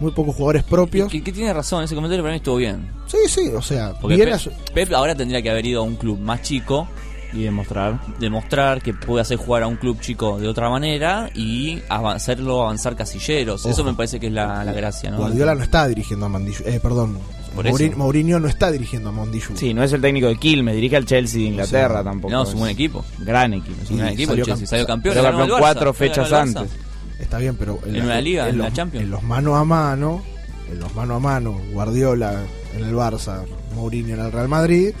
[0.00, 1.10] muy pocos jugadores propios.
[1.10, 2.90] Que, que tiene razón, ese comentario para mí estuvo bien.
[3.06, 4.32] Sí, sí, o sea, Porque
[4.74, 6.88] Pep, ahora tendría que haber ido a un club más chico
[7.34, 8.00] Y demostrar.
[8.18, 12.96] demostrar que puede hacer jugar a un club chico de otra manera y hacerlo avanzar
[12.96, 13.66] casilleros.
[13.66, 15.18] Eso me parece que es la, la gracia, ¿no?
[15.18, 16.64] Guardiola no está dirigiendo a Mandillo.
[16.66, 17.18] Eh, perdón.
[17.54, 17.98] Por Mourinho, eso.
[17.98, 19.48] Mourinho no está dirigiendo a Mondillo.
[19.54, 22.32] Sí, no es el técnico de Quilmes, dirige al Chelsea de Inglaterra O sea, tampoco.
[22.32, 23.04] No, es un buen equipo.
[23.18, 23.82] Gran equipo.
[23.82, 25.14] Es un gran equipo, salió Chelsea salió campeón.
[25.14, 26.70] Salió campeón Barça, cuatro fechas antes.
[27.18, 29.04] Está bien, pero En una liga, en la los, Champions.
[29.04, 30.22] en los mano a mano,
[30.70, 32.42] en los mano a mano, Guardiola
[32.76, 34.92] en el Barça, Mourinho en el Real Madrid,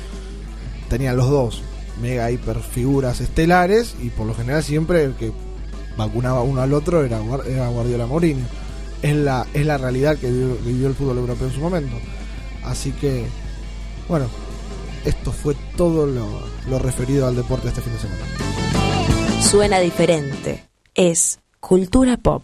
[0.88, 1.62] tenían los dos
[2.02, 5.32] mega hiper figuras estelares y por lo general siempre el que
[5.96, 8.44] vacunaba uno al otro era, era Guardiola Mourinho.
[9.02, 11.96] Es la, es la realidad que vivió, que vivió el fútbol europeo en su momento.
[12.64, 13.26] Así que,
[14.08, 14.26] bueno,
[15.04, 16.26] Esto fue todo lo,
[16.68, 18.20] lo referido al deporte este fin de semana.
[19.42, 20.64] Suena diferente.
[20.94, 22.42] Es cultura pop.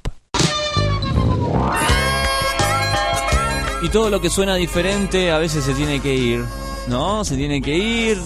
[3.83, 6.45] Y todo lo que suena diferente a veces se tiene que ir,
[6.89, 7.25] ¿no?
[7.25, 8.19] Se tiene que ir.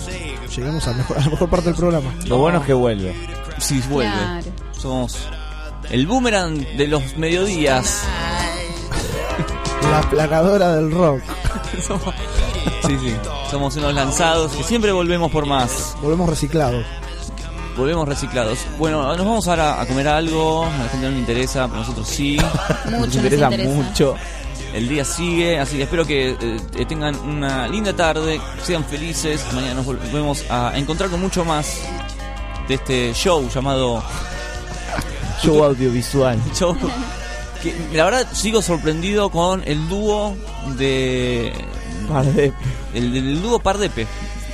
[0.57, 2.15] Llegamos a, mejor- a la mejor parte del programa.
[2.27, 3.15] Lo bueno es que vuelve.
[3.59, 4.13] Sí, vuelve.
[4.13, 4.47] Claro.
[4.73, 5.19] Somos
[5.91, 8.05] el boomerang de los mediodías.
[9.91, 11.21] La planadora del rock.
[11.87, 12.15] Somos-
[12.87, 13.17] sí, sí.
[13.51, 15.97] Somos unos lanzados que siempre volvemos por más.
[16.03, 16.85] Volvemos reciclados.
[17.77, 18.59] Volvemos reciclados.
[18.79, 20.65] Bueno, nos vamos ahora a comer algo.
[20.65, 22.37] A la gente no le interesa, pero a nosotros sí.
[22.85, 23.75] Mucho Nos nos interesa interesa.
[23.75, 24.15] mucho.
[24.75, 29.45] El día sigue, así que espero que eh, tengan una linda tarde, sean felices.
[29.53, 31.81] Mañana nos volvemos a encontrar con mucho más
[32.69, 34.01] de este show llamado
[35.43, 36.39] Show audiovisual.
[36.55, 36.77] Show.
[37.63, 40.35] Que, la verdad sigo sorprendido con el dúo
[40.79, 41.53] de
[42.09, 42.53] Pardepe.
[42.95, 44.07] el, el dúo Pardepe.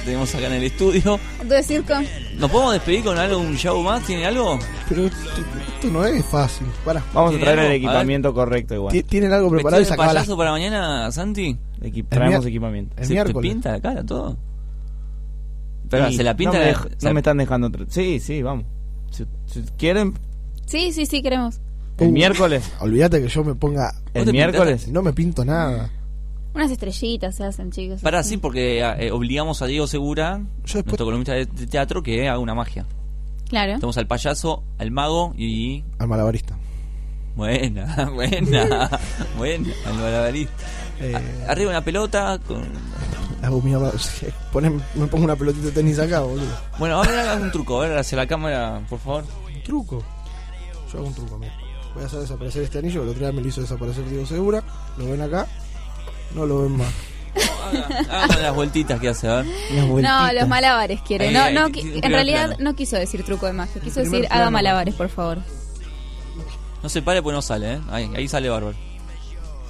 [0.05, 1.19] Tenemos acá en el estudio.
[1.41, 2.07] ¿Debo decir con-
[2.39, 4.05] ¿Nos podemos despedir con algo, un show más?
[4.05, 4.57] ¿Tiene algo?
[4.89, 5.19] Pero esto,
[5.75, 6.67] esto no es fácil.
[6.85, 7.03] Para.
[7.13, 7.77] Vamos a ¿Tiene traer el algo?
[7.77, 8.93] Equipamiento correcto igual.
[8.93, 11.57] Ti- ¿Tienen algo ¿Me preparado el acaba la- payaso para mañana, Santi?
[11.81, 12.95] Equi- El traemos mier- equipamiento.
[12.97, 13.53] el ¿Se te miércoles.
[13.53, 14.37] pinta la cara todo?
[16.09, 16.59] Sí, ¿se la pinta?
[16.59, 17.71] No me, la- no me están dejando.
[17.89, 18.65] Sí, sí, vamos.
[19.11, 20.15] Si, si quieren,
[20.67, 21.61] Sí, sí, sí, queremos.
[21.99, 22.73] El Uh, miércoles.
[22.81, 23.95] Olvídate que yo me ponga.
[24.15, 24.89] El miércoles.
[24.89, 25.91] No me pinto nada.
[26.55, 28.01] Unas estrellitas se hacen, chicos.
[28.01, 28.31] Pará, así.
[28.31, 30.87] sí, porque eh, obligamos a Diego Segura, Yo después.
[30.87, 32.87] nuestro columnista de, teatro, que haga una magia.
[33.49, 33.75] Claro.
[33.75, 35.85] Tenemos al payaso, al mago y...
[35.99, 36.57] Al malabarista.
[37.37, 38.91] Buena, buena,
[39.37, 40.53] buena, al malabarista.
[40.99, 42.63] Eh, Arriba una pelota con...
[43.43, 46.47] hago me pongo una pelotita de tenis acá, boludo.
[46.79, 49.25] Bueno, ahora haz un truco, a ver, hacia la cámara, por favor.
[49.55, 50.03] Un truco.
[50.91, 51.53] Yo hago un truco, mira.
[51.97, 53.03] Voy a hacer desaparecer este anillo.
[53.05, 54.63] El otro día me lo hizo desaparecer Diego Segura.
[54.99, 55.47] Lo ven acá.
[56.35, 56.93] No lo ven más.
[58.11, 59.47] Hagan las vueltitas que hace, a ver.
[60.03, 61.33] No, los malabares quiere.
[61.33, 62.65] No, no, en realidad plano.
[62.65, 63.81] no quiso decir truco de magia.
[63.81, 65.39] Quiso decir haga malabares, por favor.
[66.83, 67.81] No se pare pues no sale, ¿eh?
[67.91, 68.77] Ahí, ahí sale bárbaro.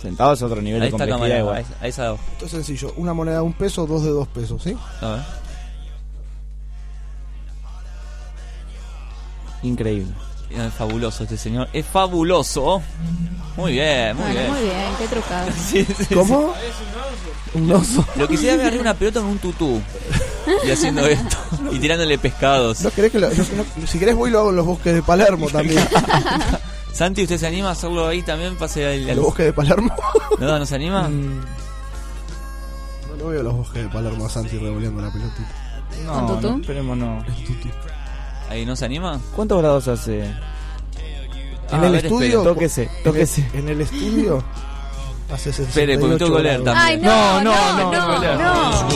[0.03, 1.57] Sentado es otro nivel Ahí de está complejidad cámara, igual.
[1.59, 2.13] ahí, ahí está.
[2.33, 2.93] Esto es sencillo.
[2.97, 4.77] Una moneda de un peso, dos de dos pesos, ¿sí?
[5.01, 5.23] A ver.
[9.63, 10.13] Increíble.
[10.50, 11.68] Es fabuloso este señor.
[11.73, 12.83] Es fabuloso.
[13.57, 14.50] Muy bien, muy Bueno, bien.
[14.52, 15.49] muy bien, qué trucado.
[15.70, 16.52] Sí, sí, ¿Cómo?
[17.55, 18.02] Un oso.
[18.02, 18.18] sí.
[18.20, 19.81] Lo quisiera ver arriba una pelota con un tutú.
[20.66, 21.36] Y haciendo esto.
[21.73, 22.83] Y tirándole pescados.
[22.83, 24.94] ¿No querés que lo- yo- no- si querés voy y lo hago en los bosques
[24.94, 25.83] de Palermo también.
[26.92, 28.57] Santi, ¿usted se anima a hacerlo ahí también?
[28.57, 29.94] Pase al, ¿En al- los bosques de Palermo?
[30.39, 31.08] ¿No, no se anima?
[31.08, 31.41] Mm.
[33.10, 35.49] No lo veo los bosques de Palermo a Santi revoleando la pelotita.
[36.05, 36.50] No, ¿Con tutú?
[36.52, 37.25] no, esperemos no.
[38.49, 39.18] ¿Ahí no se anima?
[39.34, 40.25] ¿Cuántos grados hace?
[40.25, 40.36] En
[41.73, 42.42] Ah, el a ver, estudio.
[42.42, 43.50] Tóquese, en el- tóquese.
[43.55, 44.44] En el estudio.
[45.33, 46.65] Hace 68 Espere, porque me tengo que grados.
[46.65, 46.86] también.
[46.86, 48.86] Ay, no, No, no, no, no, no, no.